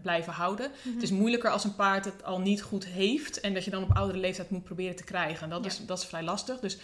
[0.02, 0.72] blijven houden.
[0.94, 3.84] Het is moeilijker als een paard het al niet goed heeft en dat je dan
[3.84, 5.50] op oudere leeftijd moet proberen te krijgen.
[5.50, 5.70] Dat, Ja.
[5.70, 6.60] is, dat is vrij lastig.
[6.60, 6.78] Dus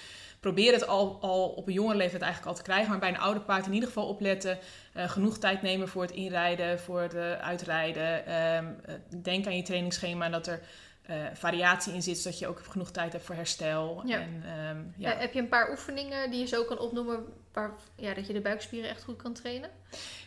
[0.43, 2.89] probeer het al, al op een jonge leeftijd eigenlijk al te krijgen.
[2.89, 4.57] Maar bij een ouder paard in ieder geval opletten.
[4.93, 8.25] eh, genoeg tijd nemen voor het inrijden, voor het eh, uitrijden.
[8.25, 10.59] Ehm, eh, denk aan je trainingsschema dat er
[11.03, 14.01] eh, variatie in zit, zodat je ook genoeg tijd hebt voor herstel.
[14.05, 14.19] Ja.
[14.19, 15.13] En, ehm, ja.
[15.13, 18.33] Eh, heb je een paar oefeningen die je zo kan opnoemen waar, ja, dat je
[18.33, 19.69] de buikspieren echt goed kan trainen?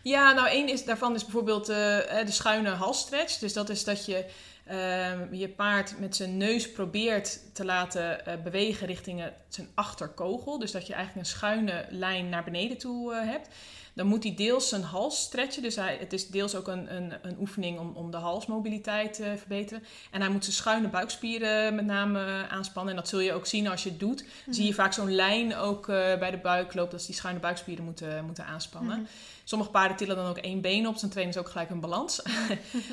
[0.03, 1.77] Ja, nou één is, daarvan is bijvoorbeeld eh,
[2.24, 3.39] de schuine halsstretch.
[3.39, 4.24] Dus dat is dat je
[4.66, 10.59] ehm, je paard met zijn neus probeert te laten bewegen richting zijn achterkogel.
[10.59, 13.49] Dus dat je eigenlijk een schuine lijn naar beneden toe hebt.
[13.97, 15.62] Dan moet hij deels zijn hals stretchen.
[15.62, 19.34] Dus hij, het is deels ook een, een, een oefening om, om de halsmobiliteit te
[19.36, 19.82] verbeteren.
[20.11, 22.94] En hij moet zijn schuine buikspieren met name eh, aanspannen.
[22.94, 24.24] En dat zul je ook zien als je het doet.
[24.51, 26.90] Zie je vaak zo'n lijn ook eh, bij de buik lopen.
[26.90, 28.99] Dat ze die schuine buikspieren moeten, moeten aanspannen.
[28.99, 29.09] Mhm.
[29.49, 31.01] Sommige paarden tillen dan ook één been op.
[31.01, 32.22] Dan trainen ze ook gelijk een balans.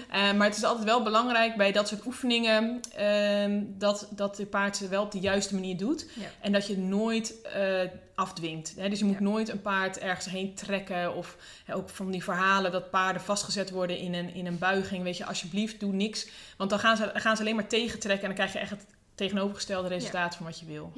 [0.10, 2.80] Eh, maar het is altijd wel belangrijk bij dat soort oefeningen...
[2.96, 6.06] ehm, dat, dat de paard ze wel op de juiste manier doet.
[6.14, 6.26] Ja.
[6.42, 7.80] En dat je het nooit eh,
[8.16, 8.74] afdwingt.
[8.78, 8.90] Hè?
[8.90, 9.24] Dus je moet Ja.
[9.24, 11.16] nooit een paard ergens heen trekken.
[11.16, 15.04] Of hè, ook van die verhalen dat paarden vastgezet worden in een, in een buiging.
[15.04, 16.28] Weet je, alsjeblieft, doe niks.
[16.58, 18.22] Want dan gaan ze, gaan ze alleen maar tegentrekken.
[18.30, 18.86] En dan krijg je echt het
[19.16, 20.92] tegenovergestelde resultaat van wat je wil.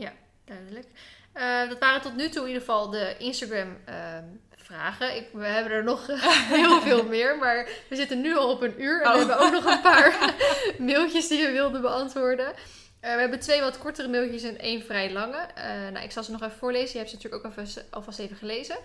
[0.46, 0.88] Duidelijk.
[1.34, 4.24] Eh, dat waren tot nu toe in ieder geval de Instagram ehm,
[4.66, 5.16] vragen.
[5.16, 6.08] Ik, we hebben er nog
[6.62, 9.02] heel veel meer, maar we zitten nu al op een uur.
[9.02, 9.18] En we Oh.
[9.18, 10.34] hebben ook nog een paar
[10.78, 12.54] mailtjes die we wilden beantwoorden.
[13.00, 15.38] Eh, we hebben twee wat kortere mailtjes en één vrij lange.
[15.56, 16.92] Eh, nou, ik zal ze nog even voorlezen.
[16.92, 18.76] Je hebt ze natuurlijk ook alvast, alvast even gelezen.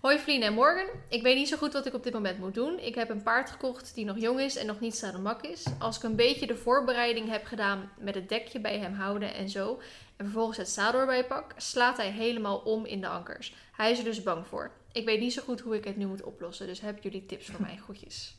[0.00, 0.86] Hoi Vlien en Morgan.
[1.08, 2.78] Ik weet niet zo goed wat ik op dit moment moet doen.
[2.78, 5.64] Ik heb een paard gekocht die nog jong is en nog niet zademak is.
[5.78, 9.48] Als ik een beetje de voorbereiding heb gedaan met het dekje bij hem houden en
[9.48, 9.80] zo...
[10.16, 13.54] en vervolgens het zadel erbij pak, slaat hij helemaal om in de ankers.
[13.76, 14.70] Hij is er dus bang voor.
[14.92, 16.66] Ik weet niet zo goed hoe ik het nu moet oplossen.
[16.66, 17.76] Dus hebben jullie tips voor mij?
[17.84, 18.36] Groetjes.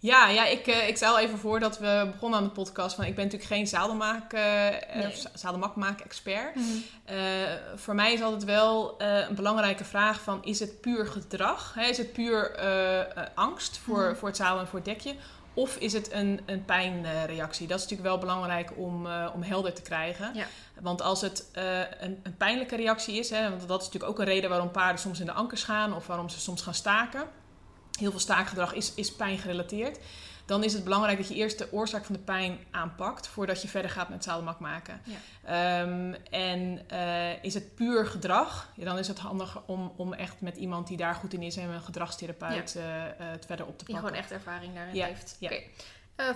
[0.00, 2.96] Ja, ja ik, eh, ik al even voor dat we begonnen aan de podcast.
[2.96, 4.42] Van, ik ben natuurlijk geen zadelmaak, eh
[4.94, 5.06] Nee.
[5.06, 6.56] of za- zadelmakmaak-expert.
[7.04, 7.16] Eh,
[7.74, 10.44] voor mij is altijd wel een belangrijke vraag van...
[10.44, 11.74] is het puur gedrag?
[11.74, 11.84] Hè?
[11.88, 12.58] Is het puur
[13.34, 14.14] angst voor, Mhm.
[14.16, 15.14] voor het zadel en voor het dekje?
[15.54, 17.66] Of is het een, een pijnreactie?
[17.66, 20.34] Dat is natuurlijk wel belangrijk om, om helder te krijgen.
[20.34, 20.46] Ja.
[20.80, 23.30] Want als het eh, een, een pijnlijke reactie is...
[23.30, 25.94] Hè, want dat is natuurlijk ook een reden waarom paarden soms in de ankers gaan...
[25.94, 27.24] of waarom ze soms gaan staken.
[27.98, 29.98] Heel veel staakgedrag is, is pijngerelateerd.
[30.46, 33.26] Dan is het belangrijk dat je eerst de oorzaak van de pijn aanpakt...
[33.26, 35.00] voordat je verder gaat met zadelmak maken.
[35.04, 35.16] Ja.
[35.44, 40.40] Ehm, en eh, is het puur gedrag, ja, dan is het handig om, om echt
[40.40, 42.84] met iemand die daar goed in is en een gedragstherapeut eh,
[43.16, 44.12] het verder op te Die pakken.
[44.12, 45.36] gewoon echt ervaring daarin heeft.
[45.40, 45.62] Oké.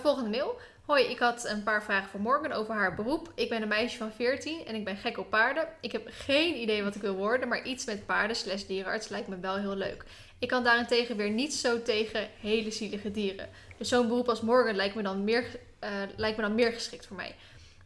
[0.01, 0.59] Volgende mail.
[0.85, 3.31] Hoi, ik had een paar vragen voor Morgan over haar beroep.
[3.35, 5.67] Ik ben een meisje van 14 en ik ben gek op paarden.
[5.81, 9.27] Ik heb geen idee wat ik wil worden, maar iets met paarden slash dierenarts lijkt
[9.27, 10.03] me wel heel leuk.
[10.39, 13.49] Ik kan daarentegen weer niet zo tegen hele zielige dieren.
[13.77, 15.45] Dus zo'n beroep als Morgan lijkt me, dan meer,
[15.79, 17.35] eh, lijkt me dan meer geschikt voor mij.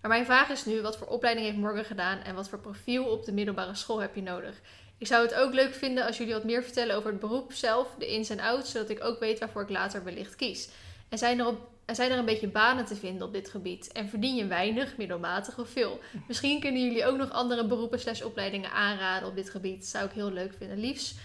[0.02, 3.06] Maar mijn vraag is nu, wat voor opleiding heeft Morgan gedaan en wat voor profiel
[3.06, 4.62] op de middelbare school heb je nodig?
[4.98, 7.88] Ik zou het ook leuk vinden als jullie wat meer vertellen over het beroep zelf,
[7.98, 10.70] de ins en outs, zodat ik ook weet waarvoor ik later wellicht kies.
[11.10, 13.92] En zijn er, op, en zijn er een beetje banen te vinden op dit gebied?
[13.92, 16.00] En verdien je weinig, middelmatig of veel?
[16.28, 19.86] Misschien kunnen jullie ook nog andere beroepen slash opleidingen aanraden op dit gebied.
[19.86, 20.80] Zou ik heel leuk vinden.
[20.80, 21.16] Liefs.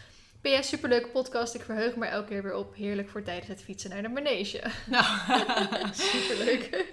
[0.40, 1.54] PS, superleuke podcast.
[1.54, 2.74] Ik verheug me elke keer weer op.
[2.74, 4.60] Heerlijk voor tijdens het fietsen naar de manege.
[4.86, 5.04] Nou,
[5.92, 6.84] Superleuk.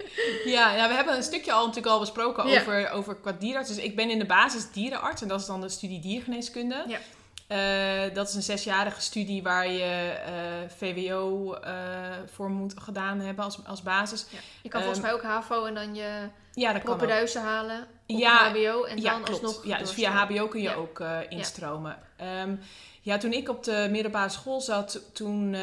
[0.44, 2.60] ja, ja, we hebben een stukje al natuurlijk al besproken Ja.
[2.60, 3.68] over, over qua dierenarts.
[3.74, 6.84] Dus ik ben in de basis dierenarts en dat is dan de studie diergeneeskunde.
[6.88, 6.98] Ja.
[7.50, 10.32] Eh, dat is een zesjarige studie waar je eh,
[10.76, 11.72] VWO eh,
[12.26, 14.26] voor moet gedaan hebben als, als basis.
[14.30, 14.38] Ja.
[14.62, 16.80] Je kan volgens Ehm, mij ook HAVO en dan je Ja,
[17.42, 17.80] halen.
[17.82, 19.44] Op Ja, HBO en ja, dan klopt.
[19.44, 20.10] alsnog Ja, dus via.
[20.10, 21.98] HBO kun je ook instromen.
[22.16, 22.56] Ehm,
[23.00, 25.56] ja, toen ik op de middelbare school zat, toen,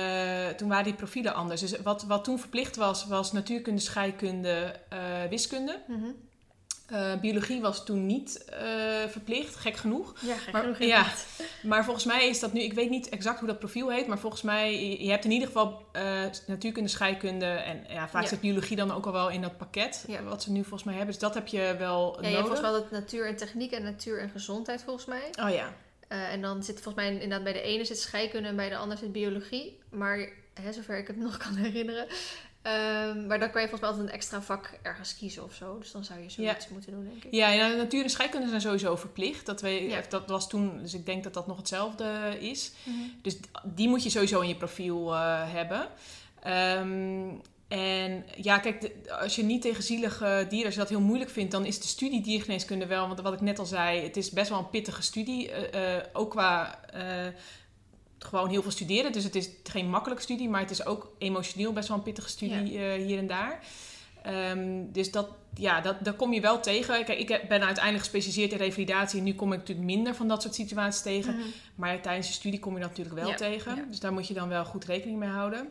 [0.57, 1.61] toen waren die profielen anders.
[1.61, 4.79] Dus wat, wat toen verplicht was, was natuurkunde, scheikunde,
[5.29, 5.81] wiskunde.
[5.87, 6.09] Mhm.
[6.87, 8.59] Eh, biologie was toen niet eh,
[9.07, 10.13] verplicht, gek genoeg.
[10.21, 11.05] Ja, gek Maar- genoeg ja.
[11.63, 14.19] Maar volgens mij is dat nu, ik weet niet exact hoe dat profiel heet, maar
[14.19, 18.27] volgens mij, je hebt in ieder geval eh, natuurkunde, scheikunde en ja, vaak Ja.
[18.27, 20.23] zit biologie dan ook al wel in dat pakket, Ja.
[20.23, 21.11] wat ze nu volgens mij hebben.
[21.13, 22.39] Dus dat heb je wel Ja, nodig.
[22.39, 25.29] volgens mij dat natuur en techniek en natuur en gezondheid volgens mij.
[25.41, 25.73] Oh ja,
[26.07, 28.97] en dan zit volgens mij inderdaad bij de ene zit scheikunde en bij de ander
[28.97, 29.79] zit biologie.
[29.89, 30.29] Maar
[30.61, 32.07] hè, zover ik het nog kan herinneren.
[32.67, 35.77] Ehm, maar dan kan je volgens mij altijd een extra vak ergens kiezen of zo.
[35.79, 37.33] Dus dan zou je zoiets moeten doen, denk ik.
[37.33, 39.45] Ja, ja, natuur en scheikunde zijn sowieso verplicht.
[39.45, 40.01] Dat, we, Ja.
[40.09, 42.71] dat was toen, dus ik denk dat dat nog hetzelfde is.
[42.83, 42.95] Mhm.
[43.21, 45.87] Dus die moet je sowieso in je profiel eh, hebben.
[46.43, 47.29] Ehm,
[47.67, 51.29] en ja, kijk, de- als je niet tegen zielige dieren, als je dat heel moeilijk
[51.29, 54.29] vindt, dan is de studie diergeneeskunde wel, want wat ik net al zei, het is
[54.31, 55.51] best wel een pittige studie.
[55.51, 56.79] eh, eh, ook qua
[58.19, 59.11] gewoon heel veel studeren.
[59.11, 62.29] Dus het is geen makkelijke studie, maar het is ook emotioneel best wel een pittige
[62.29, 63.59] studie eh, hier en daar.
[64.23, 67.05] Ehm, dus dat, ja, dat, daar kom je wel tegen.
[67.05, 69.19] Kijk, ik ben uiteindelijk gespecialiseerd in revalidatie.
[69.19, 71.35] En nu kom ik natuurlijk minder van dat soort situaties tegen.
[71.35, 71.47] Mhm.
[71.75, 73.75] Maar tijdens je studie kom je dat natuurlijk wel Ja, tegen.
[73.75, 73.83] ja.
[73.89, 75.69] Dus daar moet je dan wel goed rekening mee houden.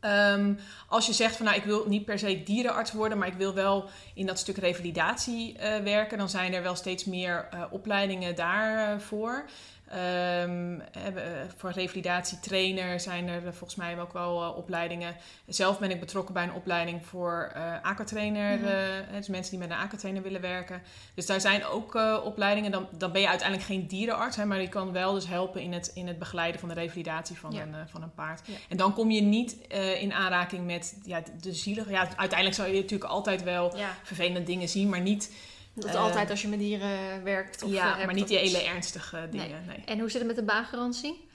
[0.00, 0.54] Ehm,
[0.88, 3.54] als je zegt van nou, ik wil niet per se dierenarts worden, maar ik wil
[3.54, 8.34] wel in dat stuk revalidatie eh, werken, dan zijn er wel steeds meer eh, opleidingen
[8.34, 9.48] daarvoor.
[9.88, 15.16] Hebben, eh, voor revalidatietrainer zijn er eh, volgens mij ook wel opleidingen.
[15.46, 18.58] Zelf ben ik betrokken bij een opleiding voor aquatrainer.
[18.58, 19.12] Mhm.
[19.12, 20.82] dus mensen die met een aquatrainer willen werken.
[21.14, 22.70] Dus daar zijn ook opleidingen.
[22.70, 25.72] Dan, dan ben je uiteindelijk geen dierenarts, hè, maar je kan wel dus helpen in
[25.72, 27.62] het, in het begeleiden van de revalidatie van, Ja.
[27.62, 28.40] een, van een paard.
[28.44, 28.54] Ja.
[28.68, 29.56] En dan kom je niet
[30.00, 31.90] in aanraking met ja, de, de zielige.
[31.90, 35.32] Ja, uiteindelijk zou je natuurlijk altijd wel Ja, vervelende dingen zien, maar niet,
[35.80, 37.62] dat Eh, altijd als je met dieren werkt.
[37.62, 39.64] Of, eh, ja, hebt maar niet die hele ernstige dingen.
[39.66, 39.82] Nee.
[39.84, 41.26] En hoe zit het met de baangarantie?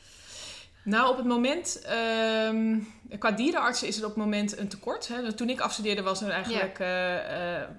[0.84, 2.80] Nou, op het moment, ehm,
[3.20, 5.08] qua dierenartsen is het op het moment een tekort.
[5.08, 5.22] Hè.
[5.22, 7.70] Dus Toen ik afstudeerde was er eigenlijk, eh, eh,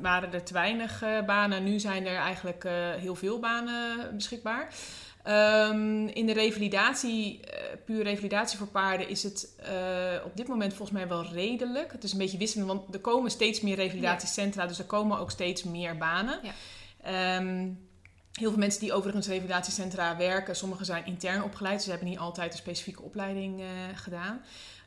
[0.00, 1.64] waren er te weinig eh, banen.
[1.64, 4.68] Nu zijn er eigenlijk eh, heel veel banen beschikbaar.
[5.24, 10.74] Ehm, in de revalidatie, eh, puur revalidatie voor paarden, is het eh, op dit moment
[10.74, 11.92] volgens mij wel redelijk.
[11.92, 15.30] Het is een beetje wisselend, want er komen steeds meer revalidatiecentra, dus er komen ook
[15.30, 16.40] steeds meer banen.
[16.42, 16.52] Ja.
[17.02, 17.68] Ehm,
[18.34, 21.82] Heel veel mensen die overigens revalidatiecentra werken, sommigen zijn intern opgeleid.
[21.82, 24.40] Ze hebben niet altijd een specifieke opleiding eh, gedaan.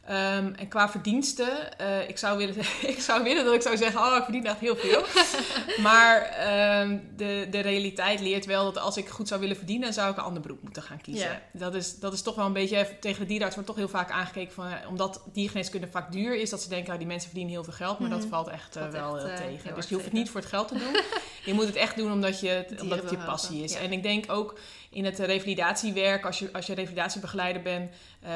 [0.08, 2.56] Ehm, en qua verdiensten, eh, ik, zou willen,
[2.96, 5.04] ik zou willen dat ik zou zeggen, oh, ik verdien echt heel veel.
[5.88, 10.12] maar ehm, de, de realiteit leert wel dat als ik goed zou willen verdienen, zou
[10.12, 11.30] ik een ander beroep moeten gaan kiezen.
[11.30, 11.42] Ja.
[11.52, 14.12] Dat, is, dat is toch wel een beetje, tegen de dierenarts wordt toch heel vaak
[14.12, 17.54] aangekeken van, eh, omdat diergeneeskunde vaak duur is, dat ze denken, oh, die mensen verdienen
[17.54, 18.30] heel veel geld, maar dat Mhm.
[18.30, 19.64] valt echt eh, wel echt, heel tegen.
[19.64, 20.18] heel dus je hoeft het tegen.
[20.18, 21.02] niet voor het geld te doen.
[21.46, 23.74] je moet het echt doen omdat, je, omdat het je passie is.
[23.74, 23.80] ja.
[23.80, 24.60] En ik denk ook
[24.90, 28.32] in het revalidatiewerk, als je, als je revalidatiebegeleider bent, eh,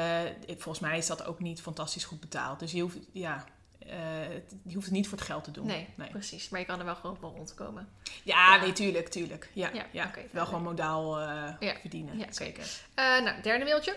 [0.46, 2.58] volgens mij is dat ook niet fantastisch goed betaald.
[2.58, 3.44] Dus je hoeft, ja,
[3.86, 5.66] het- je hoeft het niet voor het geld te doen.
[5.66, 6.48] Nee, precies.
[6.48, 7.88] Maar je kan er wel gewoon wel rondkomen.
[8.22, 8.60] Ja, Ja.
[8.60, 9.48] nee, tuurlijk, tuurlijk.
[9.52, 11.26] Ja, Ja, wel gewoon modaal eh,
[11.60, 11.74] Ja.
[11.80, 12.18] verdienen.
[12.18, 12.64] Ja, zeker.
[12.94, 13.94] Nou, derde mailtje.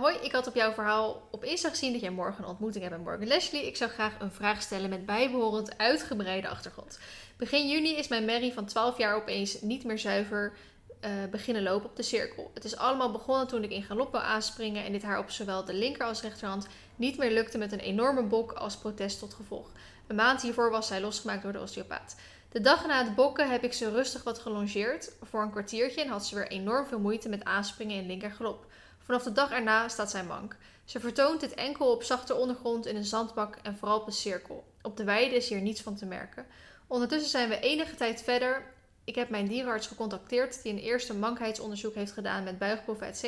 [0.00, 2.96] Hoi, ik had op jouw verhaal op Insta gezien dat jij morgen een ontmoeting hebt
[2.96, 3.66] met Morgan Leslie.
[3.66, 6.98] Ik zou graag een vraag stellen met bijbehorend uitgebreide achtergrond.
[7.36, 10.52] Begin juni is mijn Mary van 12 jaar opeens niet meer zuiver
[11.00, 12.50] eh, beginnen lopen op de cirkel.
[12.54, 15.64] Het is allemaal begonnen toen ik in galop wou aanspringen en dit haar op zowel
[15.64, 19.70] de linker als rechterhand niet meer lukte met een enorme bok als protest tot gevolg.
[20.06, 22.16] Een maand hiervoor was zij losgemaakt door de osteopaat.
[22.48, 26.08] De dag na het bokken heb ik ze rustig wat gelongeerd voor een kwartiertje en
[26.08, 28.66] had ze weer enorm veel moeite met aanspringen in linker galop.
[28.98, 30.56] Vanaf de dag erna staat zij mank.
[30.84, 34.64] Ze vertoont dit enkel op zachte ondergrond in een zandbak en vooral op een cirkel.
[34.82, 36.46] Op de weide is hier niets van te merken.
[36.86, 38.62] Ondertussen zijn we enige tijd verder.
[39.08, 43.24] Ik heb mijn dierenarts gecontacteerd die een eerste mankheidsonderzoek heeft gedaan met buigproeven, etc.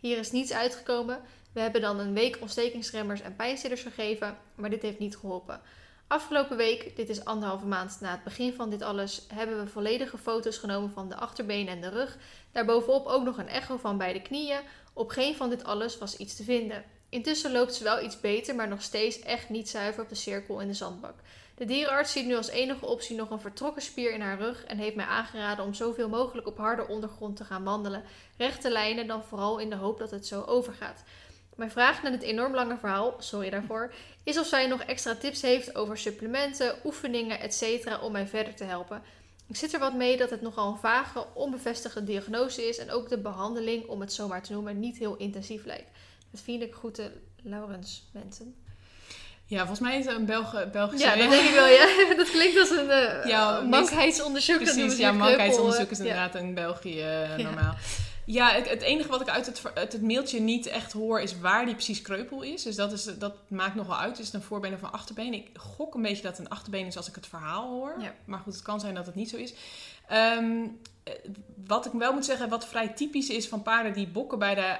[0.00, 1.20] Hier is niets uitgekomen.
[1.52, 5.60] We hebben dan een week ontstekingsremmers en pijnstillers gegeven, maar dit heeft niet geholpen.
[6.06, 10.18] Afgelopen week, dit is anderhalve maand na het begin van dit alles, hebben we volledige
[10.18, 12.18] foto's genomen van de achterbenen en de rug.
[12.52, 14.60] Daarbovenop ook nog een echo van beide knieën.
[14.92, 16.84] Op geen van dit alles was iets te vinden.
[17.08, 20.60] Intussen loopt ze wel iets beter, maar nog steeds echt niet zuiver op de cirkel
[20.60, 21.14] in de zandbak.
[21.56, 24.78] De dierenarts ziet nu als enige optie nog een vertrokken spier in haar rug en
[24.78, 28.02] heeft mij aangeraden om zoveel mogelijk op harde ondergrond te gaan wandelen.
[28.36, 31.02] Rechte lijnen dan vooral in de hoop dat het zo overgaat.
[31.54, 33.92] Mijn vraag naar dit enorm lange verhaal, sorry daarvoor,
[34.22, 38.02] is of zij nog extra tips heeft over supplementen, oefeningen, etc.
[38.02, 39.02] om mij verder te helpen.
[39.46, 43.08] Ik zit er wat mee dat het nogal een vage, onbevestigde diagnose is en ook
[43.08, 45.90] de behandeling, om het zo maar te noemen, niet heel intensief lijkt.
[46.30, 48.65] Met vriendelijk groeten, Laurens Menten.
[49.48, 51.06] Ja, volgens mij is het een Belg Belgische...
[51.06, 51.66] Ja, dat denk ik wel.
[51.66, 51.86] Ja.
[52.16, 54.56] Dat klinkt als een eh Ja, mankheidsonderzoek.
[54.56, 57.74] Precies, ja, mankheidsonderzoek is eh, inderdaad in België eh, normaal.
[58.24, 61.38] Ja, het, het enige wat ik uit het, uit het mailtje niet echt hoor is
[61.38, 62.62] waar die precies kreupel is.
[62.62, 64.18] Dus dat, is, dat maakt nog wel uit.
[64.18, 65.34] Is het een voorbeen of een achterbeen?
[65.34, 67.94] Ik gok een beetje dat het een achterbeen is als ik het verhaal hoor.
[67.98, 68.14] Ja.
[68.24, 69.54] Maar goed, het kan zijn dat het niet zo is.
[70.08, 70.66] Ehm,
[71.04, 71.12] eh,
[71.66, 74.76] wat ik wel moet zeggen, wat vrij typisch is van paarden die bokken bij de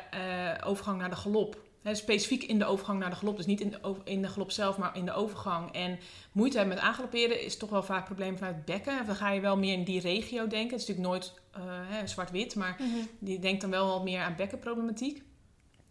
[0.65, 1.65] overgang naar de galop.
[1.87, 3.37] Hè, specifiek in de overgang naar de galop.
[3.37, 5.73] Dus niet in de, in de galop zelf, maar in de overgang.
[5.73, 5.99] En
[6.33, 9.07] moeite hebben met aangalopperen is toch wel vaak een probleem vanuit het bekken.
[9.07, 10.71] Dan ga je wel meer in die regio denken.
[10.79, 11.63] Het is natuurlijk nooit eh,
[12.05, 12.77] zwart-wit, maar
[13.19, 15.23] die denkt dan wel wat meer aan bekkenproblematiek.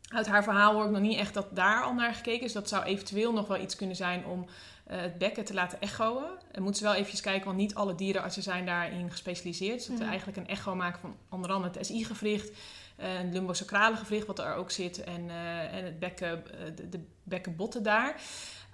[0.10, 2.54] Uit haar verhaal hoor ik nog niet echt dat daar al naar gekeken is.
[2.54, 4.46] Dat zou eventueel nog wel iets kunnen zijn om
[4.86, 6.24] eh, het bekken te laten echoen.
[6.52, 9.76] En moeten ze wel eventjes kijken, want niet alle dierenartsen zijn daarin gespecialiseerd.
[9.78, 10.10] Dus dat we Mhm.
[10.12, 12.58] eigenlijk een echo maken van onder andere het SI-gewricht,
[12.96, 16.90] eh, een lumbosacrale gewricht wat er ook zit en, eh, en het bekken, eh, de,
[16.90, 18.16] de bekkenbotten daar.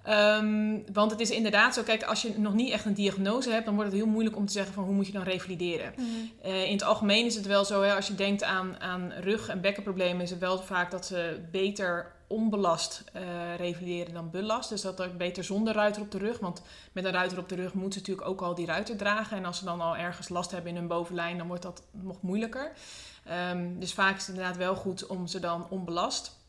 [0.04, 3.66] Ehm, want het is inderdaad zo, kijk, als je nog niet echt een diagnose hebt,
[3.66, 5.94] dan wordt het heel moeilijk om te zeggen van hoe moet je dan revalideren.
[6.42, 9.48] Eh, in het algemeen is het wel zo, hè, als je denkt aan, aan rug-
[9.48, 13.22] en bekkenproblemen, is het wel vaak dat ze beter onbelast eh
[13.58, 14.70] revalideren dan belast.
[14.70, 16.40] Dus dat er beter zonder ruiter op de rug.
[16.40, 16.62] Want
[16.92, 19.38] met een ruiter op de rug moeten ze natuurlijk ook al die ruiter dragen.
[19.38, 22.22] En als ze dan al ergens last hebben in hun bovenlijn, dan wordt dat nog
[22.22, 22.72] moeilijker.
[23.24, 26.40] Ehm, dus vaak is het inderdaad wel goed om ze dan onbelast.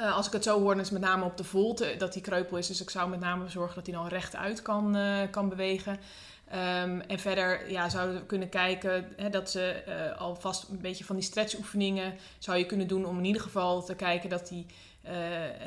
[0.00, 2.22] Eh, als ik het zo hoor, dan is met name op de volte dat die
[2.22, 2.66] kreupel is.
[2.66, 5.98] Dus ik zou met name zorgen dat hij dan rechtuit kan, eh, kan bewegen.
[6.48, 11.16] Ehm, en verder ja, zouden kunnen kijken hè, dat ze eh, alvast een beetje van
[11.16, 14.66] die stretchoefeningen zou je kunnen doen om in ieder geval te kijken dat die,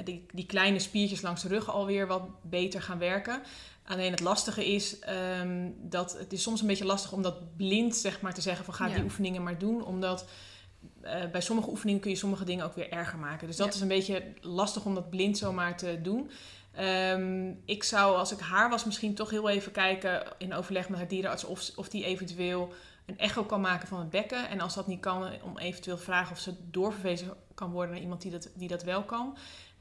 [0.03, 3.41] die, die kleine spiertjes langs de rug alweer wat beter gaan werken.
[3.85, 7.95] Alleen het lastige is ehm, dat het is soms een beetje lastig om dat blind
[7.95, 8.93] zeg maar, te zeggen van ga Ja.
[8.93, 9.85] die oefeningen maar doen.
[9.85, 10.25] Omdat
[11.01, 13.47] eh, bij sommige oefeningen kun je sommige dingen ook weer erger maken.
[13.47, 13.73] Dus dat Ja.
[13.73, 16.29] is een beetje lastig om dat blind zomaar te doen.
[16.71, 20.99] Ehm, ik zou, als ik haar was, misschien toch heel even kijken in overleg met
[20.99, 22.73] haar dierenarts of, of die eventueel
[23.05, 24.49] een echo kan maken van het bekken.
[24.49, 28.21] En als dat niet kan, om eventueel vragen of ze doorverwezen kan worden naar iemand
[28.21, 29.37] die dat, die dat wel kan.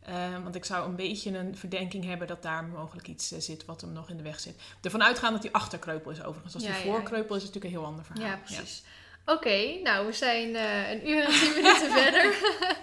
[0.07, 3.65] Ehm, want ik zou een beetje een verdenking hebben dat daar mogelijk iets eh, zit
[3.65, 4.55] wat hem nog in de weg zit.
[4.83, 6.55] Ervan uitgaan dat die achterkreupel is overigens.
[6.55, 6.93] Als Ja, die ja, ja.
[6.93, 8.27] voorkreupel is, is het natuurlijk een heel ander verhaal.
[8.37, 8.83] Ja, precies.
[9.27, 12.35] Oké, nou, we zijn eh, een uur en tien minuten verder.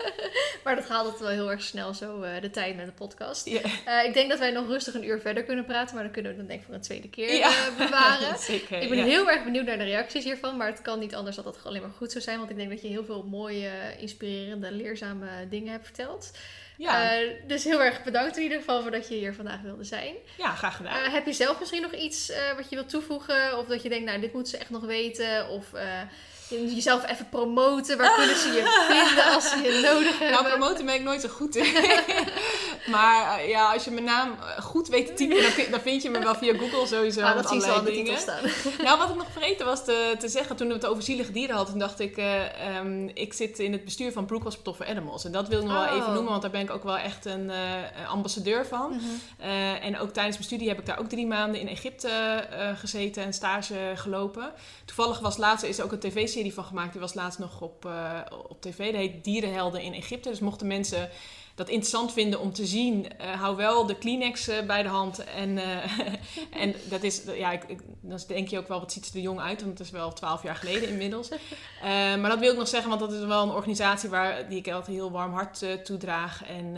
[0.64, 3.48] maar dat gaat altijd wel heel erg snel zo, eh, de tijd met de podcast.
[3.48, 6.32] Eh, ik denk dat wij nog rustig een uur verder kunnen praten, maar dan kunnen
[6.32, 7.48] we dan denk ik voor een tweede keer Ja.
[7.50, 8.38] eh, bewaren.
[8.52, 8.82] Zeker.
[8.82, 9.04] Ik ben ja.
[9.04, 11.82] heel erg benieuwd naar de reacties hiervan, maar het kan niet anders dat dat alleen
[11.82, 15.72] maar goed zou zijn, want ik denk dat je heel veel mooie, inspirerende, leerzame dingen
[15.72, 16.32] hebt verteld.
[16.80, 19.84] Ja, Eh, dus heel erg bedankt in ieder geval voor dat je hier vandaag wilde
[19.84, 20.16] zijn.
[20.38, 21.04] ja, graag gedaan.
[21.04, 23.58] Eh, heb je zelf misschien nog iets eh, wat je wilt toevoegen?
[23.58, 25.50] Of dat je denkt, nou, dit moeten ze echt nog weten?
[25.50, 25.72] Of
[26.50, 27.98] jezelf even promoten?
[27.98, 28.64] Waar kunnen ze je
[29.06, 30.44] vinden als ze je nodig hebben?
[30.44, 31.74] Nou, promoten ben ik nooit zo goed in.
[32.96, 36.10] maar eh, ja, als je mijn naam eh, goed weet te typen, dan, vind je
[36.10, 37.22] me wel via Google sowieso.
[37.22, 38.52] Ah, dat zie je zo aan de allerlei titel dingen.
[38.62, 38.86] staan.
[38.86, 41.56] Nou, wat ik nog vergeten was te, te zeggen toen we het over zielige dieren
[41.56, 45.26] hadden, toen dacht ik, eh, ehm, ik zit in het bestuur van Hospital for Animals.
[45.26, 45.96] En dat wil ik nog wel Oh.
[45.96, 47.52] even noemen, want daar ben ik ook wel echt een
[48.08, 48.90] ambassadeur van.
[48.90, 49.50] Mhm.
[49.82, 52.10] En ook tijdens mijn studie heb ik daar ook drie maanden in Egypte
[52.76, 54.52] gezeten en stage gelopen.
[54.86, 56.92] Toevallig was laatst is ook een tv-serie van gemaakt.
[56.92, 58.86] Die was laatst nog op, eh, op tv.
[58.86, 60.30] Dat heet Dierenhelden in Egypte.
[60.30, 61.10] Dus mochten mensen
[61.60, 65.24] dat interessant vinden om te zien, eh, hou wel de Kleenex eh, bij de hand.
[65.24, 66.08] En, eh,
[66.64, 69.24] en dat is, ja, ik, ik- dan denk je ook wel, wat ziet ze er
[69.24, 69.62] jong uit?
[69.62, 71.30] Want het is wel twaalf jaar geleden inmiddels.
[72.20, 74.68] Maar dat wil ik nog zeggen, want dat is wel een organisatie waar, die ik
[74.72, 76.44] altijd heel warm hart toedraag.
[76.46, 76.78] En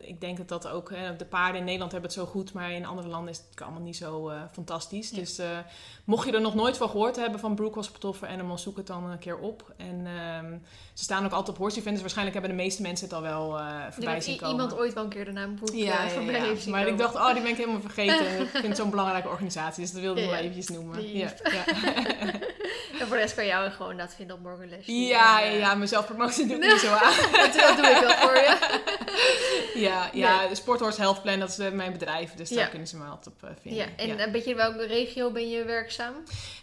[0.00, 2.86] ik denk dat dat ook, de paarden in Nederland hebben het zo goed, maar in
[2.86, 5.10] andere landen is het allemaal niet zo fantastisch.
[5.10, 5.16] Ja.
[5.16, 5.40] Dus
[6.04, 8.86] mocht je er nog nooit van gehoord hebben van Brook Hospital for Animals, zoek het
[8.86, 9.72] dan een keer op.
[9.76, 10.58] En ehm,
[10.94, 13.58] ze staan ook altijd op horse events, waarschijnlijk hebben de meeste mensen het al wel
[14.00, 14.54] denk voorbij zien komen.
[14.54, 17.14] iemand ooit wel een keer de naam Broek Ja, eh, heeft zien maar ik dacht,
[17.14, 18.26] oh, die ben ik helemaal vergeten.
[18.40, 21.16] ik vind het zo'n belangrijke organisatie, dus dat wilde ik wel eventjes noemen.
[21.16, 21.64] Ja, ja.
[23.00, 25.06] En voor de rest kan jou gewoon dat vinden op Morgan Leslie.
[25.06, 27.14] ja, En, ja, eh, ja, mezelf promoten doe ik niet zo aan.
[27.32, 28.78] dat, doe ik wel voor je.
[29.74, 32.96] Ja, ja de Sporthorse Health Plan, dat is eh, mijn bedrijf, dus daar kunnen ze
[32.96, 33.80] me altijd op vinden.
[33.80, 36.14] Ja, en een beetje in welke regio ben je werkzaam?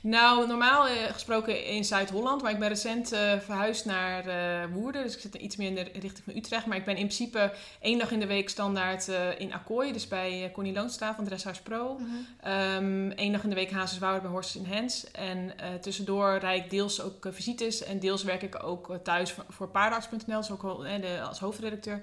[0.01, 3.07] Nou, normaal gesproken in Zuid-Holland, maar ik ben recent
[3.45, 4.23] verhuisd naar
[4.69, 5.03] Woerden.
[5.03, 6.65] Dus ik zit iets meer in de richting van Utrecht.
[6.65, 7.36] Maar ik ben in principe
[7.81, 11.25] één dag in de week standaard eh, in Akkooi, dus bij eh, Connie Loonstra van
[11.25, 11.99] Dressage Pro.
[12.41, 15.11] Ehm Eén dag in de week Hazenswoude bij Horses in Hands.
[15.11, 19.45] En eh, tussendoor rijd ik deels ook visites en deels werk ik ook thuis voor,
[19.49, 22.01] voor paardenarts.nl, dus ook wel, de, als hoofdredacteur.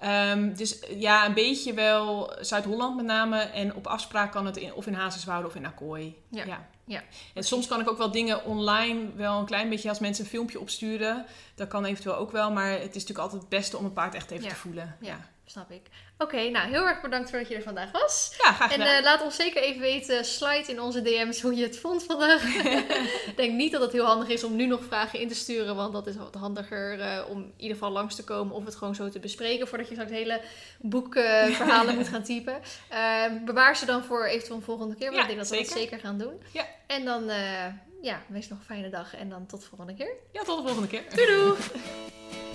[0.00, 3.38] Ehm, dus eh, ja, een beetje wel Zuid-Holland met name.
[3.38, 6.16] En op afspraak kan het in, of in Hazenswoude of in Akkooi.
[6.30, 6.66] Ja, ja.
[6.84, 7.02] ja.
[7.34, 10.30] En soms kan ik ook wel dingen online wel een klein beetje als mensen een
[10.30, 11.26] filmpje opsturen.
[11.54, 14.14] Dat kan eventueel ook wel, maar het is natuurlijk altijd het beste om een paard
[14.14, 14.50] echt even Ja.
[14.50, 14.96] te voelen.
[15.00, 15.08] Ja.
[15.08, 15.18] Ja.
[15.50, 15.82] Snap ik.
[16.18, 18.34] Oké, nou heel erg bedankt voor dat je er vandaag was.
[18.44, 18.96] Ja, graag En gedaan.
[18.96, 22.44] eh, laat ons zeker even weten, slide in onze DM's hoe je het vond vandaag.
[23.30, 25.76] Ik denk niet dat het heel handig is om nu nog vragen in te sturen,
[25.76, 28.76] want dat is wat handiger eh, om in ieder geval langs te komen of het
[28.76, 30.40] gewoon zo te bespreken voordat je straks hele
[30.78, 32.60] boekverhalen moet gaan typen.
[32.88, 35.56] Eh, bewaar ze dan voor eventueel een volgende keer, want Ja, ik denk dat we
[35.56, 35.82] dat zeker.
[35.82, 36.42] zeker gaan doen.
[36.52, 36.66] Ja.
[36.86, 37.66] En dan, eh,
[38.02, 40.12] ja, wees nog een fijne dag en dan tot de volgende keer.
[40.32, 41.02] ja, tot de volgende keer.
[41.14, 41.56] Doei doei!